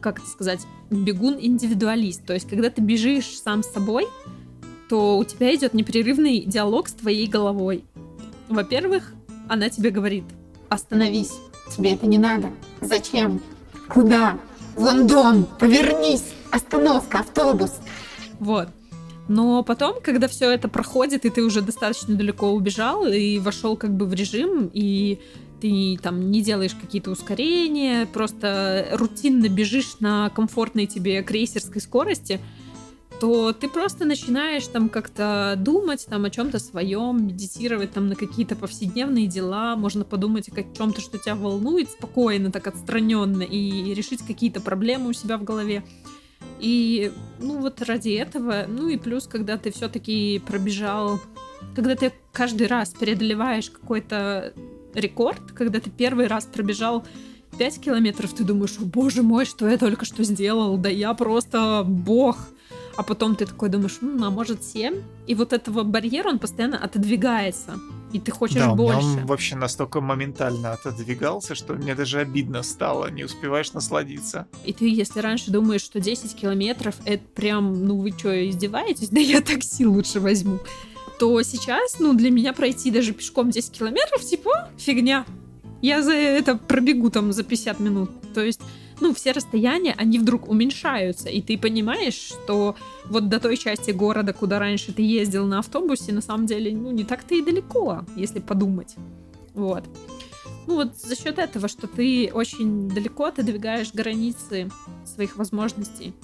как 0.00 0.18
это 0.18 0.28
сказать, 0.28 0.60
бегун-индивидуалист. 0.90 2.24
То 2.24 2.34
есть, 2.34 2.48
когда 2.48 2.70
ты 2.70 2.80
бежишь 2.80 3.38
сам 3.40 3.62
с 3.62 3.72
собой, 3.72 4.06
то 4.88 5.18
у 5.18 5.24
тебя 5.24 5.54
идет 5.54 5.74
непрерывный 5.74 6.40
диалог 6.40 6.88
с 6.88 6.92
твоей 6.92 7.26
головой. 7.26 7.84
Во-первых, 8.48 9.14
она 9.48 9.68
тебе 9.68 9.90
говорит, 9.90 10.24
остановись. 10.68 11.32
Тебе 11.74 11.94
это 11.94 12.06
не 12.06 12.18
надо. 12.18 12.50
Зачем? 12.80 13.40
Куда? 13.88 14.38
Вон 14.76 15.06
дом, 15.06 15.46
повернись, 15.58 16.34
остановка, 16.50 17.20
автобус. 17.20 17.72
Вот. 18.38 18.68
Но 19.32 19.62
потом, 19.62 19.96
когда 20.02 20.28
все 20.28 20.50
это 20.50 20.68
проходит, 20.68 21.24
и 21.24 21.30
ты 21.30 21.42
уже 21.42 21.62
достаточно 21.62 22.14
далеко 22.14 22.50
убежал 22.52 23.06
и 23.06 23.38
вошел 23.38 23.78
как 23.78 23.96
бы 23.96 24.04
в 24.04 24.12
режим, 24.12 24.70
и 24.74 25.20
ты 25.62 25.98
там 26.02 26.30
не 26.30 26.42
делаешь 26.42 26.74
какие-то 26.78 27.10
ускорения, 27.10 28.04
просто 28.04 28.88
рутинно 28.92 29.48
бежишь 29.48 30.00
на 30.00 30.28
комфортной 30.28 30.84
тебе 30.84 31.22
крейсерской 31.22 31.80
скорости, 31.80 32.40
то 33.22 33.54
ты 33.54 33.70
просто 33.70 34.04
начинаешь 34.04 34.66
там 34.66 34.90
как-то 34.90 35.54
думать 35.56 36.04
там 36.10 36.26
о 36.26 36.30
чем-то 36.30 36.58
своем, 36.58 37.28
медитировать 37.28 37.92
там 37.92 38.08
на 38.08 38.16
какие-то 38.16 38.54
повседневные 38.54 39.28
дела, 39.28 39.76
можно 39.76 40.04
подумать 40.04 40.50
о 40.50 40.62
чем-то, 40.62 41.00
что 41.00 41.16
тебя 41.16 41.36
волнует, 41.36 41.88
спокойно, 41.88 42.52
так 42.52 42.66
отстраненно, 42.66 43.42
и 43.42 43.94
решить 43.94 44.20
какие-то 44.26 44.60
проблемы 44.60 45.08
у 45.08 45.12
себя 45.14 45.38
в 45.38 45.44
голове. 45.44 45.84
И, 46.62 47.12
ну, 47.40 47.58
вот 47.58 47.82
ради 47.82 48.10
этого, 48.10 48.66
ну 48.68 48.88
и 48.88 48.96
плюс, 48.96 49.26
когда 49.26 49.58
ты 49.58 49.72
все-таки 49.72 50.40
пробежал, 50.46 51.20
когда 51.74 51.96
ты 51.96 52.12
каждый 52.32 52.68
раз 52.68 52.90
преодолеваешь 52.90 53.68
какой-то 53.68 54.54
рекорд, 54.94 55.52
когда 55.52 55.80
ты 55.80 55.90
первый 55.90 56.28
раз 56.28 56.46
пробежал 56.46 57.04
5 57.58 57.80
километров, 57.80 58.32
ты 58.32 58.44
думаешь, 58.44 58.78
о 58.80 58.84
боже 58.84 59.22
мой, 59.22 59.44
что 59.44 59.68
я 59.68 59.76
только 59.76 60.04
что 60.04 60.22
сделал, 60.22 60.78
да 60.78 60.88
я 60.88 61.12
просто 61.14 61.84
бог 61.84 62.38
а 62.96 63.02
потом 63.02 63.36
ты 63.36 63.46
такой 63.46 63.68
думаешь, 63.68 63.98
ну, 64.00 64.26
а 64.26 64.30
может 64.30 64.62
7? 64.64 65.02
И 65.26 65.34
вот 65.34 65.52
этого 65.52 65.82
барьера, 65.82 66.28
он 66.28 66.38
постоянно 66.38 66.78
отодвигается, 66.78 67.78
и 68.12 68.20
ты 68.20 68.30
хочешь 68.30 68.58
да, 68.58 68.74
больше. 68.74 69.00
Да, 69.00 69.06
он 69.06 69.26
вообще 69.26 69.56
настолько 69.56 70.00
моментально 70.00 70.72
отодвигался, 70.72 71.54
что 71.54 71.74
мне 71.74 71.94
даже 71.94 72.20
обидно 72.20 72.62
стало, 72.62 73.10
не 73.10 73.24
успеваешь 73.24 73.72
насладиться. 73.72 74.46
И 74.64 74.72
ты, 74.72 74.88
если 74.88 75.20
раньше 75.20 75.50
думаешь, 75.50 75.82
что 75.82 76.00
10 76.00 76.34
километров, 76.34 76.96
это 77.04 77.24
прям, 77.34 77.84
ну 77.84 77.98
вы 77.98 78.12
что, 78.12 78.48
издеваетесь? 78.48 79.08
Да 79.12 79.20
я 79.20 79.40
такси 79.40 79.86
лучше 79.86 80.20
возьму. 80.20 80.58
То 81.18 81.42
сейчас, 81.42 82.00
ну, 82.00 82.14
для 82.14 82.30
меня 82.30 82.52
пройти 82.52 82.90
даже 82.90 83.12
пешком 83.12 83.50
10 83.50 83.70
километров, 83.70 84.22
типа, 84.22 84.70
фигня. 84.78 85.26
Я 85.82 86.02
за 86.02 86.12
это 86.12 86.56
пробегу 86.56 87.10
там 87.10 87.32
за 87.32 87.44
50 87.44 87.78
минут. 87.78 88.10
То 88.34 88.40
есть 88.40 88.60
ну, 89.02 89.12
все 89.12 89.32
расстояния, 89.32 89.94
они 89.98 90.18
вдруг 90.20 90.48
уменьшаются, 90.48 91.28
и 91.28 91.42
ты 91.42 91.58
понимаешь, 91.58 92.14
что 92.14 92.76
вот 93.06 93.28
до 93.28 93.40
той 93.40 93.56
части 93.56 93.90
города, 93.90 94.32
куда 94.32 94.60
раньше 94.60 94.92
ты 94.92 95.02
ездил 95.02 95.44
на 95.46 95.58
автобусе, 95.58 96.12
на 96.12 96.20
самом 96.20 96.46
деле, 96.46 96.74
ну, 96.74 96.92
не 96.92 97.02
так-то 97.02 97.34
и 97.34 97.42
далеко, 97.42 98.04
если 98.14 98.38
подумать. 98.38 98.94
Вот. 99.54 99.84
Ну 100.68 100.76
вот 100.76 100.96
за 100.96 101.16
счет 101.16 101.38
этого, 101.38 101.66
что 101.66 101.88
ты 101.88 102.30
очень 102.32 102.88
далеко 102.88 103.24
отодвигаешь 103.24 103.92
границы 103.92 104.70
своих 105.04 105.36
возможностей. 105.36 106.14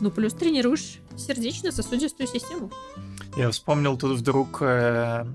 Ну, 0.00 0.12
плюс 0.12 0.32
тренируешь 0.34 1.00
сердечно-сосудистую 1.16 2.28
систему. 2.28 2.70
Я 3.36 3.50
вспомнил 3.50 3.98
тут 3.98 4.16
вдруг... 4.16 4.58
Э, 4.60 5.26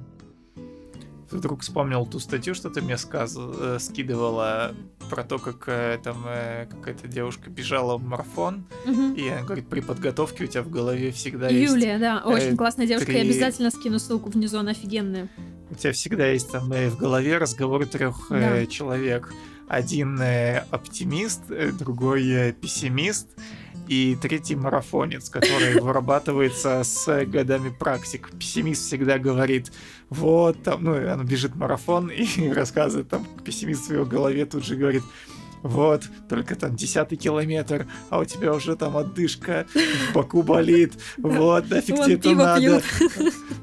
вдруг 1.34 1.61
вспомнил 1.61 2.05
ту 2.05 2.19
статью, 2.19 2.53
что 2.55 2.69
ты 2.69 2.81
мне 2.81 2.97
сказ... 2.97 3.36
э, 3.38 3.77
скидывала 3.79 4.73
про 5.09 5.23
то, 5.23 5.38
как 5.39 5.63
э, 5.67 5.99
там 6.03 6.23
э, 6.27 6.65
какая-то 6.69 7.07
девушка 7.07 7.49
бежала 7.49 7.97
в 7.97 8.03
марафон, 8.03 8.65
Мгм. 8.86 9.13
и 9.13 9.27
она 9.29 9.41
говорит, 9.43 9.67
при 9.67 9.81
подготовке 9.81 10.45
у 10.45 10.47
тебя 10.47 10.63
в 10.63 10.69
голове 10.69 11.11
всегда 11.11 11.49
Юлия, 11.49 11.97
да, 11.99 12.21
э, 12.23 12.27
очень 12.27 12.57
классная 12.57 12.88
девушка. 12.88 13.11
Я 13.11 13.19
три- 13.19 13.29
обязательно 13.29 13.69
скину 13.71 13.99
ссылку 13.99 14.29
внизу, 14.29 14.57
она 14.59 14.71
офигенная. 14.71 15.29
есть 15.69 15.71
у 15.71 15.75
тебя 15.75 15.93
всегда 15.93 16.27
есть 16.27 16.51
там 16.51 16.71
э, 16.71 16.89
в 16.89 16.97
голове 16.97 17.38
разговор 17.38 17.86
трех 17.86 18.27
Да. 18.29 18.65
человек. 18.67 19.34
Один 19.67 20.19
э, 20.21 20.65
оптимист, 20.71 21.49
э, 21.49 21.71
другой 21.71 22.27
э, 22.29 22.51
пессимист, 22.53 23.27
и 23.93 24.15
третий 24.15 24.55
марафонец, 24.55 25.29
который 25.29 25.79
вырабатывается 25.79 26.83
с 26.83 27.25
годами 27.25 27.69
практик. 27.69 28.31
Пессимист 28.39 28.87
всегда 28.87 29.19
говорит, 29.19 29.71
вот 30.09 30.63
там, 30.63 30.83
ну, 30.83 30.93
он 30.93 31.25
бежит 31.27 31.55
марафон 31.55 32.09
и 32.09 32.49
рассказывает 32.53 33.09
там, 33.09 33.27
пессимист 33.45 33.87
в 33.89 33.93
его 33.93 34.05
голове 34.05 34.45
тут 34.45 34.65
же 34.65 34.75
говорит, 34.75 35.03
вот, 35.61 36.03
только 36.27 36.55
там 36.55 36.75
десятый 36.75 37.17
километр, 37.17 37.85
а 38.09 38.19
у 38.19 38.25
тебя 38.25 38.53
уже 38.53 38.75
там 38.75 38.97
отдышка, 38.97 39.67
в 39.73 40.13
боку 40.13 40.41
болит, 40.41 40.93
вот, 41.17 41.69
нафиг 41.69 42.03
тебе 42.03 42.15
это 42.15 42.31
надо. 42.31 42.81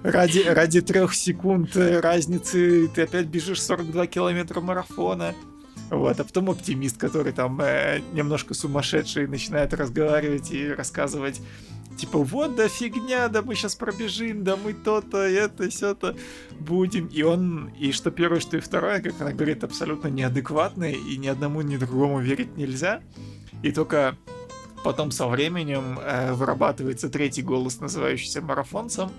Ради, 0.05 0.45
ради 0.47 0.81
трех 0.81 1.13
секунд 1.13 1.77
э, 1.77 2.01
разницы 2.01 2.89
ты 2.95 3.03
опять 3.03 3.27
бежишь 3.27 3.63
42 3.63 4.07
километра 4.07 4.61
марафона. 4.61 5.35
Вот, 5.91 6.21
а 6.21 6.25
потом 6.25 6.51
оптимист, 6.51 6.97
который 6.99 7.33
там 7.33 7.61
э, 7.61 8.01
немножко 8.13 8.55
сумасшедший, 8.55 9.27
начинает 9.27 9.75
разговаривать 9.75 10.53
и 10.53 10.69
рассказывать, 10.69 11.41
типа, 11.97 12.19
вот 12.19 12.55
да 12.55 12.69
фигня, 12.69 13.29
да 13.29 13.43
мы 13.43 13.57
сейчас 13.57 13.75
пробежим, 13.75 14.45
да 14.45 14.57
мы 14.57 14.73
то-то, 14.73 15.19
это, 15.19 15.69
все-то 15.69 16.17
будем. 16.61 17.07
И 17.09 17.23
он, 17.23 17.73
и 17.79 17.91
что 17.91 18.13
первое, 18.13 18.39
что 18.39 18.57
и 18.57 18.61
второе, 18.61 19.01
как 19.01 19.21
она 19.21 19.33
говорит, 19.33 19.65
абсолютно 19.65 20.09
неадекватные, 20.09 20.95
и 20.95 21.17
ни 21.17 21.27
одному, 21.27 21.61
ни 21.63 21.77
другому 21.77 22.21
верить 22.21 22.57
нельзя. 22.57 23.03
И 23.63 23.73
только 23.73 24.17
потом 24.85 25.11
со 25.11 25.27
временем 25.27 25.99
э, 26.01 26.33
вырабатывается 26.33 27.11
третий 27.11 27.43
голос, 27.43 27.81
называющийся 27.81 28.41
марафонцем, 28.41 29.11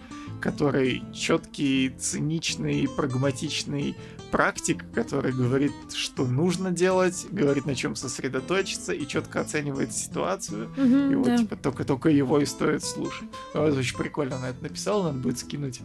который 0.42 1.04
четкий, 1.14 1.90
циничный, 1.98 2.90
прагматичный 2.90 3.96
практик, 4.32 4.84
который 4.94 5.34
говорит, 5.34 5.72
что 5.94 6.26
нужно 6.26 6.72
делать, 6.72 7.28
говорит, 7.32 7.66
на 7.66 7.76
чем 7.76 7.96
сосредоточиться 7.96 8.94
и 8.94 9.06
четко 9.08 9.42
оценивает 9.42 9.94
ситуацию. 9.94 10.70
Мгм, 10.78 11.12
И 11.12 11.16
вот, 11.16 11.28
да. 11.28 11.38
типа, 11.38 11.56
только-только 11.56 12.10
его 12.10 12.40
и 12.40 12.46
стоит 12.46 12.84
слушать. 12.84 13.28
Вот, 13.54 13.78
очень 13.78 13.98
прикольно 13.98 14.38
она 14.38 14.50
это 14.50 14.64
написала, 14.64 15.04
надо 15.04 15.20
будет 15.20 15.40
скинуть. 15.40 15.82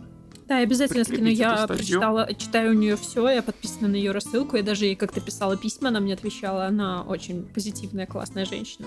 Да, 0.49 0.59
я 0.59 0.63
обязательно 0.63 1.05
скину. 1.05 1.29
Я 1.29 1.67
прочитала, 1.67 2.33
читаю 2.35 2.71
у 2.71 2.75
нее 2.75 2.97
все, 2.97 3.29
я 3.29 3.43
подписана 3.43 3.89
на 3.89 3.97
ее 3.97 4.13
рассылку. 4.13 4.57
Я 4.57 4.63
даже 4.63 4.85
ей 4.85 4.95
как-то 4.95 5.21
писала 5.21 5.57
письма, 5.57 5.89
она 5.89 5.99
мне 5.99 6.15
отвечала. 6.15 6.67
Она 6.67 7.03
очень 7.03 7.43
позитивная, 7.43 8.07
классная 8.07 8.45
женщина. 8.45 8.87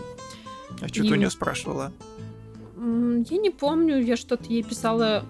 А 0.82 0.88
что 0.88 1.04
ты 1.04 1.12
у 1.12 1.16
нее 1.16 1.30
спрашивала? 1.30 1.92
Я 2.78 3.38
не 3.38 3.50
помню, 3.50 4.02
я 4.02 4.16
что-то 4.16 4.46
ей 4.46 4.64
писала, 4.64 5.26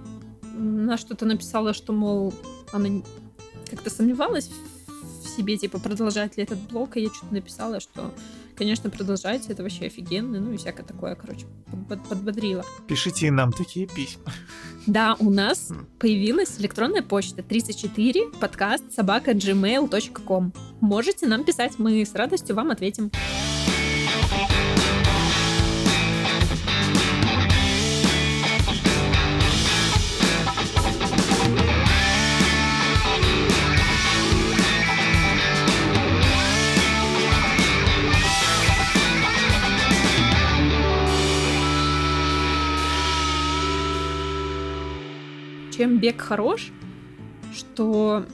она 0.57 0.97
что-то 0.97 1.25
написала, 1.25 1.73
что, 1.73 1.93
мол, 1.93 2.33
она 2.71 3.01
как-то 3.69 3.89
сомневалась 3.89 4.49
в- 4.49 4.79
себе, 5.37 5.57
типа, 5.57 5.79
продолжать 5.79 6.37
ли 6.37 6.43
этот 6.43 6.59
блог, 6.69 6.97
и 6.97 7.01
я 7.01 7.09
что-то 7.09 7.33
написала, 7.33 7.79
что, 7.79 8.13
конечно, 8.57 8.89
продолжайте, 8.89 9.51
это 9.53 9.63
вообще 9.63 9.85
офигенно, 9.85 10.39
ну 10.41 10.51
и 10.51 10.57
всякое 10.57 10.83
такое, 10.83 11.15
короче, 11.15 11.45
под- 11.87 12.03
подбодрила. 12.09 12.65
Пишите 12.87 13.31
нам 13.31 13.53
такие 13.53 13.87
письма. 13.87 14.33
Да, 14.87 15.15
у 15.19 15.29
нас 15.29 15.69
М. 15.69 15.87
появилась 15.99 16.59
электронная 16.59 17.03
почта 17.03 17.43
34 17.43 18.31
подкаст 18.39 18.91
собака 18.91 19.31
gmail.com. 19.31 20.53
Можете 20.81 21.27
нам 21.27 21.43
писать, 21.43 21.77
мы 21.77 22.01
с 22.05 22.13
радостью 22.15 22.55
вам 22.55 22.71
ответим. 22.71 23.11
Бег 45.99 46.21
хорош, 46.21 46.71
что 47.53 48.25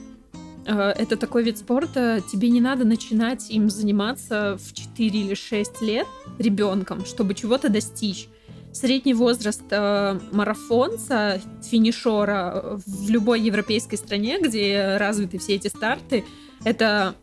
э, 0.66 0.72
это 0.72 1.16
такой 1.16 1.42
вид 1.42 1.58
спорта, 1.58 2.22
тебе 2.30 2.48
не 2.48 2.60
надо 2.60 2.84
начинать 2.84 3.50
им 3.50 3.70
заниматься 3.70 4.56
в 4.58 4.72
4 4.72 5.18
или 5.18 5.34
6 5.34 5.82
лет 5.82 6.06
ребенком, 6.38 7.04
чтобы 7.04 7.34
чего-то 7.34 7.68
достичь. 7.68 8.28
Средний 8.72 9.14
возраст 9.14 9.64
э, 9.70 10.20
марафонца, 10.32 11.40
финишера 11.62 12.78
в 12.86 13.10
любой 13.10 13.40
европейской 13.40 13.96
стране, 13.96 14.38
где 14.40 14.96
развиты 14.98 15.38
все 15.38 15.54
эти 15.54 15.68
старты, 15.68 16.24
это 16.62 17.14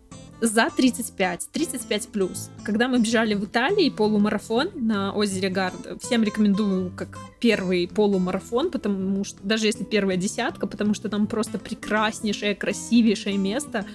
за 0.41 0.69
35, 0.69 1.47
35 1.51 2.07
плюс. 2.09 2.49
Когда 2.63 2.87
мы 2.87 2.99
бежали 2.99 3.33
в 3.33 3.45
Италии 3.45 3.89
полумарафон 3.89 4.69
на 4.75 5.13
озере 5.13 5.49
Гарда, 5.49 5.97
всем 5.99 6.23
рекомендую 6.23 6.91
как 6.95 7.17
первый 7.39 7.87
полумарафон, 7.87 8.69
потому 8.69 9.23
что 9.23 9.39
даже 9.43 9.67
если 9.67 9.83
первая 9.83 10.17
десятка, 10.17 10.67
потому 10.67 10.93
что 10.93 11.09
там 11.09 11.27
просто 11.27 11.59
прекраснейшее, 11.59 12.55
красивейшее 12.55 13.37
место, 13.37 13.85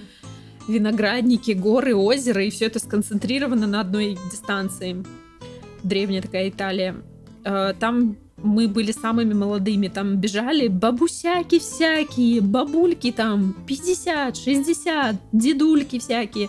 виноградники, 0.68 1.53
горы, 1.53 1.95
озеро, 1.95 2.45
и 2.45 2.51
все 2.51 2.66
это 2.66 2.78
сконцентрировано 2.78 3.66
на 3.66 3.80
одной 3.80 4.18
дистанции. 4.30 5.05
Древняя 5.82 6.22
такая 6.22 6.49
Италия. 6.49 6.97
Э, 7.45 7.72
Там 7.78 8.16
мы 8.43 8.68
были 8.68 8.93
самыми 8.93 9.34
молодыми, 9.34 9.89
там 9.89 10.16
бежали 10.16 10.68
бабусяки 10.68 11.59
всякие, 11.59 12.41
бабульки 12.41 13.12
там 13.12 13.55
50, 13.66 14.36
60, 14.36 15.16
дедульки 15.32 15.99
всякие. 15.99 16.49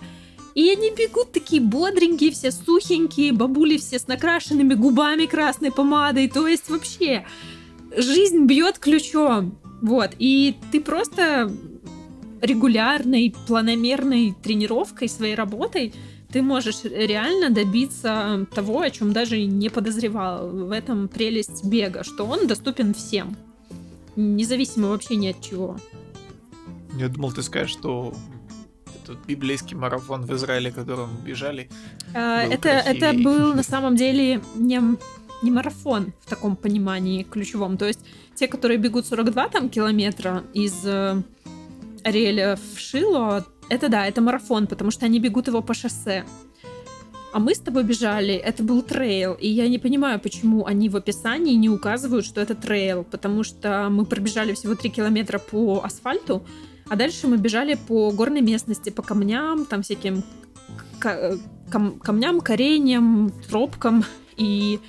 И 0.56 0.70
они 0.70 0.92
бегут 0.92 1.32
такие 1.32 1.62
бодренькие, 1.62 2.32
все 2.32 2.52
сухенькие, 2.52 3.34
бабули 3.34 3.78
все 3.78 4.00
с 4.00 4.08
накрашенными 4.08 4.74
губами 4.74 5.26
красной 5.26 5.72
помадой. 5.72 6.28
То 6.28 6.48
есть 6.48 6.70
вообще 6.70 7.26
жизнь 7.96 8.46
бьет 8.46 8.78
ключом. 8.78 9.58
Вот. 9.82 10.12
И 10.20 10.56
ты 10.72 10.82
просто 10.82 11.52
регулярной, 12.42 13.34
планомерной 13.48 14.36
тренировкой, 14.42 15.10
своей 15.10 15.36
работой 15.36 15.94
ты 16.32 16.42
можешь 16.42 16.84
реально 16.84 17.50
добиться 17.50 18.46
того, 18.54 18.82
о 18.82 18.90
чем 18.90 19.14
даже 19.14 19.44
не 19.46 19.70
подозревал. 19.70 20.50
В 20.50 20.72
этом 20.72 21.08
прелесть 21.08 21.66
бега, 21.66 22.04
что 22.04 22.26
он 22.26 22.48
доступен 22.48 22.94
всем. 22.94 23.36
Независимо 24.16 24.90
вообще 24.90 25.16
ни 25.16 25.28
от 25.28 25.42
чего. 25.42 25.78
Я 26.94 27.08
думал, 27.10 27.32
ты 27.32 27.42
скажешь, 27.42 27.72
что 27.72 28.14
этот 29.04 29.26
библейский 29.26 29.76
марафон 29.76 30.24
в 30.26 30.34
Израиле, 30.36 30.72
которым 30.72 31.10
бежали, 31.26 31.70
А, 32.14 32.44
это, 32.44 32.70
это 32.70 33.14
был 33.14 33.54
на 33.54 33.64
самом 33.64 33.96
деле 33.96 34.42
не, 34.56 34.82
не 35.42 35.52
марафон 35.52 36.14
в 36.22 36.30
таком 36.30 36.56
понимании 36.56 37.24
ключевом. 37.24 37.78
То 37.78 37.86
есть 37.86 38.02
те, 38.36 38.48
которые 38.48 38.78
бегут 38.78 39.08
42 39.08 39.50
там 39.50 39.70
километра 39.70 40.44
из 40.54 40.86
э, 40.86 41.22
Ариэля 42.04 42.56
в 42.56 42.80
Шило, 42.80 43.46
это 43.70 43.90
да, 43.90 44.06
это 44.06 44.22
марафон, 44.22 44.68
потому 44.68 44.92
что 44.92 45.06
они 45.06 45.20
бегут 45.20 45.48
его 45.48 45.62
по 45.62 45.74
шоссе. 45.74 46.26
А 47.32 47.40
мы 47.40 47.54
с 47.54 47.60
тобой 47.60 47.84
бежали, 47.84 48.34
это 48.34 48.64
был 48.64 48.82
трейл, 48.82 49.34
и 49.34 49.48
я 49.48 49.68
не 49.68 49.78
понимаю, 49.78 50.20
почему 50.20 50.66
они 50.66 50.90
в 50.90 50.96
описании 50.96 51.54
не 51.54 51.70
указывают, 51.70 52.26
что 52.26 52.42
это 52.42 52.56
трейл, 52.56 53.04
потому 53.04 53.44
что 53.44 53.88
мы 53.92 54.06
пробежали 54.06 54.54
всего 54.54 54.74
3 54.74 54.90
километра 54.90 55.38
по 55.38 55.82
асфальту, 55.84 56.44
а 56.90 56.96
дальше 56.96 57.28
мы 57.28 57.38
бежали 57.38 57.76
по 57.76 58.12
горной 58.12 58.42
местности, 58.42 58.90
по 58.90 59.04
камням, 59.04 59.66
там 59.66 59.84
всяким 59.84 60.24
ка- 60.98 61.38
кам- 61.70 62.00
камням, 62.00 62.42
кореньям, 62.42 63.32
тропкам, 63.48 64.04
и 64.36 64.80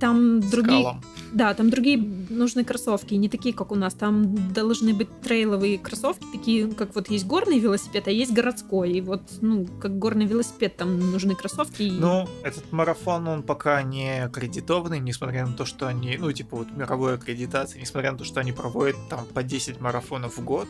там 0.00 0.40
другие... 0.40 0.80
скалам. 0.80 1.02
Да, 1.34 1.52
там 1.52 1.68
другие 1.68 1.98
нужны 1.98 2.64
кроссовки, 2.64 3.14
не 3.14 3.28
такие, 3.28 3.52
как 3.52 3.72
у 3.72 3.74
нас. 3.74 3.94
Там 3.94 4.52
должны 4.52 4.94
быть 4.94 5.08
трейловые 5.20 5.78
кроссовки, 5.78 6.24
такие, 6.32 6.68
как 6.68 6.94
вот 6.94 7.10
есть 7.10 7.26
горный 7.26 7.58
велосипед, 7.58 8.06
а 8.06 8.12
есть 8.12 8.32
городской. 8.32 8.92
И 8.92 9.00
вот, 9.00 9.22
ну, 9.40 9.66
как 9.80 9.98
горный 9.98 10.26
велосипед, 10.26 10.76
там 10.76 11.10
нужны 11.10 11.34
кроссовки. 11.34 11.92
Ну, 11.98 12.28
этот 12.44 12.70
марафон, 12.70 13.26
он 13.26 13.42
пока 13.42 13.82
не 13.82 14.24
аккредитованный, 14.24 15.00
несмотря 15.00 15.44
на 15.44 15.54
то, 15.54 15.64
что 15.64 15.88
они, 15.88 16.16
ну, 16.18 16.30
типа 16.30 16.56
вот 16.58 16.70
мировой 16.70 17.14
аккредитации, 17.14 17.80
несмотря 17.80 18.12
на 18.12 18.18
то, 18.18 18.24
что 18.24 18.38
они 18.38 18.52
проводят 18.52 18.96
там 19.10 19.26
по 19.26 19.42
10 19.42 19.80
марафонов 19.80 20.38
в 20.38 20.44
год, 20.44 20.68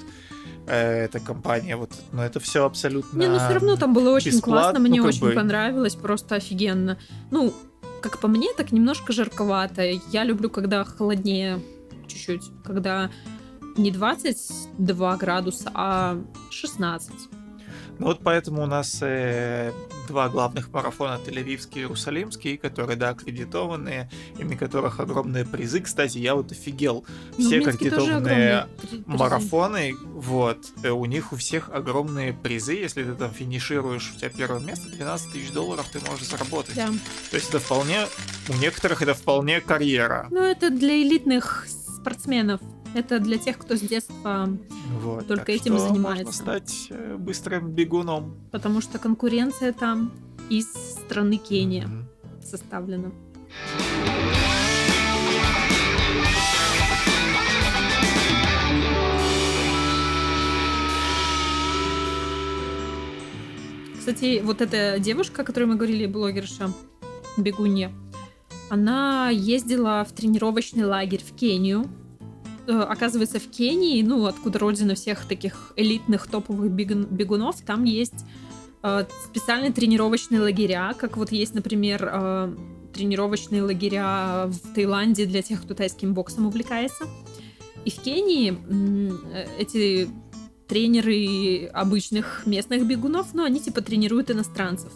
э, 0.66 1.04
эта 1.04 1.20
компания, 1.20 1.76
вот, 1.76 1.90
но 2.12 2.24
это 2.24 2.40
все 2.40 2.64
абсолютно 2.64 3.18
Не, 3.18 3.28
ну 3.28 3.36
все 3.36 3.52
равно 3.52 3.76
там 3.76 3.92
было 3.92 4.10
очень 4.10 4.40
классно, 4.40 4.80
мне 4.80 5.02
ну, 5.02 5.08
очень 5.08 5.20
бы... 5.20 5.32
понравилось, 5.32 5.94
просто 5.94 6.36
офигенно. 6.36 6.96
Ну, 7.30 7.52
как 8.04 8.20
по 8.20 8.28
мне, 8.28 8.48
так 8.54 8.70
немножко 8.70 9.14
жарковато. 9.14 9.82
Я 10.12 10.24
люблю, 10.24 10.50
когда 10.50 10.84
холоднее 10.84 11.58
чуть-чуть, 12.06 12.50
когда 12.62 13.10
не 13.78 13.90
22 13.90 15.16
градуса, 15.16 15.70
а 15.72 16.22
16. 16.50 17.12
Ну 17.98 18.06
вот 18.06 18.20
поэтому 18.22 18.62
у 18.62 18.66
нас 18.66 18.98
э, 19.02 19.72
два 20.08 20.28
главных 20.28 20.72
марафона, 20.72 21.20
Тель-Авивский 21.24 21.76
и 21.76 21.78
Иерусалимский, 21.80 22.56
которые, 22.56 22.96
да, 22.96 23.10
аккредитованные, 23.10 24.10
и 24.38 24.44
на 24.44 24.56
которых 24.56 25.00
огромные 25.00 25.44
призы. 25.44 25.80
Кстати, 25.80 26.18
я 26.18 26.34
вот 26.34 26.52
офигел. 26.52 27.04
Ну, 27.38 27.46
Все 27.46 27.60
аккредитованные 27.60 28.66
марафоны, 29.06 29.94
вот, 30.02 30.58
э, 30.82 30.90
у 30.90 31.04
них 31.04 31.32
у 31.32 31.36
всех 31.36 31.70
огромные 31.70 32.32
призы. 32.32 32.74
Если 32.74 33.04
ты 33.04 33.14
там 33.14 33.30
финишируешь, 33.32 34.12
у 34.14 34.18
тебя 34.18 34.30
первое 34.30 34.60
место, 34.60 34.88
12 34.90 35.32
тысяч 35.32 35.52
долларов 35.52 35.86
ты 35.92 36.00
можешь 36.10 36.28
заработать. 36.28 36.74
Да. 36.74 36.88
То 37.30 37.36
есть 37.36 37.48
это 37.48 37.60
вполне, 37.60 38.06
у 38.48 38.54
некоторых 38.54 39.02
это 39.02 39.14
вполне 39.14 39.60
карьера. 39.60 40.28
Ну 40.30 40.40
это 40.40 40.70
для 40.70 41.02
элитных 41.02 41.66
спортсменов. 41.68 42.60
Это 42.94 43.18
для 43.18 43.38
тех, 43.38 43.58
кто 43.58 43.74
с 43.74 43.80
детства 43.80 44.48
вот, 45.02 45.26
только 45.26 45.50
этим 45.50 45.76
занимается. 45.80 46.26
Можно 46.26 46.32
стать 46.32 46.86
э, 46.90 47.16
быстрым 47.16 47.72
бегуном. 47.72 48.36
Потому 48.52 48.80
что 48.80 49.00
конкуренция 49.00 49.72
там 49.72 50.12
из 50.48 50.72
страны 50.72 51.38
Кения 51.38 51.88
mm-hmm. 51.88 52.46
составлена. 52.46 53.10
Кстати, 63.98 64.40
вот 64.44 64.60
эта 64.60 65.00
девушка, 65.00 65.42
о 65.42 65.44
которой 65.44 65.64
мы 65.64 65.74
говорили, 65.74 66.06
блогерша, 66.06 66.70
бегунья, 67.36 67.90
она 68.70 69.30
ездила 69.30 70.06
в 70.08 70.12
тренировочный 70.12 70.84
лагерь 70.84 71.22
в 71.24 71.34
Кению, 71.34 71.88
оказывается, 72.66 73.38
в 73.38 73.48
Кении, 73.50 74.02
ну, 74.02 74.26
откуда 74.26 74.58
родина 74.58 74.94
всех 74.94 75.26
таких 75.26 75.72
элитных 75.76 76.26
топовых 76.26 76.70
бегунов, 76.70 77.60
там 77.62 77.84
есть 77.84 78.24
э, 78.82 79.04
специальные 79.24 79.72
тренировочные 79.72 80.40
лагеря, 80.40 80.94
как 80.98 81.16
вот 81.16 81.32
есть, 81.32 81.54
например, 81.54 82.08
э, 82.12 82.54
тренировочные 82.94 83.62
лагеря 83.62 84.46
в 84.46 84.74
Таиланде 84.74 85.26
для 85.26 85.42
тех, 85.42 85.62
кто 85.62 85.74
тайским 85.74 86.14
боксом 86.14 86.46
увлекается. 86.46 87.04
И 87.84 87.90
в 87.90 88.00
Кении 88.00 88.56
э, 89.32 89.46
эти 89.58 90.08
тренеры 90.68 91.66
обычных 91.66 92.46
местных 92.46 92.86
бегунов, 92.86 93.34
ну, 93.34 93.44
они 93.44 93.60
типа 93.60 93.82
тренируют 93.82 94.30
иностранцев. 94.30 94.92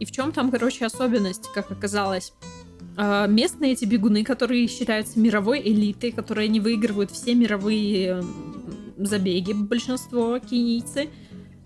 И 0.00 0.04
в 0.04 0.12
чем 0.12 0.32
там, 0.32 0.50
короче, 0.50 0.86
особенность, 0.86 1.50
как 1.54 1.70
оказалось? 1.70 2.32
А, 2.96 3.26
местные 3.26 3.72
эти 3.72 3.84
бегуны, 3.84 4.24
которые 4.24 4.66
считаются 4.68 5.18
мировой 5.18 5.60
элитой, 5.60 6.12
которые 6.12 6.48
не 6.48 6.60
выигрывают 6.60 7.10
все 7.10 7.34
мировые 7.34 8.24
забеги, 8.96 9.52
большинство 9.52 10.38
кенийцы, 10.38 11.10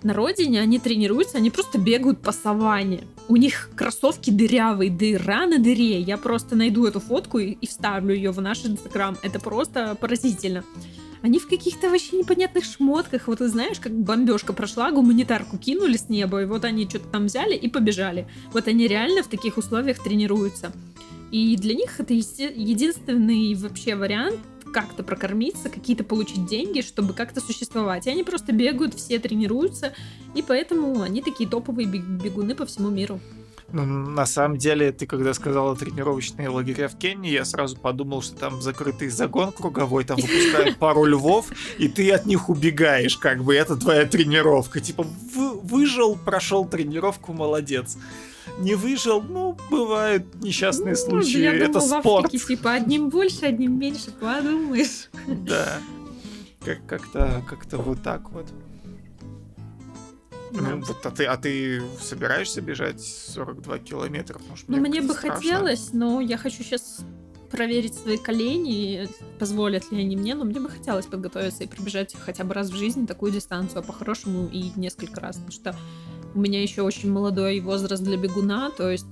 на 0.03 0.14
родине 0.14 0.61
они 0.61 0.78
тренируются, 0.78 1.39
они 1.39 1.51
просто 1.51 1.78
бегают 1.78 2.20
по 2.20 2.33
саванне. 2.33 3.05
У 3.28 3.37
них 3.37 3.70
кроссовки 3.76 4.31
дырявые, 4.31 4.91
дыра 4.91 5.47
на 5.47 5.59
дыре. 5.59 6.01
Я 6.01 6.16
просто 6.16 6.57
найду 6.57 6.87
эту 6.87 7.01
фотку 7.01 7.39
и, 7.39 7.53
и 7.53 7.66
вставлю 7.66 8.14
ее 8.14 8.31
в 8.31 8.41
наш 8.41 8.64
инстаграм. 8.64 9.16
Это 9.22 9.39
просто 9.39 9.95
поразительно. 10.01 10.64
Они 11.22 11.39
в 11.39 11.47
каких-то 11.49 11.91
вообще 11.91 12.16
непонятных 12.16 12.64
шмотках. 12.64 13.28
Вот 13.28 13.39
ты 13.39 13.49
знаешь, 13.49 13.78
как 13.78 13.93
бомбежка 13.93 14.55
прошла, 14.55 14.91
гуманитарку 14.91 15.59
кинули 15.59 15.99
с 15.99 16.09
неба, 16.09 16.43
и 16.43 16.47
вот 16.47 16.64
они 16.64 16.89
что-то 16.89 17.09
там 17.09 17.26
взяли 17.26 17.55
и 17.55 17.68
побежали. 17.68 18.26
Вот 18.55 18.68
они 18.68 18.87
реально 18.89 19.22
в 19.22 19.28
таких 19.28 19.59
условиях 19.59 20.03
тренируются. 20.03 20.72
И 21.31 21.57
для 21.57 21.74
них 21.74 22.01
это 22.01 22.12
единственный 22.12 23.55
вообще 23.55 23.95
вариант 23.95 24.41
как-то 24.72 25.03
прокормиться, 25.03 25.68
какие-то 25.68 26.05
получить 26.05 26.47
деньги, 26.47 26.81
чтобы 26.81 27.12
как-то 27.12 27.41
существовать. 27.41 28.07
И 28.07 28.11
они 28.11 28.22
просто 28.22 28.53
бегают, 28.53 28.95
все 28.95 29.18
тренируются, 29.18 29.93
и 30.35 30.43
поэтому 30.43 31.03
они 31.03 31.22
такие 31.22 31.49
топовые 31.49 31.87
бегуны 31.89 32.55
по 32.55 32.66
всему 32.66 32.89
миру. 32.89 33.20
Ну, 33.72 33.85
на 33.85 34.26
самом 34.26 34.59
деле, 34.59 34.91
ты 34.91 35.07
когда 35.07 35.33
сказала 35.33 35.76
тренировочные 35.76 36.49
лагеря 36.49 36.89
в 36.89 36.99
Кении, 36.99 37.31
я 37.31 37.45
сразу 37.45 37.76
подумал, 37.76 38.20
что 38.20 38.35
там 38.35 38.61
закрытый 38.61 39.09
загон 39.11 39.53
круговой, 39.53 40.05
там 40.05 40.16
выпускают 40.16 40.76
пару 40.78 41.05
львов, 41.05 41.53
и 41.78 41.87
ты 41.87 42.11
от 42.11 42.26
них 42.26 42.49
убегаешь, 42.49 43.16
как 43.16 43.45
бы, 43.45 43.55
это 43.55 43.76
твоя 43.76 44.07
тренировка. 44.07 44.81
Типа, 44.81 45.07
выжил, 45.35 46.16
прошел 46.16 46.64
тренировку, 46.64 47.33
молодец 47.33 47.97
не 48.59 48.74
выжил, 48.74 49.20
ну, 49.22 49.57
бывают 49.70 50.43
несчастные 50.43 50.95
ну, 50.95 50.97
случаи, 50.97 51.41
я 51.41 51.55
это 51.55 51.80
думал, 51.80 52.01
спорт. 52.01 52.05
В 52.05 52.26
Африке, 52.26 52.47
типа, 52.47 52.72
одним 52.72 53.09
больше, 53.09 53.47
одним 53.47 53.78
меньше, 53.78 54.11
подумаешь. 54.11 55.09
Да, 55.26 55.78
как- 56.64 56.86
как-то, 56.86 57.43
как-то 57.49 57.78
вот 57.78 58.03
так 58.03 58.30
вот. 58.30 58.47
Ну, 60.53 60.80
вот, 60.80 61.07
а 61.07 61.11
ты, 61.11 61.24
а 61.26 61.36
ты 61.36 61.80
собираешься 62.01 62.61
бежать 62.61 63.01
42 63.01 63.78
километра? 63.78 64.41
Может, 64.49 64.68
ну, 64.68 64.78
мне 64.78 65.01
бы 65.01 65.14
страшно. 65.14 65.36
хотелось, 65.36 65.93
но 65.93 66.20
я 66.20 66.36
хочу 66.36 66.64
сейчас 66.64 67.05
проверить 67.51 67.95
свои 67.95 68.16
колени, 68.16 69.09
позволят 69.38 69.91
ли 69.91 70.01
они 70.01 70.16
мне, 70.16 70.34
но 70.34 70.45
мне 70.45 70.61
бы 70.61 70.68
хотелось 70.68 71.07
подготовиться 71.07 71.64
и 71.64 71.66
пробежать 71.66 72.14
хотя 72.18 72.45
бы 72.45 72.55
раз 72.55 72.70
в 72.70 72.76
жизни 72.76 73.07
такую 73.07 73.32
дистанцию, 73.32 73.80
а 73.80 73.82
по-хорошему 73.82 74.49
и 74.53 74.70
несколько 74.76 75.20
раз, 75.20 75.36
потому 75.36 75.53
что 75.53 75.76
у 76.35 76.39
меня 76.39 76.62
еще 76.62 76.83
очень 76.83 77.11
молодой 77.11 77.61
возраст 77.61 78.03
для 78.03 78.16
бегуна, 78.16 78.70
то 78.70 78.91
есть 78.91 79.07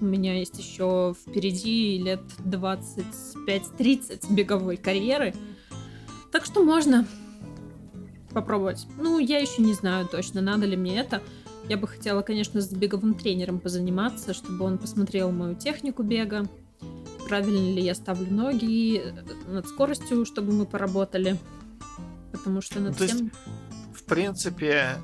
у 0.00 0.04
меня 0.04 0.38
есть 0.38 0.58
еще 0.58 1.14
впереди 1.26 1.98
лет 1.98 2.22
25-30 2.44 4.32
беговой 4.32 4.76
карьеры. 4.76 5.34
Так 6.32 6.44
что 6.44 6.62
можно 6.64 7.06
попробовать. 8.32 8.86
Ну, 8.98 9.18
я 9.18 9.38
еще 9.38 9.62
не 9.62 9.74
знаю 9.74 10.06
точно, 10.06 10.40
надо 10.40 10.66
ли 10.66 10.76
мне 10.76 10.98
это. 10.98 11.22
Я 11.68 11.76
бы 11.76 11.86
хотела, 11.86 12.22
конечно, 12.22 12.60
с 12.60 12.68
беговым 12.72 13.14
тренером 13.14 13.60
позаниматься, 13.60 14.34
чтобы 14.34 14.64
он 14.64 14.78
посмотрел 14.78 15.30
мою 15.30 15.54
технику 15.54 16.02
бега, 16.02 16.48
правильно 17.28 17.72
ли 17.74 17.82
я 17.82 17.94
ставлю 17.94 18.32
ноги, 18.32 19.02
над 19.46 19.68
скоростью, 19.68 20.24
чтобы 20.24 20.52
мы 20.52 20.66
поработали. 20.66 21.38
Потому 22.32 22.60
что 22.60 22.80
над 22.80 22.98
ну, 22.98 23.06
всем... 23.06 23.18
Есть, 23.18 23.34
в 23.94 24.04
принципе, 24.04 24.96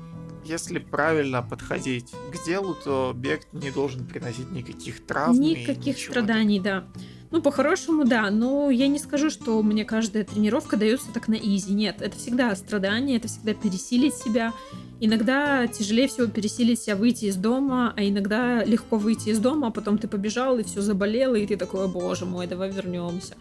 если 0.47 0.79
правильно 0.79 1.41
подходить 1.41 2.11
к 2.31 2.45
делу, 2.45 2.75
то 2.75 3.13
бег 3.15 3.41
не 3.53 3.71
должен 3.71 4.05
приносить 4.05 4.51
никаких 4.51 5.05
травм. 5.05 5.39
Никаких 5.39 5.97
страданий, 5.99 6.59
да. 6.59 6.85
Ну, 7.29 7.41
по-хорошему, 7.41 8.05
да, 8.05 8.31
но 8.31 8.69
я 8.69 8.87
не 8.87 8.99
скажу, 8.99 9.29
что 9.29 9.61
мне 9.61 9.83
каждая 9.83 10.23
тренировка 10.23 10.77
дается 10.77 11.07
так 11.13 11.27
на 11.27 11.33
изи. 11.33 11.73
Нет, 11.73 12.01
это 12.01 12.17
всегда 12.17 12.55
страдание, 12.55 13.17
это 13.17 13.27
всегда 13.27 13.53
пересилить 13.53 14.13
себя. 14.13 14.53
Иногда 15.01 15.67
тяжелее 15.67 16.07
всего 16.07 16.27
пересилить 16.27 16.79
себя 16.79 16.95
выйти 16.95 17.25
из 17.25 17.35
дома, 17.35 17.93
а 17.97 18.03
иногда 18.03 18.63
легко 18.63 18.97
выйти 18.97 19.29
из 19.29 19.39
дома, 19.39 19.67
а 19.67 19.71
потом 19.71 19.97
ты 19.97 20.07
побежал, 20.07 20.57
и 20.57 20.63
все 20.63 20.81
заболело, 20.81 21.35
и 21.35 21.45
ты 21.45 21.57
такой, 21.57 21.87
боже 21.89 22.25
мой, 22.25 22.47
давай 22.47 22.71
вернемся. 22.71 23.35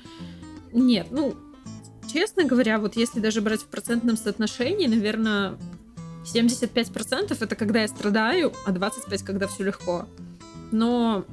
Нет, 0.72 1.07
ну, 1.12 1.36
честно 2.12 2.44
говоря, 2.44 2.78
вот 2.78 2.96
если 2.96 3.20
даже 3.20 3.40
брать 3.40 3.62
в 3.62 3.66
процентном 3.66 4.16
соотношении, 4.16 4.88
наверное, 4.88 5.59
75% 6.33 7.37
это 7.41 7.57
когда 7.57 7.83
я 7.83 7.89
страдаю, 7.89 8.53
а 8.66 8.72
25% 8.72 9.24
когда 9.24 9.47
все 9.47 9.64
легко. 9.64 10.07
Но 10.72 11.24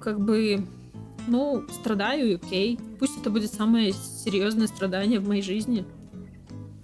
как 0.00 0.20
бы, 0.20 0.66
ну, 1.26 1.64
страдаю 1.80 2.30
и 2.30 2.34
окей. 2.34 2.78
Пусть 2.98 3.18
это 3.18 3.30
будет 3.30 3.52
самое 3.52 3.92
серьезное 3.92 4.66
страдание 4.66 5.20
в 5.20 5.28
моей 5.28 5.42
жизни. 5.42 5.84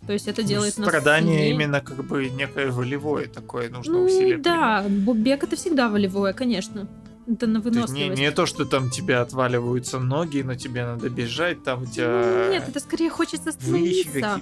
То 0.06 0.12
есть 0.12 0.28
это 0.28 0.44
делает 0.44 0.78
нас 0.78 0.86
Страдание 0.86 1.38
сильнее. 1.38 1.54
именно 1.54 1.80
как 1.80 2.04
бы 2.04 2.28
некое 2.30 2.70
волевое 2.70 3.26
такое, 3.26 3.68
нужно 3.70 3.94
ну, 3.94 4.04
усилие. 4.04 4.38
Да, 4.38 4.84
принимать. 4.84 5.16
бег 5.16 5.42
это 5.44 5.56
всегда 5.56 5.88
волевое, 5.88 6.32
конечно. 6.32 6.86
Это 7.26 7.48
на 7.48 7.60
выносливость. 7.60 8.20
Не, 8.20 8.26
не 8.26 8.30
то, 8.30 8.46
что 8.46 8.64
там 8.64 8.88
тебя 8.88 9.20
отваливаются 9.20 9.98
ноги, 9.98 10.42
но 10.42 10.54
тебе 10.54 10.84
надо 10.84 11.10
бежать, 11.10 11.64
там 11.64 11.82
у 11.82 11.86
тебя... 11.86 12.44
Ну, 12.46 12.52
нет, 12.52 12.68
это 12.68 12.78
скорее 12.78 13.10
хочется 13.10 13.48
остановиться. 13.48 14.40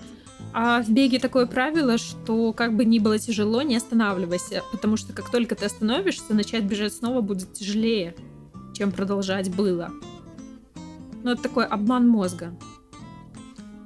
А 0.53 0.83
в 0.83 0.91
беге 0.91 1.19
такое 1.19 1.47
правило, 1.47 1.99
что 1.99 2.53
как 2.53 2.77
бы 2.77 2.85
ни 2.85 2.99
было 2.99 3.19
тяжело, 3.19 3.63
не 3.63 3.77
останавливайся, 3.77 4.63
потому 4.71 4.97
что 4.97 5.13
как 5.13 5.31
только 5.31 5.57
ты 5.57 5.67
остановишься, 5.67 6.33
начать 6.33 6.65
бежать 6.65 6.93
снова 6.95 7.21
будет 7.21 7.53
тяжелее, 7.53 8.15
чем 8.73 8.93
продолжать 8.93 9.55
было. 9.55 9.91
Ну, 11.25 11.31
это 11.31 11.43
такой 11.43 11.65
обман 11.65 12.07
мозга. 12.07 12.57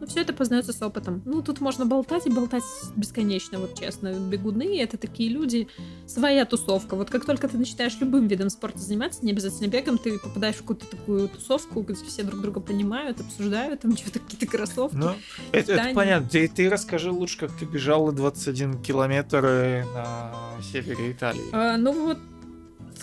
Все 0.08 0.22
это 0.22 0.32
познается 0.32 0.72
с 0.72 0.80
опытом. 0.80 1.22
Ну, 1.26 1.42
тут 1.42 1.60
можно 1.60 1.84
болтать 1.84 2.26
и 2.26 2.30
болтать 2.30 2.62
бесконечно, 2.96 3.58
вот 3.58 3.78
честно. 3.78 4.14
Бегуны— 4.14 4.80
это 4.80 4.96
такие 4.96 5.28
люди, 5.28 5.68
своя 6.06 6.46
тусовка. 6.46 6.96
Вот 6.96 7.10
как 7.10 7.26
только 7.26 7.46
ты 7.46 7.58
начинаешь 7.58 7.98
любым 8.00 8.26
видом 8.26 8.48
спорта 8.48 8.78
заниматься, 8.78 9.24
не 9.24 9.32
обязательно 9.32 9.68
бегом, 9.68 9.98
ты 9.98 10.18
попадаешь 10.18 10.56
в 10.56 10.60
какую-то 10.60 10.86
такую 10.86 11.28
тусовку, 11.28 11.82
где 11.82 11.94
все 11.94 12.22
друг 12.22 12.40
друга 12.40 12.60
понимают, 12.60 13.20
обсуждают, 13.20 13.80
там 13.80 13.96
что-то 13.96 14.20
какие-то 14.20 14.46
кроссовки. 14.46 14.96
Ну, 14.96 15.12
это, 15.52 15.74
это 15.74 15.94
понятно. 15.94 16.28
Ты, 16.28 16.48
ты 16.48 16.70
расскажи 16.70 17.12
лучше, 17.12 17.38
как 17.38 17.52
ты 17.52 17.66
бежала 17.66 18.10
21 18.10 18.82
километр 18.82 19.44
э, 19.44 19.84
на 19.94 20.32
севере 20.72 21.12
Италии. 21.12 21.44
А, 21.52 21.76
ну 21.76 21.92
вот, 21.92 22.18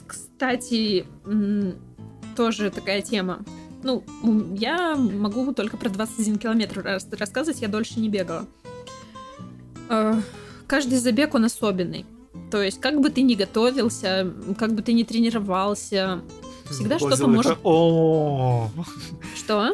кстати, 0.07 1.05
тоже 2.35 2.71
такая 2.71 3.01
тема. 3.01 3.45
Ну, 3.85 4.03
я 4.55 4.95
могу 4.95 5.53
только 5.53 5.77
про 5.77 5.89
21 5.89 6.39
километр 6.39 7.01
рассказывать, 7.11 7.61
я 7.61 7.67
дольше 7.67 7.99
не 7.99 8.09
бегала. 8.09 8.47
Э, 9.89 10.19
каждый 10.65 10.97
забег, 10.97 11.35
он 11.35 11.45
особенный. 11.45 12.03
То 12.49 12.63
есть, 12.63 12.81
как 12.81 12.99
бы 12.99 13.11
ты 13.11 13.21
ни 13.21 13.35
готовился, 13.35 14.33
как 14.57 14.73
бы 14.73 14.81
ты 14.81 14.93
ни 14.93 15.03
тренировался, 15.03 16.21
всегда 16.71 16.97
что-то 16.97 17.27
может... 17.27 17.59
О, 17.63 18.71
Что? 19.35 19.73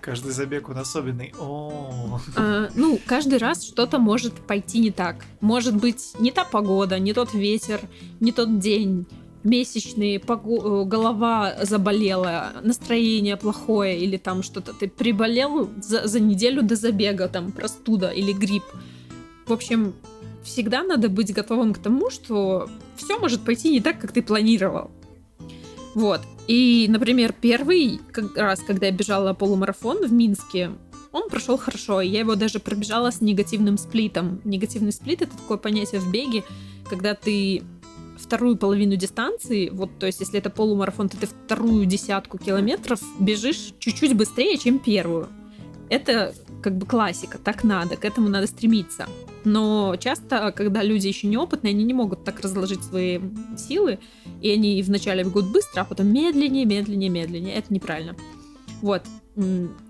Каждый 0.00 0.32
забег 0.32 0.70
он 0.70 0.78
особенный. 0.78 1.34
О. 1.38 2.18
А, 2.36 2.70
ну, 2.74 2.98
каждый 3.04 3.38
раз 3.38 3.62
что-то 3.62 3.98
может 3.98 4.32
пойти 4.32 4.78
не 4.78 4.90
так. 4.90 5.16
Может 5.42 5.76
быть, 5.76 6.14
не 6.18 6.30
та 6.30 6.44
погода, 6.44 6.98
не 6.98 7.12
тот 7.12 7.34
ветер, 7.34 7.82
не 8.20 8.32
тот 8.32 8.58
день, 8.58 9.06
месячные, 9.44 10.18
э, 10.18 10.84
голова 10.84 11.54
заболела, 11.62 12.52
настроение 12.62 13.36
плохое 13.36 13.98
или 13.98 14.16
там 14.16 14.42
что-то, 14.42 14.72
ты 14.72 14.88
приболел 14.88 15.70
за, 15.80 16.06
за 16.06 16.20
неделю 16.20 16.62
до 16.62 16.76
забега, 16.76 17.28
там 17.28 17.52
простуда 17.52 18.10
или 18.10 18.32
грипп. 18.32 18.64
В 19.46 19.52
общем, 19.52 19.94
всегда 20.42 20.82
надо 20.82 21.08
быть 21.08 21.32
готовым 21.32 21.74
к 21.74 21.78
тому, 21.78 22.10
что 22.10 22.68
все 22.96 23.18
может 23.18 23.42
пойти 23.42 23.70
не 23.70 23.80
так, 23.80 23.98
как 23.98 24.12
ты 24.12 24.22
планировал. 24.22 24.90
Вот. 25.94 26.20
И, 26.46 26.86
например, 26.88 27.34
первый 27.38 28.00
как 28.12 28.36
раз, 28.36 28.60
когда 28.60 28.86
я 28.86 28.92
бежала 28.92 29.34
полумарафон 29.34 30.06
в 30.06 30.12
Минске, 30.12 30.70
он 31.12 31.28
прошел 31.28 31.56
хорошо. 31.56 32.00
Я 32.00 32.20
его 32.20 32.36
даже 32.36 32.60
пробежала 32.60 33.10
с 33.10 33.20
негативным 33.20 33.78
сплитом. 33.78 34.40
Негативный 34.44 34.92
сплит 34.92 35.22
это 35.22 35.36
такое 35.36 35.58
понятие 35.58 36.00
в 36.00 36.10
беге, 36.10 36.44
когда 36.88 37.14
ты 37.14 37.62
вторую 38.20 38.56
половину 38.56 38.96
дистанции, 38.96 39.70
вот, 39.70 39.98
то 39.98 40.06
есть, 40.06 40.20
если 40.20 40.38
это 40.38 40.50
полумарафон, 40.50 41.08
то 41.08 41.16
ты 41.16 41.26
вторую 41.26 41.86
десятку 41.86 42.38
километров 42.38 43.00
бежишь 43.18 43.74
чуть-чуть 43.78 44.16
быстрее, 44.16 44.56
чем 44.58 44.78
первую. 44.78 45.28
Это 45.88 46.34
как 46.62 46.76
бы 46.76 46.86
классика, 46.86 47.38
так 47.38 47.64
надо, 47.64 47.96
к 47.96 48.04
этому 48.04 48.28
надо 48.28 48.46
стремиться. 48.46 49.06
Но 49.44 49.96
часто, 49.98 50.52
когда 50.52 50.82
люди 50.82 51.08
еще 51.08 51.26
неопытные, 51.26 51.70
они 51.70 51.82
не 51.84 51.94
могут 51.94 52.24
так 52.24 52.40
разложить 52.40 52.84
свои 52.84 53.18
силы, 53.56 53.98
и 54.40 54.50
они 54.50 54.80
вначале 54.82 55.24
бегут 55.24 55.50
быстро, 55.50 55.80
а 55.80 55.84
потом 55.84 56.12
медленнее, 56.12 56.66
медленнее, 56.66 57.08
медленнее. 57.08 57.54
Это 57.54 57.72
неправильно. 57.72 58.14
Вот. 58.82 59.02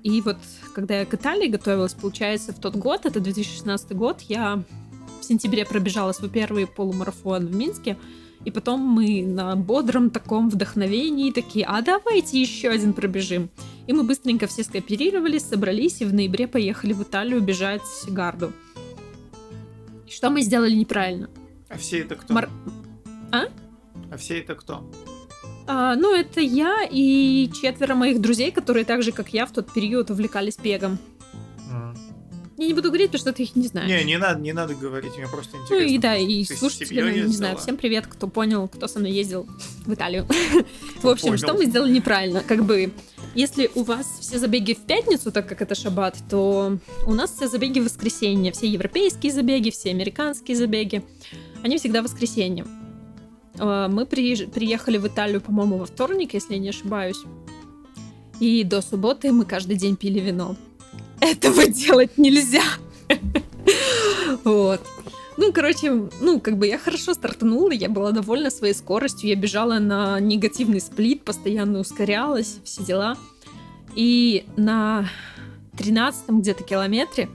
И 0.03 0.21
вот, 0.23 0.37
когда 0.75 1.01
я 1.01 1.05
к 1.05 1.15
Италии 1.15 1.49
готовилась, 1.49 1.95
получается, 1.95 2.53
в 2.53 2.61
тот 2.61 2.77
год, 2.77 3.05
это 3.05 3.21
2016 3.21 3.93
год, 3.93 4.21
я 4.23 4.63
сентябре 5.31 5.65
пробежала 5.65 6.13
свой 6.13 6.29
первый 6.29 6.67
полумарафон 6.67 7.47
в 7.47 7.55
Минске, 7.55 7.97
и 8.45 8.51
потом 8.51 8.81
мы 8.81 9.23
на 9.23 9.55
бодром 9.55 10.11
таком 10.11 10.51
вдохновении 10.51 11.31
такие, 11.31 11.65
а 11.67 11.81
давайте 11.83 12.41
еще 12.41 12.71
один 12.71 12.93
пробежим. 12.93 13.49
И 13.87 13.93
мы 13.93 14.03
быстренько 14.03 14.47
все 14.47 14.65
скооперировались, 14.65 15.45
собрались 15.45 16.01
и 16.01 16.05
в 16.05 16.13
ноябре 16.13 16.49
поехали 16.49 16.93
в 16.93 17.03
Италию 17.03 17.41
бежать 17.41 17.83
гарду. 18.09 18.53
Что 20.09 20.31
мы 20.31 20.43
сделали 20.43 20.73
неправильно? 20.73 21.31
А 21.69 21.79
все 21.79 22.01
это 22.01 22.17
кто? 22.17 22.35
Мар... 22.35 22.51
А? 23.31 23.45
А 24.11 24.17
все 24.17 24.41
это 24.41 24.57
кто? 24.57 24.91
А, 25.69 25.95
ну, 25.95 26.13
это 26.15 26.41
я 26.41 26.83
и 26.91 27.49
четверо 27.53 27.95
моих 27.95 28.21
друзей, 28.21 28.51
которые 28.51 28.85
так 28.85 29.05
же, 29.05 29.13
как 29.13 29.33
я, 29.33 29.47
в 29.47 29.53
тот 29.53 29.73
период 29.73 30.11
увлекались 30.11 30.57
бегом. 30.57 30.99
Я 32.61 32.67
не 32.67 32.75
буду 32.75 32.89
говорить, 32.89 33.07
потому 33.07 33.21
что 33.21 33.33
ты 33.33 33.45
их 33.45 33.57
не 33.57 33.69
знаешь. 33.69 33.89
Не, 33.89 34.05
не 34.05 34.19
надо, 34.19 34.39
не 34.39 34.53
надо 34.53 34.75
говорить, 34.75 35.17
мне 35.17 35.27
просто 35.27 35.57
интересно. 35.57 35.77
Ну 35.77 35.83
и 35.83 35.97
да, 35.97 36.15
и 36.15 36.45
слушатели, 36.45 37.01
ну, 37.01 37.09
не 37.09 37.33
знаю, 37.33 37.57
всем 37.57 37.79
привет, 37.79 38.07
кто 38.07 38.29
понял, 38.29 38.69
кто 38.69 38.87
со 38.87 38.99
мной 38.99 39.13
ездил 39.13 39.49
в 39.87 39.95
Италию. 39.95 40.27
В 41.03 41.09
общем, 41.09 41.39
что 41.39 41.55
мы 41.55 41.65
сделали 41.65 41.91
неправильно? 41.91 42.43
Как 42.43 42.67
бы, 42.67 42.93
если 43.35 43.71
у 43.75 43.83
вас 43.83 44.07
все 44.21 44.39
забеги 44.39 44.75
в 44.75 44.81
пятницу, 44.81 45.33
так 45.33 45.49
как 45.49 45.63
это 45.63 45.75
шаббат, 45.75 46.19
то 46.29 46.77
у 47.07 47.15
нас 47.15 47.33
все 47.35 47.49
забеги 47.49 47.81
в 47.81 47.85
воскресенье. 47.85 48.53
Все 48.53 48.69
европейские 48.69 49.33
забеги, 49.33 49.71
все 49.71 49.89
американские 49.89 50.55
забеги. 50.55 51.03
Они 51.63 51.79
всегда 51.79 52.03
в 52.03 52.05
воскресенье. 52.05 52.67
А, 53.59 53.89
мы 53.89 54.05
приехали 54.05 54.99
в 54.99 55.07
Италию, 55.07 55.41
по-моему, 55.41 55.79
во 55.79 55.87
вторник, 55.87 56.35
если 56.35 56.53
я 56.53 56.61
не 56.61 56.69
ошибаюсь. 56.69 57.23
И 58.39 58.65
до 58.65 58.83
субботы 58.83 59.33
мы 59.33 59.47
каждый 59.47 59.77
день 59.77 59.97
пили 59.97 60.21
вино 60.21 60.57
этого 61.21 61.67
делать 61.67 62.19
нельзя. 62.19 62.63
Вот. 64.45 64.81
Ну, 65.37 65.53
короче, 65.53 66.09
ну, 66.21 66.39
как 66.39 66.59
бы 66.59 66.67
я 66.67 66.79
хорошо 66.79 67.15
стартанула, 67.15 67.73
я 67.73 67.89
была 67.89 68.13
довольна 68.13 68.51
своей 68.51 68.75
скоростью, 68.75 69.31
я 69.31 69.37
бежала 69.37 69.79
на 69.79 70.21
негативный 70.21 70.81
сплит, 70.81 71.25
постоянно 71.25 71.79
ускорялась, 71.81 72.59
все 72.63 72.85
дела. 72.85 73.17
И 73.95 74.45
на 74.57 75.09
13 75.79 76.29
где-то 76.29 76.63
километре 76.63 77.29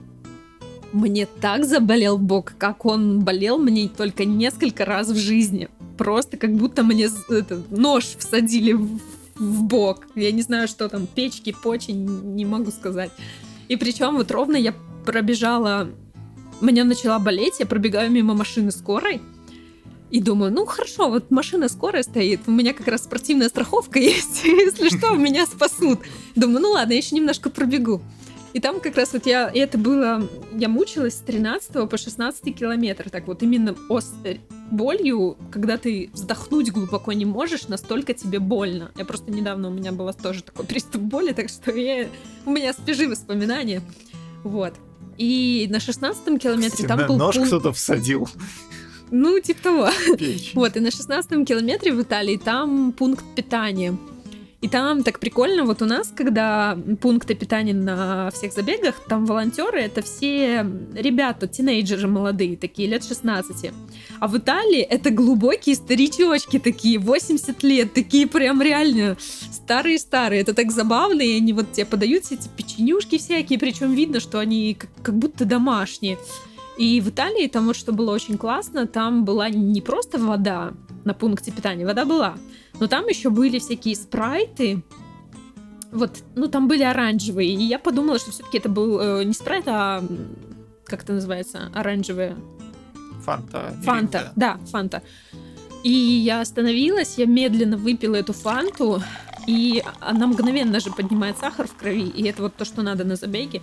мне 0.92 1.26
так 1.26 1.64
заболел 1.64 2.16
бок, 2.16 2.54
как 2.58 2.86
он 2.86 3.20
болел 3.20 3.58
мне 3.58 3.88
только 3.88 4.24
несколько 4.24 4.84
раз 4.84 5.08
в 5.08 5.16
жизни. 5.16 5.68
Просто 5.98 6.36
как 6.36 6.54
будто 6.54 6.82
мне 6.82 7.08
это, 7.28 7.62
нож 7.70 8.04
всадили 8.18 8.72
в, 8.72 9.00
в 9.34 9.64
бок. 9.64 10.06
Я 10.14 10.30
не 10.32 10.42
знаю, 10.42 10.68
что 10.68 10.88
там, 10.88 11.06
печки, 11.06 11.54
почень, 11.62 12.04
не 12.36 12.44
могу 12.44 12.70
сказать. 12.70 13.10
И 13.68 13.76
причем 13.76 14.16
вот 14.16 14.30
ровно 14.30 14.56
я 14.56 14.74
пробежала, 15.04 15.88
меня 16.60 16.84
начала 16.84 17.18
болеть, 17.18 17.60
я 17.60 17.66
пробегаю 17.66 18.10
мимо 18.10 18.34
машины 18.34 18.70
скорой, 18.70 19.20
и 20.10 20.20
думаю, 20.20 20.52
ну 20.52 20.66
хорошо, 20.66 21.10
вот 21.10 21.30
машина 21.30 21.68
скорая 21.68 22.02
стоит, 22.02 22.40
у 22.46 22.52
меня 22.52 22.72
как 22.72 22.86
раз 22.86 23.04
спортивная 23.04 23.48
страховка 23.48 23.98
есть, 24.00 24.44
если 24.44 24.96
что, 24.96 25.14
меня 25.14 25.46
спасут. 25.46 26.00
Думаю, 26.34 26.60
ну 26.60 26.70
ладно, 26.72 26.92
я 26.92 26.98
еще 26.98 27.16
немножко 27.16 27.50
пробегу. 27.50 28.00
И 28.56 28.58
там 28.58 28.80
как 28.80 28.96
раз 28.96 29.12
вот 29.12 29.26
я, 29.26 29.48
и 29.48 29.58
это 29.58 29.76
было, 29.76 30.26
я 30.54 30.70
мучилась 30.70 31.12
с 31.12 31.18
13 31.18 31.90
по 31.90 31.98
16 31.98 32.56
километр, 32.56 33.10
так 33.10 33.26
вот 33.26 33.42
именно 33.42 33.76
ос, 33.90 34.14
болью, 34.70 35.36
когда 35.50 35.76
ты 35.76 36.08
вздохнуть 36.14 36.72
глубоко 36.72 37.12
не 37.12 37.26
можешь, 37.26 37.68
настолько 37.68 38.14
тебе 38.14 38.38
больно. 38.38 38.92
Я 38.96 39.04
просто 39.04 39.30
недавно 39.30 39.68
у 39.68 39.70
меня 39.70 39.92
было 39.92 40.14
тоже 40.14 40.42
такой 40.42 40.64
приступ 40.64 41.02
боли, 41.02 41.34
так 41.34 41.50
что 41.50 41.70
я, 41.70 42.08
у 42.46 42.50
меня 42.50 42.72
спежи 42.72 43.06
воспоминания. 43.06 43.82
Вот. 44.42 44.72
И 45.18 45.66
на 45.68 45.78
16 45.78 46.40
километре 46.40 46.88
там 46.88 47.06
был 47.06 47.18
нож 47.18 47.34
пункт... 47.34 47.48
кто-то 47.48 47.74
всадил. 47.74 48.26
Ну, 49.10 49.38
типа 49.38 49.62
того. 49.62 49.90
Печь. 50.16 50.52
Вот, 50.54 50.78
и 50.78 50.80
на 50.80 50.90
16 50.90 51.46
километре 51.46 51.92
в 51.92 52.00
Италии 52.00 52.38
там 52.38 52.92
пункт 52.92 53.24
питания. 53.34 53.98
И 54.62 54.68
там 54.68 55.02
так 55.02 55.20
прикольно, 55.20 55.64
вот 55.64 55.82
у 55.82 55.84
нас, 55.84 56.12
когда 56.16 56.78
пункты 57.00 57.34
питания 57.34 57.74
на 57.74 58.30
всех 58.30 58.54
забегах, 58.54 58.94
там 59.06 59.26
волонтеры 59.26 59.80
это 59.80 60.00
все 60.00 60.66
ребята, 60.94 61.46
тинейджеры 61.46 62.08
молодые, 62.08 62.56
такие 62.56 62.88
лет 62.88 63.04
16. 63.04 63.70
А 64.18 64.28
в 64.28 64.38
Италии 64.38 64.80
это 64.80 65.10
глубокие 65.10 65.74
старичочки 65.74 66.58
такие, 66.58 66.98
80 66.98 67.62
лет, 67.62 67.92
такие 67.92 68.26
прям 68.26 68.62
реально 68.62 69.18
старые-старые. 69.52 70.40
Это 70.40 70.54
так 70.54 70.72
забавно, 70.72 71.20
и 71.20 71.36
они 71.36 71.52
вот 71.52 71.72
тебе 71.72 71.84
подают 71.84 72.24
все 72.24 72.36
эти 72.36 72.48
печенюшки 72.48 73.18
всякие, 73.18 73.58
причем 73.58 73.92
видно, 73.92 74.20
что 74.20 74.38
они 74.38 74.74
как, 74.74 74.90
как 75.02 75.16
будто 75.16 75.44
домашние. 75.44 76.18
И 76.78 77.00
в 77.00 77.08
Италии 77.08 77.46
там 77.48 77.66
вот 77.66 77.76
что 77.76 77.92
было 77.92 78.12
очень 78.12 78.36
классно, 78.36 78.86
там 78.86 79.24
была 79.24 79.48
не 79.48 79.80
просто 79.80 80.18
вода 80.18 80.74
на 81.04 81.14
пункте 81.14 81.50
питания, 81.50 81.86
вода 81.86 82.04
была, 82.04 82.36
но 82.78 82.86
там 82.86 83.06
еще 83.06 83.30
были 83.30 83.58
всякие 83.58 83.96
спрайты, 83.96 84.82
вот, 85.92 86.22
ну 86.34 86.48
там 86.48 86.68
были 86.68 86.82
оранжевые, 86.82 87.48
и 87.48 87.62
я 87.62 87.78
подумала, 87.78 88.18
что 88.18 88.30
все-таки 88.30 88.58
это 88.58 88.68
был 88.68 89.00
э, 89.00 89.24
не 89.24 89.32
спрайт, 89.32 89.64
а 89.66 90.04
как 90.84 91.04
это 91.04 91.14
называется, 91.14 91.70
оранжевые. 91.74 92.36
Фанта. 93.24 93.74
Фанта, 93.82 94.32
да, 94.36 94.58
фанта. 94.70 95.02
И 95.82 95.90
я 95.90 96.40
остановилась, 96.40 97.14
я 97.16 97.26
медленно 97.26 97.76
выпила 97.76 98.16
эту 98.16 98.32
фанту, 98.32 99.02
и 99.46 99.82
она 100.00 100.26
мгновенно 100.26 100.80
же 100.80 100.90
поднимает 100.90 101.38
сахар 101.38 101.66
в 101.66 101.74
крови, 101.74 102.08
и 102.08 102.24
это 102.24 102.42
вот 102.42 102.54
то, 102.54 102.64
что 102.64 102.82
надо 102.82 103.04
на 103.04 103.16
забеге. 103.16 103.62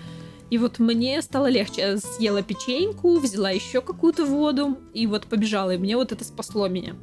И 0.50 0.58
вот 0.58 0.80
мне 0.80 1.22
стало 1.22 1.50
легче. 1.50 1.82
Я 1.82 1.98
съела 1.98 2.42
печеньку, 2.42 3.18
взяла 3.20 3.50
еще 3.50 3.82
какую-то 3.82 4.26
воду 4.26 4.78
и 4.94 5.08
вот 5.08 5.26
побежала. 5.26 5.72
И 5.72 5.78
мне 5.78 5.98
вот 5.98 6.12
это 6.12 6.24
спасло 6.24 6.68
меня. 6.68 6.96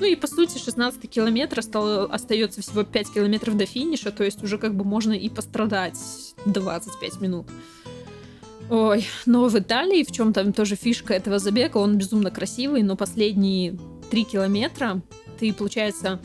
Ну 0.00 0.06
и 0.06 0.16
по 0.16 0.26
сути 0.26 0.58
16 0.58 1.08
километр 1.08 1.60
остается 1.60 2.60
всего 2.60 2.82
5 2.82 3.14
километров 3.14 3.56
до 3.56 3.66
финиша, 3.66 4.10
то 4.10 4.24
есть 4.24 4.42
уже 4.42 4.58
как 4.58 4.74
бы 4.74 4.84
можно 4.84 5.12
и 5.12 5.28
пострадать 5.28 5.98
25 6.44 7.20
минут. 7.20 7.46
Ой, 8.70 9.06
но 9.26 9.46
в 9.48 9.58
Италии, 9.58 10.02
в 10.02 10.10
чем 10.10 10.32
там 10.32 10.52
тоже 10.52 10.76
фишка 10.76 11.14
этого 11.14 11.38
забега, 11.38 11.76
он 11.76 11.98
безумно 11.98 12.30
красивый, 12.30 12.82
но 12.82 12.96
последние 12.96 13.78
3 14.10 14.24
километра 14.24 15.02
ты, 15.38 15.52
получается, 15.52 16.20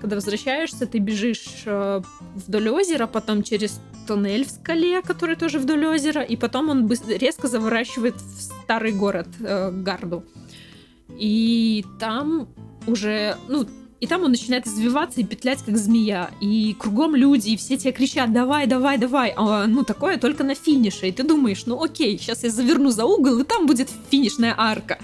когда 0.00 0.16
возвращаешься, 0.16 0.86
ты 0.86 0.98
бежишь 0.98 1.64
э, 1.66 2.02
вдоль 2.34 2.68
озера, 2.68 3.06
потом 3.06 3.42
через 3.42 3.80
туннель 4.08 4.46
в 4.46 4.50
скале, 4.50 5.02
который 5.02 5.36
тоже 5.36 5.58
вдоль 5.58 5.84
озера, 5.86 6.22
и 6.22 6.36
потом 6.36 6.70
он 6.70 6.90
резко 7.08 7.46
заворачивает 7.46 8.14
в 8.16 8.42
старый 8.42 8.92
город 8.92 9.28
э, 9.40 9.70
Гарду. 9.70 10.24
И 11.18 11.84
там 12.00 12.48
уже, 12.86 13.36
ну, 13.48 13.66
и 14.00 14.06
там 14.06 14.22
он 14.22 14.30
начинает 14.30 14.66
извиваться 14.66 15.20
и 15.20 15.24
петлять, 15.24 15.62
как 15.62 15.76
змея. 15.76 16.30
И 16.40 16.74
кругом 16.78 17.16
люди, 17.16 17.50
и 17.50 17.56
все 17.56 17.76
тебе 17.76 17.92
кричат, 17.92 18.32
давай, 18.32 18.66
давай, 18.66 18.96
давай. 18.96 19.34
А, 19.36 19.66
ну, 19.66 19.84
такое 19.84 20.18
только 20.18 20.44
на 20.44 20.54
финише. 20.54 21.08
И 21.08 21.12
ты 21.12 21.22
думаешь, 21.22 21.66
ну 21.66 21.82
окей, 21.82 22.18
сейчас 22.18 22.44
я 22.44 22.50
заверну 22.50 22.90
за 22.90 23.04
угол, 23.04 23.38
и 23.40 23.44
там 23.44 23.66
будет 23.66 23.88
финишная 24.10 24.54
арка. 24.56 24.98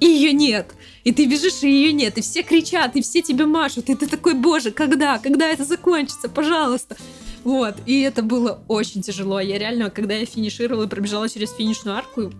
И 0.00 0.06
ее 0.06 0.32
нет. 0.32 0.74
И 1.04 1.12
ты 1.12 1.26
бежишь, 1.26 1.62
и 1.62 1.70
ее 1.70 1.92
нет. 1.92 2.18
И 2.18 2.20
все 2.20 2.42
кричат, 2.42 2.96
и 2.96 3.02
все 3.02 3.22
тебе 3.22 3.46
машут. 3.46 3.88
И 3.88 3.94
ты 3.94 4.06
такой, 4.06 4.34
боже, 4.34 4.70
когда? 4.70 5.18
Когда 5.18 5.46
это 5.46 5.64
закончится? 5.64 6.28
Пожалуйста. 6.28 6.96
Вот. 7.44 7.76
И 7.86 8.00
это 8.00 8.22
было 8.22 8.60
очень 8.68 9.02
тяжело. 9.02 9.38
Я 9.38 9.58
реально, 9.58 9.90
когда 9.90 10.14
я 10.14 10.26
финишировала 10.26 10.84
и 10.84 10.88
пробежала 10.88 11.28
через 11.28 11.52
финишную 11.52 11.96
арку, 11.96 12.32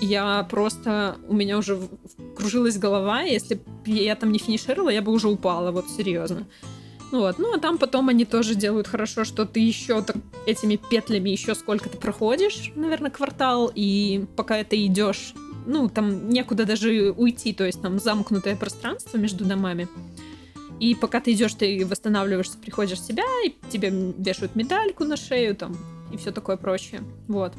я 0.00 0.46
просто... 0.50 1.16
У 1.28 1.34
меня 1.34 1.58
уже 1.58 1.78
кружилась 2.36 2.78
голова, 2.78 3.22
если 3.22 3.56
бы 3.56 3.62
я 3.90 4.16
там 4.16 4.32
не 4.32 4.38
финишировала, 4.38 4.90
я 4.90 5.02
бы 5.02 5.12
уже 5.12 5.28
упала, 5.28 5.70
вот 5.70 5.88
серьезно. 5.90 6.46
Вот, 7.10 7.38
ну 7.38 7.54
а 7.54 7.58
там 7.58 7.78
потом 7.78 8.10
они 8.10 8.26
тоже 8.26 8.54
делают 8.54 8.86
хорошо, 8.86 9.24
что 9.24 9.46
ты 9.46 9.60
еще 9.60 10.02
так, 10.02 10.16
этими 10.46 10.76
петлями 10.76 11.30
еще 11.30 11.54
сколько 11.54 11.88
ты 11.88 11.96
проходишь, 11.96 12.70
наверное, 12.74 13.10
квартал, 13.10 13.72
и 13.74 14.26
пока 14.36 14.62
ты 14.62 14.84
идешь, 14.84 15.32
ну 15.66 15.88
там 15.88 16.28
некуда 16.28 16.66
даже 16.66 17.14
уйти, 17.16 17.54
то 17.54 17.64
есть 17.64 17.80
там 17.80 17.98
замкнутое 17.98 18.56
пространство 18.56 19.16
между 19.16 19.46
домами. 19.46 19.88
И 20.80 20.94
пока 20.94 21.20
ты 21.20 21.32
идешь, 21.32 21.54
ты 21.54 21.84
восстанавливаешься, 21.84 22.58
приходишь 22.58 22.98
в 22.98 23.04
себя, 23.04 23.24
и 23.44 23.54
тебе 23.70 23.90
вешают 23.90 24.54
медальку 24.54 25.04
на 25.04 25.16
шею 25.16 25.56
там 25.56 25.76
и 26.12 26.16
все 26.16 26.30
такое 26.30 26.56
прочее. 26.56 27.02
Вот. 27.26 27.52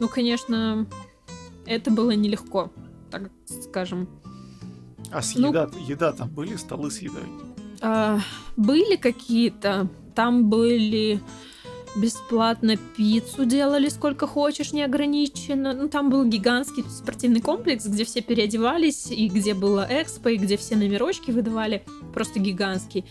Ну, 0.00 0.08
конечно, 0.08 0.86
это 1.66 1.90
было 1.90 2.10
нелегко, 2.12 2.72
так 3.10 3.30
скажем. 3.62 4.08
А 5.10 5.22
с 5.22 5.34
ну, 5.36 5.48
еда, 5.48 5.68
еда 5.86 6.12
там 6.12 6.28
были, 6.28 6.56
столы 6.56 6.90
с 6.90 6.98
едой? 6.98 7.24
А, 7.80 8.20
были 8.56 8.96
какие-то. 8.96 9.88
Там 10.14 10.50
были 10.50 11.20
бесплатно 11.96 12.76
пиццу 12.76 13.44
делали 13.44 13.88
сколько 13.88 14.26
хочешь, 14.26 14.72
неограниченно. 14.72 15.72
Ну, 15.72 15.88
там 15.88 16.10
был 16.10 16.24
гигантский 16.24 16.84
спортивный 16.88 17.40
комплекс, 17.40 17.86
где 17.86 18.04
все 18.04 18.20
переодевались, 18.20 19.10
и 19.10 19.28
где 19.28 19.54
было 19.54 19.86
экспо, 19.88 20.30
и 20.30 20.36
где 20.36 20.56
все 20.56 20.76
номерочки 20.76 21.30
выдавали. 21.30 21.82
Просто 22.14 22.38
гигантский. 22.38 23.04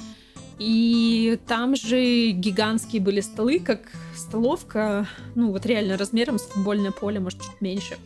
И 0.59 1.39
там 1.47 1.75
же 1.75 2.31
гигантские 2.31 3.01
были 3.01 3.21
столы, 3.21 3.59
как 3.59 3.91
столовка, 4.15 5.07
ну 5.33 5.51
вот 5.51 5.65
реально 5.65 5.97
размером 5.97 6.37
с 6.37 6.43
футбольное 6.43 6.91
поле, 6.91 7.19
может, 7.19 7.41
чуть 7.41 7.61
меньше. 7.61 7.97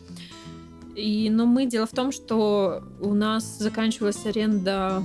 И, 0.96 1.32
но 1.32 1.48
мы, 1.48 1.66
дело 1.66 1.88
в 1.88 1.92
том, 1.92 2.12
что 2.12 2.84
у 3.02 3.16
нас 3.16 3.58
заканчивалась 3.58 4.24
аренда 4.28 5.04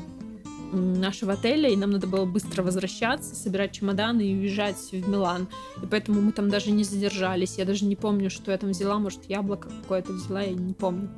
нашего 0.72 1.34
отеля, 1.34 1.68
и 1.70 1.76
нам 1.76 1.90
надо 1.90 2.06
было 2.06 2.24
быстро 2.24 2.62
возвращаться, 2.62 3.34
собирать 3.34 3.72
чемоданы 3.72 4.22
и 4.22 4.34
уезжать 4.34 4.76
в 4.76 5.08
Милан. 5.08 5.48
И 5.82 5.86
поэтому 5.86 6.20
мы 6.20 6.32
там 6.32 6.48
даже 6.48 6.70
не 6.70 6.84
задержались. 6.84 7.58
Я 7.58 7.64
даже 7.64 7.84
не 7.84 7.96
помню, 7.96 8.30
что 8.30 8.50
я 8.50 8.58
там 8.58 8.70
взяла. 8.70 8.98
Может, 8.98 9.24
яблоко 9.28 9.68
какое-то 9.82 10.12
взяла, 10.12 10.42
я 10.42 10.52
не 10.52 10.74
помню. 10.74 11.08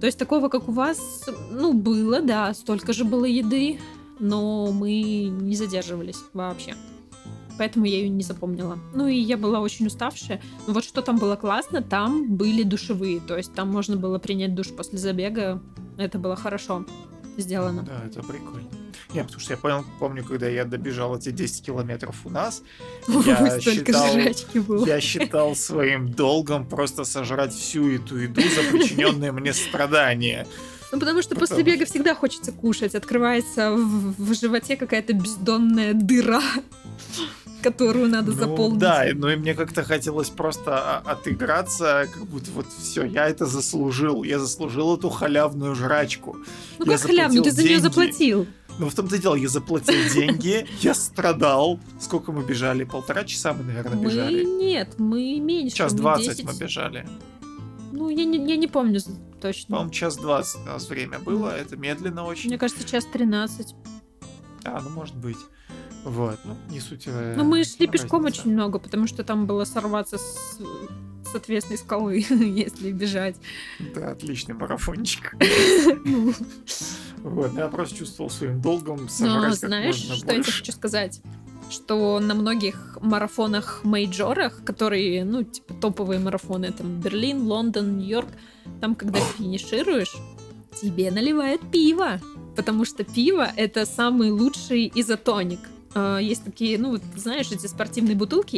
То 0.00 0.06
есть 0.06 0.18
такого, 0.18 0.48
как 0.48 0.68
у 0.68 0.72
вас, 0.72 1.28
ну, 1.50 1.72
было, 1.72 2.20
да, 2.20 2.52
столько 2.54 2.92
же 2.92 3.04
было 3.04 3.24
еды, 3.24 3.78
но 4.18 4.72
мы 4.72 5.24
не 5.24 5.54
задерживались 5.54 6.18
вообще 6.32 6.74
поэтому 7.58 7.86
я 7.86 7.96
ее 7.96 8.08
не 8.08 8.22
запомнила. 8.22 8.78
Ну 8.94 9.06
и 9.06 9.16
я 9.16 9.36
была 9.36 9.60
очень 9.60 9.86
уставшая. 9.86 10.40
Но 10.66 10.74
вот 10.74 10.84
что 10.84 11.02
там 11.02 11.18
было 11.18 11.36
классно, 11.36 11.82
там 11.82 12.36
были 12.36 12.62
душевые, 12.62 13.20
то 13.20 13.36
есть 13.36 13.54
там 13.54 13.70
можно 13.70 13.96
было 13.96 14.18
принять 14.18 14.54
душ 14.54 14.68
после 14.68 14.98
забега. 14.98 15.62
Это 15.96 16.18
было 16.18 16.36
хорошо 16.36 16.84
сделано. 17.36 17.82
Да, 17.82 18.02
это 18.06 18.22
прикольно. 18.22 18.68
Не, 19.14 19.22
потому 19.22 19.40
что 19.40 19.52
я 19.52 19.56
понял, 19.56 19.84
помню, 19.98 20.24
когда 20.24 20.48
я 20.48 20.64
добежал 20.64 21.16
эти 21.16 21.30
10 21.30 21.64
километров 21.64 22.16
у 22.24 22.30
нас, 22.30 22.62
я 23.08 23.60
считал, 23.60 24.84
я 24.86 25.00
считал 25.00 25.54
своим 25.54 26.12
долгом 26.12 26.66
просто 26.66 27.04
сожрать 27.04 27.52
всю 27.52 27.90
эту 27.92 28.16
еду 28.16 28.40
за 28.40 28.70
причиненные 28.70 29.32
мне 29.32 29.52
страдания. 29.52 30.46
Ну, 30.92 31.00
потому 31.00 31.20
что 31.20 31.34
потому... 31.34 31.48
после 31.48 31.62
бега 31.62 31.84
всегда 31.84 32.14
хочется 32.14 32.52
кушать. 32.52 32.94
Открывается 32.94 33.72
в, 33.72 34.14
в 34.18 34.34
животе 34.34 34.76
какая-то 34.76 35.12
бездонная 35.12 35.94
дыра 35.94 36.42
которую 37.70 38.08
надо 38.08 38.30
ну, 38.30 38.38
заполнить. 38.38 38.78
Да, 38.78 39.04
но 39.14 39.30
и 39.30 39.36
мне 39.36 39.54
как-то 39.54 39.82
хотелось 39.82 40.30
просто 40.30 40.98
отыграться, 40.98 42.08
как 42.12 42.24
будто 42.26 42.50
вот 42.52 42.66
все, 42.78 43.04
я 43.04 43.28
это 43.28 43.46
заслужил, 43.46 44.22
я 44.22 44.38
заслужил 44.38 44.96
эту 44.96 45.10
халявную 45.10 45.74
жрачку. 45.74 46.36
Ну 46.78 46.86
я 46.86 46.92
как 46.92 47.06
халявную, 47.06 47.42
ты 47.42 47.50
за 47.50 47.62
нее 47.62 47.80
заплатил. 47.80 48.46
Ну, 48.78 48.90
в 48.90 48.94
том-то 48.94 49.16
и 49.16 49.18
дело, 49.18 49.34
я 49.34 49.48
заплатил 49.48 49.94
деньги, 50.14 50.66
я 50.80 50.94
страдал. 50.94 51.80
Сколько 51.98 52.30
мы 52.30 52.44
бежали? 52.44 52.84
Полтора 52.84 53.24
часа 53.24 53.52
мы, 53.54 53.64
наверное, 53.64 53.96
бежали. 53.96 54.44
Мы 54.44 54.64
нет, 54.64 54.94
мы 54.98 55.40
меньше. 55.40 55.76
Час 55.76 55.94
двадцать 55.94 56.44
мы 56.44 56.54
бежали. 56.54 57.06
Ну, 57.92 58.10
я 58.10 58.24
не, 58.24 58.38
я 58.46 58.56
не 58.56 58.68
помню 58.68 59.00
точно. 59.40 59.72
По-моему, 59.76 59.90
час 59.90 60.16
двадцать 60.16 60.60
у 60.60 60.66
нас 60.66 60.88
время 60.88 61.18
было, 61.18 61.56
это 61.56 61.76
медленно 61.76 62.24
очень. 62.24 62.50
Мне 62.50 62.58
кажется, 62.58 62.86
час 62.86 63.06
тринадцать. 63.06 63.74
А, 64.64 64.80
ну, 64.82 64.90
может 64.90 65.16
быть. 65.16 65.38
Вот, 66.06 66.38
ну, 66.44 66.56
не 66.70 66.78
суть. 66.78 67.02
Э, 67.06 67.34
ну, 67.36 67.42
мы 67.42 67.64
шли 67.64 67.88
пешком 67.88 68.26
очень 68.26 68.52
много, 68.52 68.78
потому 68.78 69.08
что 69.08 69.24
там 69.24 69.46
было 69.46 69.64
сорваться 69.64 70.18
с, 70.18 70.60
с 71.24 71.34
ответственной 71.34 71.78
скалы, 71.78 72.24
если 72.30 72.92
бежать. 72.92 73.34
Да, 73.92 74.12
отличный 74.12 74.54
марафончик. 74.54 75.34
Ну. 76.04 76.32
Вот, 77.24 77.52
я 77.54 77.66
просто 77.66 77.96
чувствовал 77.96 78.30
своим 78.30 78.60
долгом 78.60 79.08
Но 79.18 79.50
знаешь, 79.50 79.96
что 79.96 80.32
я 80.32 80.42
хочу 80.44 80.72
сказать? 80.72 81.20
что 81.68 82.20
на 82.20 82.36
многих 82.36 82.96
марафонах 83.00 83.80
мейджорах, 83.82 84.62
которые, 84.62 85.24
ну, 85.24 85.42
типа 85.42 85.74
топовые 85.74 86.20
марафоны, 86.20 86.70
там 86.70 87.00
Берлин, 87.00 87.42
Лондон, 87.42 87.98
Нью-Йорк, 87.98 88.28
там, 88.80 88.94
когда 88.94 89.18
финишируешь, 89.18 90.14
тебе 90.80 91.10
наливают 91.10 91.68
пиво, 91.72 92.20
потому 92.54 92.84
что 92.84 93.02
пиво 93.02 93.48
это 93.56 93.84
самый 93.84 94.30
лучший 94.30 94.92
изотоник. 94.94 95.58
А, 95.96 96.18
есть 96.18 96.44
такие, 96.44 96.78
ну, 96.78 96.98
знаешь, 97.16 97.50
эти 97.50 97.66
спортивные 97.66 98.14
бутылки 98.14 98.56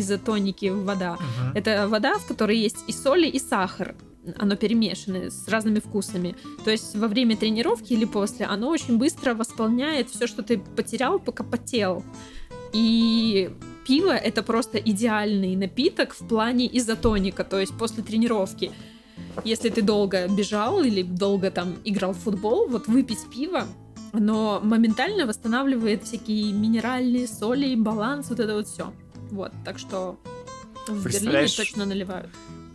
изотоники 0.00 0.66
вода. 0.66 1.18
Uh-huh. 1.20 1.52
Это 1.54 1.86
вода, 1.86 2.14
в 2.18 2.26
которой 2.26 2.56
есть 2.56 2.78
и 2.86 2.92
соли, 2.92 3.26
и 3.26 3.38
сахар. 3.38 3.94
Оно 4.38 4.56
перемешано 4.56 5.30
с 5.30 5.48
разными 5.48 5.80
вкусами. 5.80 6.34
То 6.64 6.70
есть 6.70 6.96
во 6.96 7.06
время 7.08 7.36
тренировки 7.36 7.92
или 7.92 8.06
после 8.06 8.46
оно 8.46 8.70
очень 8.70 8.96
быстро 8.96 9.34
восполняет 9.34 10.08
все, 10.08 10.26
что 10.26 10.42
ты 10.42 10.58
потерял, 10.58 11.18
пока 11.18 11.44
потел. 11.44 12.02
И 12.72 13.50
пиво 13.86 14.16
это 14.16 14.42
просто 14.42 14.78
идеальный 14.78 15.56
напиток 15.56 16.14
в 16.14 16.26
плане 16.26 16.74
изотоника, 16.78 17.44
то 17.44 17.60
есть 17.60 17.76
после 17.76 18.02
тренировки. 18.02 18.70
Если 19.44 19.68
ты 19.68 19.82
долго 19.82 20.26
бежал 20.28 20.82
или 20.82 21.02
долго 21.02 21.50
там 21.50 21.76
играл 21.84 22.12
в 22.12 22.18
футбол, 22.18 22.66
вот 22.68 22.86
выпить 22.86 23.18
пиво 23.30 23.66
но 24.12 24.60
моментально 24.62 25.26
восстанавливает 25.26 26.04
всякие 26.04 26.52
минеральные 26.52 27.28
соли, 27.28 27.74
баланс, 27.74 28.30
вот 28.30 28.40
это 28.40 28.54
вот 28.54 28.66
все. 28.66 28.92
Вот, 29.30 29.52
так 29.64 29.78
что 29.78 30.18
в 30.86 31.04
Берлине 31.04 31.48
точно 31.48 31.84
наливают. 31.84 32.30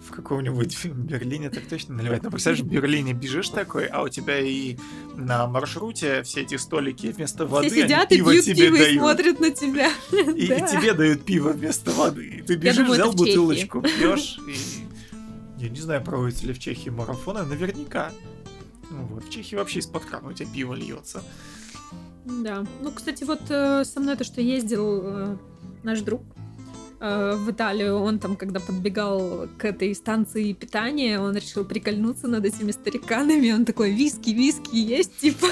В 0.06 0.12
каком-нибудь 0.12 0.86
Берлине 0.86 1.50
так 1.50 1.66
точно 1.66 1.96
наливают. 1.96 2.24
Ну, 2.24 2.30
представляешь, 2.30 2.64
в 2.64 2.68
Берлине 2.68 3.14
бежишь 3.14 3.50
такой, 3.50 3.86
а 3.86 4.04
у 4.04 4.10
тебя 4.10 4.40
и 4.40 4.78
на 5.16 5.48
маршруте 5.48 6.24
все 6.24 6.42
эти 6.42 6.56
столики 6.56 7.08
вместо 7.08 7.46
воды, 7.46 7.70
все 7.70 7.84
сидят 7.84 8.12
и 8.12 8.18
пьют 8.18 8.46
тебе 8.46 8.68
пиво 8.68 8.78
дают. 8.78 8.92
и 8.92 8.98
смотрят 8.98 9.40
на 9.40 9.50
тебя. 9.50 9.90
И, 10.12 10.48
да. 10.48 10.56
и 10.58 10.68
тебе 10.68 10.94
дают 10.94 11.24
пиво 11.24 11.50
вместо 11.50 11.92
воды. 11.92 12.44
Ты 12.46 12.56
бежишь, 12.56 12.78
думаю, 12.78 12.94
взял 12.94 13.14
бутылочку, 13.14 13.82
пьешь 14.00 14.40
и... 14.48 14.84
Я 15.64 15.70
не 15.70 15.80
знаю, 15.80 16.04
проводятся 16.04 16.46
ли 16.46 16.54
в 16.54 16.60
Чехии 16.60 16.90
марафоны, 16.90 17.44
наверняка. 17.44 18.12
Ну 18.94 19.06
вот, 19.06 19.24
в 19.24 19.30
Чехии 19.30 19.56
вообще 19.56 19.80
из-под 19.80 20.06
крана 20.06 20.30
у 20.30 20.34
тебя 20.34 20.48
пиво 20.54 20.76
льется. 20.76 21.24
Да. 22.26 22.64
Ну, 22.82 22.92
кстати, 22.92 23.24
вот 23.24 23.42
э, 23.50 23.84
со 23.86 24.00
мной 24.00 24.16
то, 24.16 24.24
что 24.24 24.40
ездил 24.40 25.02
э, 25.04 25.38
наш 25.82 26.02
друг 26.02 26.22
э, 27.00 27.36
в 27.36 27.52
Италию, 27.52 27.98
он 27.98 28.20
там, 28.20 28.36
когда 28.36 28.60
подбегал 28.60 29.48
к 29.58 29.66
этой 29.66 29.94
станции 29.96 30.54
питания, 30.54 31.20
он 31.20 31.36
решил 31.36 31.66
прикольнуться 31.66 32.28
над 32.28 32.46
этими 32.46 32.72
стариканами. 32.72 33.52
Он 33.52 33.66
такой, 33.66 33.92
виски, 33.92 34.30
виски 34.30 34.76
есть, 34.76 35.18
типа. 35.18 35.48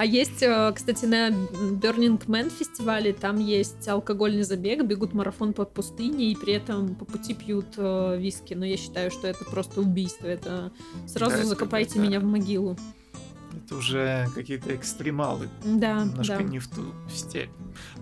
А 0.00 0.04
есть, 0.06 0.42
э, 0.42 0.72
кстати, 0.74 1.04
на 1.04 1.28
Burning 1.28 2.24
Man 2.24 2.48
фестивале, 2.48 3.12
там 3.12 3.38
есть 3.38 3.86
алкогольный 3.86 4.44
забег, 4.44 4.82
бегут 4.82 5.12
марафон 5.12 5.52
под 5.52 5.74
пустыней, 5.74 6.32
и 6.32 6.36
при 6.36 6.54
этом 6.54 6.94
по 6.94 7.04
пути 7.04 7.34
пьют 7.34 7.66
э, 7.76 8.16
виски. 8.18 8.54
Но 8.54 8.64
я 8.64 8.78
считаю, 8.78 9.10
что 9.10 9.26
это 9.26 9.44
просто 9.44 9.82
убийство. 9.82 10.26
Это 10.26 10.72
сразу 11.06 11.36
да, 11.36 11.44
закопайте 11.44 11.98
это, 11.98 12.00
меня 12.00 12.18
в 12.18 12.24
могилу. 12.24 12.78
Это 13.54 13.76
уже 13.76 14.26
какие-то 14.34 14.74
экстремалы. 14.74 15.50
Да, 15.66 16.02
Немножко 16.02 16.38
да. 16.38 16.42
не 16.44 16.60
в 16.60 16.68
ту 16.68 16.80
степь. 17.14 17.50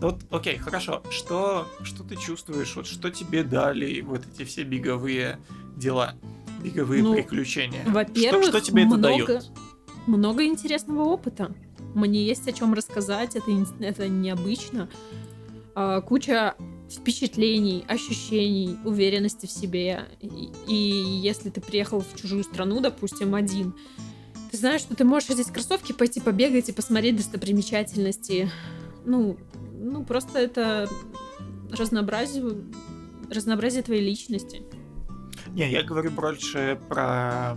Ну 0.01 0.11
вот, 0.11 0.21
окей, 0.31 0.57
хорошо. 0.57 1.03
Что, 1.11 1.67
что 1.83 2.05
ты 2.05 2.15
чувствуешь? 2.15 2.77
Вот 2.77 2.87
что 2.87 3.11
тебе 3.11 3.43
дали 3.43 4.03
вот 4.03 4.23
эти 4.33 4.45
все 4.45 4.63
беговые 4.63 5.41
дела? 5.77 6.15
Беговые 6.63 7.03
ну, 7.03 7.15
приключения? 7.15 7.83
Во-первых, 7.89 8.45
что, 8.45 8.59
что 8.59 8.67
тебе 8.71 8.85
много, 8.85 9.09
это 9.09 9.27
дает? 9.27 9.51
Много 10.07 10.45
интересного 10.45 11.03
опыта. 11.03 11.53
Мне 11.95 12.25
есть 12.25 12.47
о 12.49 12.53
чем 12.53 12.75
рассказать, 12.75 13.37
это, 13.37 13.51
это 13.81 14.09
необычно. 14.09 14.89
А, 15.75 16.01
куча 16.01 16.55
впечатлений, 16.91 17.85
ощущений, 17.87 18.79
уверенности 18.85 19.47
в 19.47 19.51
себе. 19.51 20.07
И, 20.21 20.51
и 20.67 20.75
если 20.75 21.51
ты 21.51 21.61
приехал 21.61 22.01
в 22.01 22.21
чужую 22.21 22.45
страну, 22.45 22.81
допустим, 22.81 23.35
один, 23.35 23.75
ты 24.51 24.57
знаешь, 24.57 24.81
что 24.81 24.97
ты 24.97 25.05
можешь 25.05 25.29
здесь 25.29 25.47
кроссовки 25.47 25.93
пойти 25.93 26.21
побегать 26.21 26.69
и 26.69 26.73
посмотреть 26.73 27.17
достопримечательности. 27.17 28.51
Ну, 29.05 29.37
ну 29.79 30.05
просто 30.05 30.39
это 30.39 30.89
разнообразие, 31.71 32.45
разнообразие 33.31 33.83
твоей 33.83 34.03
личности. 34.03 34.63
Не, 35.55 35.71
я 35.71 35.83
говорю 35.83 36.11
больше 36.11 36.79
про 36.89 37.57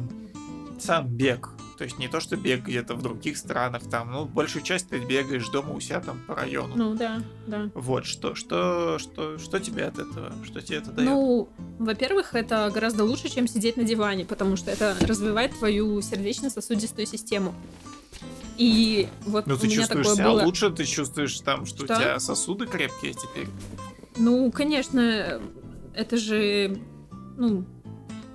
сам 0.80 1.08
бег. 1.08 1.50
То 1.82 1.86
есть 1.86 1.98
не 1.98 2.08
то, 2.08 2.20
что 2.20 2.38
бег 2.38 2.62
где-то 2.64 2.94
в 2.94 3.02
других 3.02 3.36
странах, 3.38 3.82
там, 3.90 4.12
ну, 4.12 4.26
большую 4.26 4.62
часть 4.62 4.90
ты 4.90 5.00
бегаешь 5.00 5.50
дома 5.50 5.74
у 5.74 5.80
себя 5.80 6.00
там 6.00 6.22
по 6.28 6.36
району. 6.36 6.76
Ну 6.76 6.94
да, 6.94 7.24
да. 7.48 7.72
Вот, 7.74 8.06
что, 8.06 8.36
что, 8.36 9.00
что, 9.00 9.40
что 9.40 9.60
тебе 9.60 9.86
от 9.86 9.98
этого, 9.98 10.32
что 10.46 10.62
тебе 10.62 10.78
это 10.78 10.92
дает? 10.92 11.10
Ну, 11.10 11.50
во-первых, 11.80 12.36
это 12.36 12.70
гораздо 12.72 13.04
лучше, 13.04 13.30
чем 13.30 13.48
сидеть 13.48 13.78
на 13.78 13.84
диване, 13.84 14.26
потому 14.26 14.58
что 14.58 14.70
это 14.70 14.96
развивает 15.02 15.58
твою 15.58 16.00
сердечно-сосудистую 16.04 17.08
систему. 17.08 17.56
И 18.58 19.08
вот 19.26 19.48
ну, 19.48 19.58
ты 19.58 19.68
чувствуешь 19.68 20.08
себя 20.08 20.30
было... 20.30 20.44
лучше, 20.44 20.70
ты 20.70 20.86
чувствуешь 20.86 21.40
там, 21.40 21.66
что, 21.66 21.86
что 21.86 21.96
у 21.96 22.00
тебя 22.00 22.20
сосуды 22.20 22.68
крепкие 22.68 23.14
теперь. 23.14 23.48
Ну, 24.18 24.52
конечно, 24.52 25.42
это 25.96 26.18
же, 26.18 26.78
ну, 27.40 27.66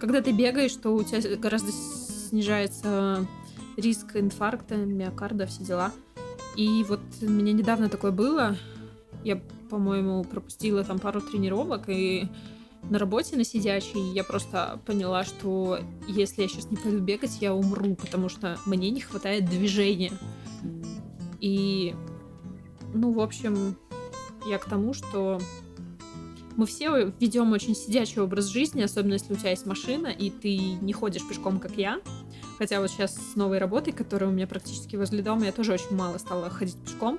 когда 0.00 0.20
ты 0.20 0.32
бегаешь, 0.32 0.74
то 0.74 0.90
у 0.90 1.04
тебя 1.04 1.36
гораздо 1.36 1.70
снижается 2.36 3.26
риск 3.78 4.14
инфаркта, 4.14 4.76
миокарда, 4.76 5.46
все 5.46 5.64
дела. 5.64 5.92
И 6.54 6.84
вот 6.86 7.00
меня 7.22 7.54
недавно 7.54 7.88
такое 7.88 8.10
было. 8.10 8.56
Я, 9.24 9.40
по-моему, 9.70 10.22
пропустила 10.22 10.84
там 10.84 10.98
пару 10.98 11.22
тренировок, 11.22 11.88
и 11.88 12.28
на 12.90 12.98
работе 12.98 13.36
на 13.36 13.44
сидячей 13.44 14.12
я 14.12 14.22
просто 14.22 14.82
поняла, 14.84 15.24
что 15.24 15.78
если 16.06 16.42
я 16.42 16.48
сейчас 16.48 16.70
не 16.70 16.76
пойду 16.76 16.98
бегать, 16.98 17.38
я 17.40 17.54
умру, 17.54 17.94
потому 17.94 18.28
что 18.28 18.58
мне 18.66 18.90
не 18.90 19.00
хватает 19.00 19.46
движения. 19.46 20.12
И, 21.40 21.94
ну, 22.92 23.12
в 23.12 23.20
общем, 23.20 23.76
я 24.46 24.58
к 24.58 24.66
тому, 24.66 24.92
что 24.92 25.40
мы 26.56 26.66
все 26.66 27.12
ведем 27.18 27.52
очень 27.52 27.74
сидячий 27.74 28.20
образ 28.20 28.46
жизни, 28.46 28.82
особенно 28.82 29.14
если 29.14 29.32
у 29.32 29.36
тебя 29.36 29.50
есть 29.50 29.64
машина, 29.64 30.08
и 30.08 30.28
ты 30.28 30.56
не 30.56 30.92
ходишь 30.92 31.26
пешком, 31.26 31.58
как 31.58 31.76
я. 31.78 32.00
Хотя 32.58 32.80
вот 32.80 32.90
сейчас 32.90 33.14
с 33.14 33.36
новой 33.36 33.58
работой, 33.58 33.92
которая 33.92 34.30
у 34.30 34.32
меня 34.32 34.46
практически 34.46 34.96
возле 34.96 35.22
дома, 35.22 35.44
я 35.44 35.52
тоже 35.52 35.72
очень 35.72 35.94
мало 35.94 36.18
стала 36.18 36.48
ходить 36.48 36.76
пешком. 36.76 37.18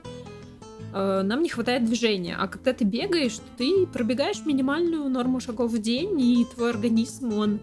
Э, 0.94 1.22
нам 1.24 1.44
не 1.44 1.50
хватает 1.50 1.86
движения. 1.86 2.36
А 2.40 2.48
когда 2.48 2.74
ты 2.74 2.84
бегаешь, 2.84 3.38
ты 3.58 3.86
пробегаешь 3.86 4.46
минимальную 4.46 5.10
норму 5.10 5.40
шагов 5.40 5.72
в 5.72 5.80
день, 5.80 6.20
и 6.20 6.46
твой 6.56 6.72
организм, 6.72 7.34
он 7.34 7.60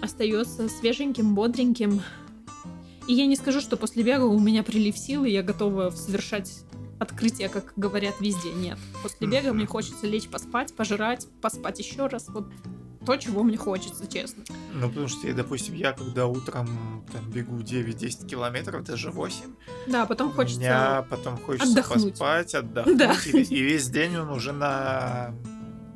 остается 0.00 0.68
свеженьким, 0.68 1.34
бодреньким. 1.34 2.00
И 3.06 3.14
я 3.14 3.26
не 3.26 3.36
скажу, 3.36 3.60
что 3.60 3.76
после 3.76 4.02
бега 4.02 4.24
у 4.24 4.38
меня 4.38 4.62
прилив 4.62 4.96
сил, 4.96 5.24
и 5.24 5.30
я 5.30 5.42
готова 5.42 5.90
совершать 5.90 6.60
открытия, 6.98 7.48
как 7.48 7.72
говорят 7.76 8.14
везде. 8.20 8.52
Нет. 8.52 8.78
После 9.02 9.26
бега 9.26 9.52
мне 9.52 9.66
хочется 9.66 10.06
лечь 10.06 10.28
поспать, 10.28 10.74
пожрать, 10.74 11.26
поспать 11.40 11.78
еще 11.78 12.06
раз. 12.06 12.28
Вот 12.28 12.46
то, 13.08 13.16
чего 13.16 13.42
мне 13.42 13.56
хочется, 13.56 14.06
честно. 14.06 14.44
Ну, 14.74 14.88
потому 14.90 15.08
что, 15.08 15.32
допустим, 15.32 15.74
я 15.74 15.92
когда 15.92 16.26
утром 16.26 17.02
там, 17.10 17.30
бегу 17.30 17.56
9-10 17.56 18.26
километров, 18.26 18.84
даже 18.84 19.10
8, 19.10 19.44
да, 19.86 20.04
потом 20.04 20.30
хочется 20.30 20.60
меня 20.60 21.06
потом 21.08 21.38
хочется 21.38 21.70
отдохнуть. 21.70 22.10
поспать, 22.10 22.54
отдохнуть, 22.54 22.98
да. 22.98 23.16
и, 23.24 23.42
и 23.44 23.62
весь 23.62 23.88
день 23.88 24.18
он 24.18 24.28
уже 24.28 24.52
на 24.52 25.34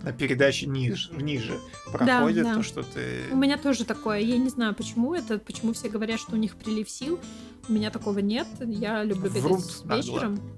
на 0.02 0.12
передаче 0.12 0.66
ниже, 0.66 1.12
ниже 1.12 1.60
проходит, 1.92 2.44
да, 2.44 2.50
да. 2.50 2.54
то, 2.56 2.62
что 2.62 2.82
ты... 2.82 3.24
У 3.30 3.36
меня 3.36 3.56
тоже 3.58 3.84
такое. 3.84 4.18
Я 4.18 4.36
не 4.38 4.48
знаю, 4.48 4.74
почему 4.74 5.14
это, 5.14 5.38
почему 5.38 5.74
все 5.74 5.88
говорят, 5.90 6.18
что 6.18 6.32
у 6.32 6.38
них 6.38 6.56
прилив 6.56 6.90
сил. 6.90 7.20
У 7.68 7.72
меня 7.72 7.90
такого 7.90 8.18
нет. 8.18 8.48
Я 8.58 9.04
люблю 9.04 9.30
бегать 9.30 9.42
Врут 9.42 9.82
вечером. 9.84 10.34
Нагло. 10.34 10.50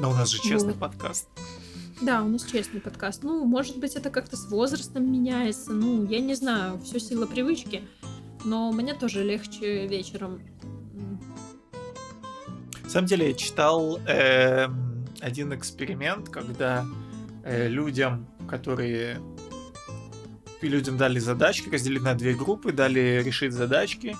Но 0.00 0.10
у 0.10 0.14
нас 0.14 0.28
же 0.28 0.42
честный 0.42 0.74
вот. 0.74 0.80
подкаст. 0.80 1.26
Да, 2.00 2.22
у 2.22 2.28
нас 2.28 2.44
честный 2.44 2.80
подкаст. 2.80 3.22
Ну, 3.22 3.44
может 3.44 3.78
быть, 3.78 3.94
это 3.94 4.10
как-то 4.10 4.36
с 4.36 4.50
возрастом 4.50 5.10
меняется. 5.10 5.72
Ну, 5.72 6.04
я 6.06 6.20
не 6.20 6.34
знаю, 6.34 6.80
все 6.80 6.98
сила 6.98 7.26
привычки. 7.26 7.82
Но 8.44 8.72
мне 8.72 8.94
тоже 8.94 9.22
легче 9.22 9.86
вечером. 9.86 10.40
На 12.82 12.90
самом 12.90 13.06
деле, 13.06 13.28
я 13.28 13.34
читал 13.34 13.98
э, 14.06 14.66
один 15.20 15.54
эксперимент, 15.54 16.28
когда 16.28 16.84
э, 17.44 17.68
людям, 17.68 18.28
которые 18.48 19.20
людям 20.60 20.96
дали 20.96 21.18
задачки, 21.18 21.68
разделили 21.68 22.00
на 22.00 22.14
две 22.14 22.34
группы, 22.34 22.72
дали 22.72 23.22
решить 23.24 23.52
задачки, 23.52 24.16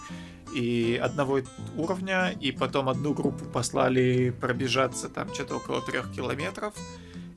и 0.55 1.01
одного 1.03 1.41
уровня, 1.77 2.31
и 2.41 2.53
потом 2.53 2.89
одну 2.89 3.12
группу 3.12 3.45
послали 3.47 4.31
пробежаться 4.31 5.09
там 5.09 5.33
что-то 5.35 5.57
около 5.57 5.83
трех 5.83 6.12
километров, 6.12 6.75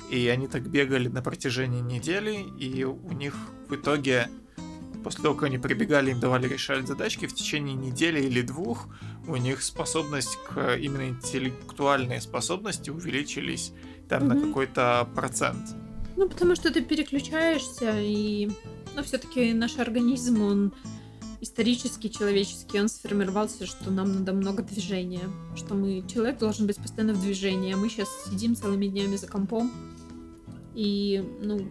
и 0.09 0.27
они 0.27 0.47
так 0.47 0.67
бегали 0.69 1.07
на 1.07 1.21
протяжении 1.21 1.81
недели, 1.81 2.45
и 2.59 2.83
у 2.83 3.11
них 3.11 3.35
в 3.67 3.75
итоге, 3.75 4.29
после 5.03 5.23
того, 5.23 5.35
как 5.35 5.45
они 5.45 5.57
прибегали, 5.57 6.11
им 6.11 6.19
давали 6.19 6.47
решать 6.47 6.87
задачки, 6.87 7.27
в 7.27 7.33
течение 7.33 7.75
недели 7.75 8.21
или 8.21 8.41
двух 8.41 8.87
у 9.27 9.35
них 9.35 9.61
способность 9.61 10.37
к 10.47 10.75
именно 10.77 11.09
интеллектуальные 11.09 12.21
способности 12.21 12.89
увеличились 12.89 13.73
там 14.07 14.23
mm-hmm. 14.23 14.33
на 14.33 14.47
какой-то 14.47 15.09
процент. 15.13 15.75
Ну, 16.15 16.27
потому 16.29 16.55
что 16.55 16.73
ты 16.73 16.81
переключаешься, 16.81 17.99
и 17.99 18.49
ну, 18.95 19.03
все-таки 19.03 19.53
наш 19.53 19.77
организм, 19.77 20.41
он 20.41 20.73
исторически 21.41 22.07
человеческий, 22.07 22.79
он 22.79 22.89
сформировался, 22.89 23.67
что 23.67 23.91
нам 23.91 24.13
надо 24.13 24.33
много 24.33 24.63
движения, 24.63 25.29
что 25.55 25.75
мы, 25.75 26.03
человек 26.11 26.39
должен 26.39 26.65
быть 26.65 26.77
постоянно 26.77 27.13
в 27.13 27.21
движении, 27.21 27.73
а 27.73 27.77
мы 27.77 27.89
сейчас 27.89 28.07
сидим 28.25 28.55
целыми 28.55 28.87
днями 28.87 29.15
за 29.15 29.27
компом, 29.27 29.71
и, 30.77 31.27
ну, 31.41 31.67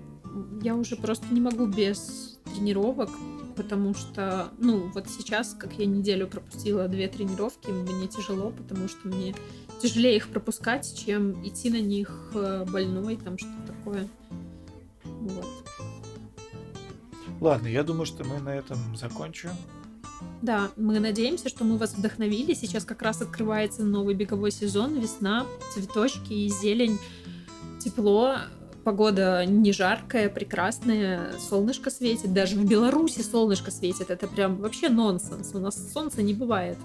я 0.63 0.75
уже 0.75 0.97
просто 0.97 1.33
не 1.33 1.41
могу 1.41 1.67
без 1.67 2.41
тренировок, 2.45 3.09
потому 3.55 3.95
что, 3.95 4.49
ну, 4.59 4.91
вот 4.93 5.07
сейчас, 5.09 5.55
как 5.55 5.75
я 5.75 5.87
неделю 5.87 6.27
пропустила 6.27 6.89
две 6.89 7.07
тренировки, 7.07 7.71
мне 7.71 8.09
тяжело, 8.09 8.51
потому 8.51 8.89
что 8.89 9.07
мне 9.07 9.33
тяжелее 9.81 10.17
их 10.17 10.29
пропускать, 10.29 10.93
чем 10.99 11.41
идти 11.47 11.71
на 11.71 11.81
них 11.81 12.33
э, 12.35 12.65
больной, 12.69 13.17
там 13.17 13.39
что-то 13.39 13.73
такое. 13.73 14.09
Вот. 15.05 15.47
Ладно, 17.41 17.69
я 17.69 17.85
думаю, 17.85 18.07
что 18.07 18.25
мы 18.25 18.41
на 18.41 18.57
этом 18.57 18.97
закончим. 18.97 19.51
Да, 20.43 20.71
мы 20.77 20.99
надеемся, 20.99 21.49
что 21.49 21.63
мы 21.63 21.79
вас 21.79 21.95
вдохновили. 21.95 22.55
Сейчас 22.55 22.85
как 22.85 23.03
раз 23.03 23.23
открывается 23.23 23.85
новый 23.85 24.15
беговой 24.15 24.51
сезон, 24.51 24.99
весна, 24.99 25.47
цветочки 25.73 26.33
и 26.33 26.49
зелень, 26.49 26.99
тепло, 27.79 28.39
погода 28.87 29.45
не 29.45 29.73
жаркая, 29.73 30.29
прекрасная, 30.29 31.33
солнышко 31.41 31.91
светит, 31.91 32.33
даже 32.33 32.55
в 32.55 32.65
Беларуси 32.65 33.21
солнышко 33.21 33.73
светит, 33.73 34.11
это 34.11 34.29
прям 34.29 34.59
вообще 34.59 34.89
нонсенс, 34.89 35.51
у 35.55 35.59
нас 35.59 35.93
солнца 35.93 36.23
не 36.23 36.35
бывает. 36.35 36.79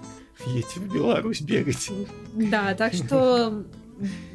Едете 0.44 0.80
в 0.80 0.92
Беларусь 0.92 1.40
бегать. 1.42 1.92
Да, 2.34 2.74
так 2.74 2.92
что 2.92 3.64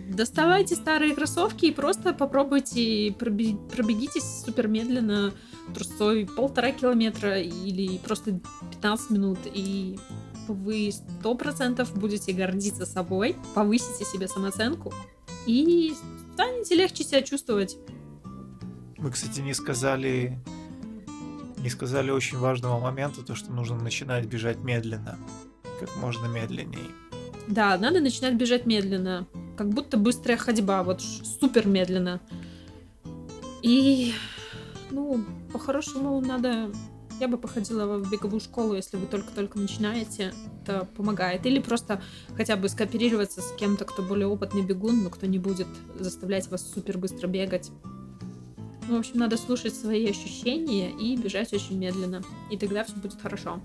доставайте 0.07 0.75
старые 0.75 1.13
кроссовки 1.13 1.65
и 1.65 1.73
просто 1.73 2.13
попробуйте 2.13 3.13
пробегитесь 3.19 4.43
супер 4.45 4.69
медленно 4.69 5.33
трусцой 5.75 6.25
полтора 6.25 6.71
километра 6.71 7.41
или 7.41 7.97
просто 7.97 8.39
15 8.71 9.09
минут, 9.09 9.39
и 9.53 9.99
вы 10.47 10.93
сто 10.93 11.35
процентов 11.35 11.93
будете 11.93 12.31
гордиться 12.31 12.85
собой, 12.85 13.35
повысите 13.55 14.05
себе 14.05 14.29
самооценку 14.29 14.93
и 15.45 15.93
станете 16.37 16.75
легче 16.75 17.03
себя 17.03 17.23
чувствовать. 17.23 17.77
Мы, 18.97 19.09
кстати, 19.09 19.39
не 19.39 19.55
сказали 19.55 20.37
не 21.57 21.71
сказали 21.71 22.11
очень 22.11 22.37
важного 22.37 22.79
момента, 22.79 23.23
то, 23.23 23.33
что 23.33 23.51
нужно 23.51 23.77
начинать 23.77 24.27
бежать 24.27 24.59
медленно, 24.59 25.17
как 25.79 25.97
можно 25.97 26.27
медленнее. 26.27 26.91
Да, 27.47 27.75
надо 27.79 27.99
начинать 27.99 28.35
бежать 28.35 28.67
медленно. 28.67 29.27
Как 29.57 29.69
будто 29.69 29.97
быстрая 29.97 30.37
ходьба, 30.37 30.83
вот 30.83 31.01
супер 31.01 31.67
медленно. 31.67 32.21
И, 33.63 34.13
ну, 34.91 35.25
по-хорошему 35.51 36.21
надо... 36.21 36.71
Я 37.19 37.27
бы 37.27 37.37
походила 37.37 37.97
в 37.97 38.11
беговую 38.11 38.39
школу, 38.39 38.75
если 38.75 38.97
вы 38.97 39.07
только-только 39.07 39.57
начинаете. 39.57 40.33
Это 40.61 40.85
помогает. 40.95 41.45
Или 41.45 41.59
просто 41.59 42.01
хотя 42.35 42.55
бы 42.55 42.69
скооперироваться 42.69 43.41
с 43.41 43.51
кем-то, 43.53 43.85
кто 43.85 44.03
более 44.03 44.27
опытный 44.27 44.61
бегун, 44.61 45.03
но 45.03 45.09
кто 45.09 45.25
не 45.25 45.39
будет 45.39 45.67
заставлять 45.99 46.47
вас 46.49 46.69
супер 46.71 46.97
быстро 46.97 47.27
бегать. 47.27 47.71
Ну, 48.87 48.95
в 48.95 48.99
общем, 48.99 49.17
надо 49.17 49.35
слушать 49.35 49.75
свои 49.75 50.09
ощущения 50.09 50.91
и 50.91 51.17
бежать 51.17 51.51
очень 51.53 51.77
медленно. 51.77 52.21
И 52.51 52.57
тогда 52.57 52.83
все 52.83 52.95
будет 52.95 53.19
хорошо. 53.19 53.61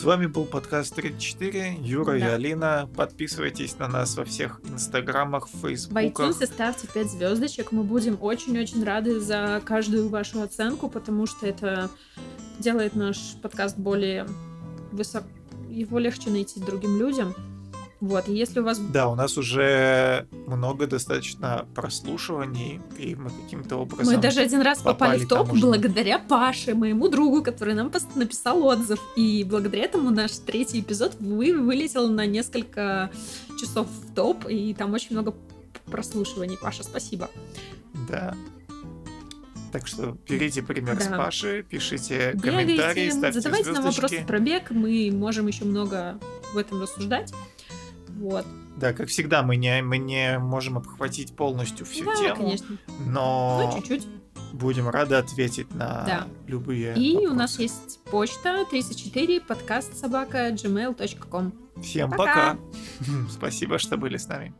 С 0.00 0.04
вами 0.04 0.24
был 0.24 0.46
подкаст 0.46 0.94
34, 0.94 1.76
Юра 1.82 2.12
да. 2.12 2.16
и 2.16 2.22
Алина. 2.22 2.88
Подписывайтесь 2.96 3.78
на 3.78 3.86
нас 3.86 4.16
во 4.16 4.24
всех 4.24 4.62
инстаграмах, 4.64 5.46
фейсбуках. 5.46 6.02
В 6.02 6.40
iTunes 6.40 6.46
ставьте 6.46 6.88
5 6.88 7.10
звездочек. 7.10 7.70
Мы 7.70 7.82
будем 7.82 8.16
очень-очень 8.18 8.82
рады 8.82 9.20
за 9.20 9.60
каждую 9.62 10.08
вашу 10.08 10.40
оценку, 10.40 10.88
потому 10.88 11.26
что 11.26 11.46
это 11.46 11.90
делает 12.58 12.96
наш 12.96 13.18
подкаст 13.42 13.76
более 13.76 14.26
высок... 14.90 15.24
Его 15.68 15.98
легче 15.98 16.30
найти 16.30 16.60
другим 16.60 16.98
людям. 16.98 17.34
Вот, 18.00 18.28
и 18.28 18.32
если 18.32 18.60
у 18.60 18.64
вас... 18.64 18.78
Да, 18.78 19.08
у 19.08 19.14
нас 19.14 19.36
уже 19.36 20.26
много 20.46 20.86
достаточно 20.86 21.66
прослушиваний, 21.74 22.80
и 22.96 23.14
мы 23.14 23.28
каким-то 23.28 23.76
образом... 23.76 24.14
Мы 24.14 24.18
даже 24.20 24.40
один 24.40 24.62
раз 24.62 24.78
попали, 24.78 25.18
попали 25.18 25.24
в 25.24 25.28
топ 25.28 25.52
уже... 25.52 25.60
благодаря 25.60 26.18
Паше, 26.18 26.74
моему 26.74 27.08
другу, 27.08 27.42
который 27.42 27.74
нам 27.74 27.92
написал 28.14 28.64
отзыв. 28.64 28.98
И 29.16 29.44
благодаря 29.44 29.84
этому 29.84 30.10
наш 30.10 30.32
третий 30.38 30.80
эпизод 30.80 31.16
вы 31.20 31.52
вылетел 31.52 32.08
на 32.08 32.24
несколько 32.24 33.10
часов 33.60 33.86
в 33.86 34.14
топ, 34.14 34.46
и 34.48 34.72
там 34.72 34.94
очень 34.94 35.10
много 35.10 35.34
прослушиваний. 35.84 36.56
Паша, 36.56 36.82
спасибо. 36.82 37.28
Да. 38.08 38.34
Так 39.72 39.86
что 39.86 40.16
берите 40.26 40.62
пример 40.62 40.96
да. 40.96 41.04
с 41.04 41.08
Паши, 41.08 41.64
пишите 41.68 42.32
Бегайте, 42.32 42.50
комментарии, 42.50 43.10
ставьте 43.10 43.40
задавайте 43.40 43.64
звездочки. 43.66 43.84
нам 43.84 43.92
вопросы 43.92 44.24
про 44.26 44.38
бег, 44.38 44.70
мы 44.70 45.10
можем 45.12 45.46
еще 45.46 45.64
много 45.64 46.18
в 46.54 46.56
этом 46.56 46.82
рассуждать. 46.82 47.32
Вот. 48.20 48.46
Да, 48.76 48.92
как 48.92 49.08
всегда, 49.08 49.42
мы 49.42 49.56
не, 49.56 49.82
мы 49.82 49.96
не 49.96 50.38
можем 50.38 50.76
обхватить 50.76 51.34
полностью 51.34 51.86
всю 51.86 52.04
да, 52.04 52.14
тему. 52.16 52.36
конечно. 52.36 52.76
Но 53.06 53.72
ну, 53.72 53.80
чуть-чуть. 53.80 54.06
будем 54.52 54.90
рады 54.90 55.14
ответить 55.14 55.74
на 55.74 56.04
да. 56.04 56.26
любые 56.46 56.94
И 56.96 57.14
вопросы. 57.14 57.32
у 57.32 57.34
нас 57.34 57.58
есть 57.58 58.04
почта 58.04 58.66
34 58.70 59.40
подкаст 59.40 59.96
собака 59.96 60.50
gmail.com. 60.50 61.52
Всем 61.82 62.10
пока. 62.10 62.26
пока. 62.26 62.58
Спасибо, 63.30 63.78
что 63.78 63.96
были 63.96 64.18
с 64.18 64.28
нами. 64.28 64.54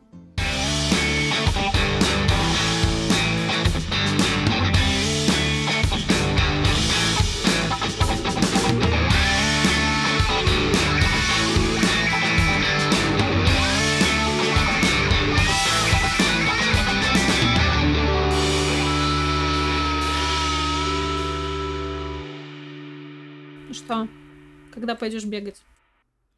Что? 23.91 24.09
Когда 24.72 24.95
пойдешь 24.95 25.24
бегать? 25.24 25.61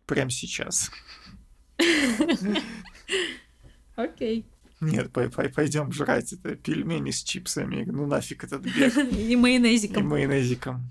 Прям 0.07 0.31
сейчас. 0.31 0.91
Окей. 3.95 4.47
Нет, 4.81 5.13
пойдем 5.13 5.93
жрать 5.93 6.33
это 6.33 6.57
пельмени 6.57 7.11
с 7.11 7.23
чипсами. 7.23 7.85
Ну 7.85 8.07
нафиг 8.07 8.45
этот 8.45 8.63
бег. 8.63 8.97
И 9.13 9.37
майонезиком. 9.37 10.03
И 10.03 10.07
майонезиком. 10.07 10.91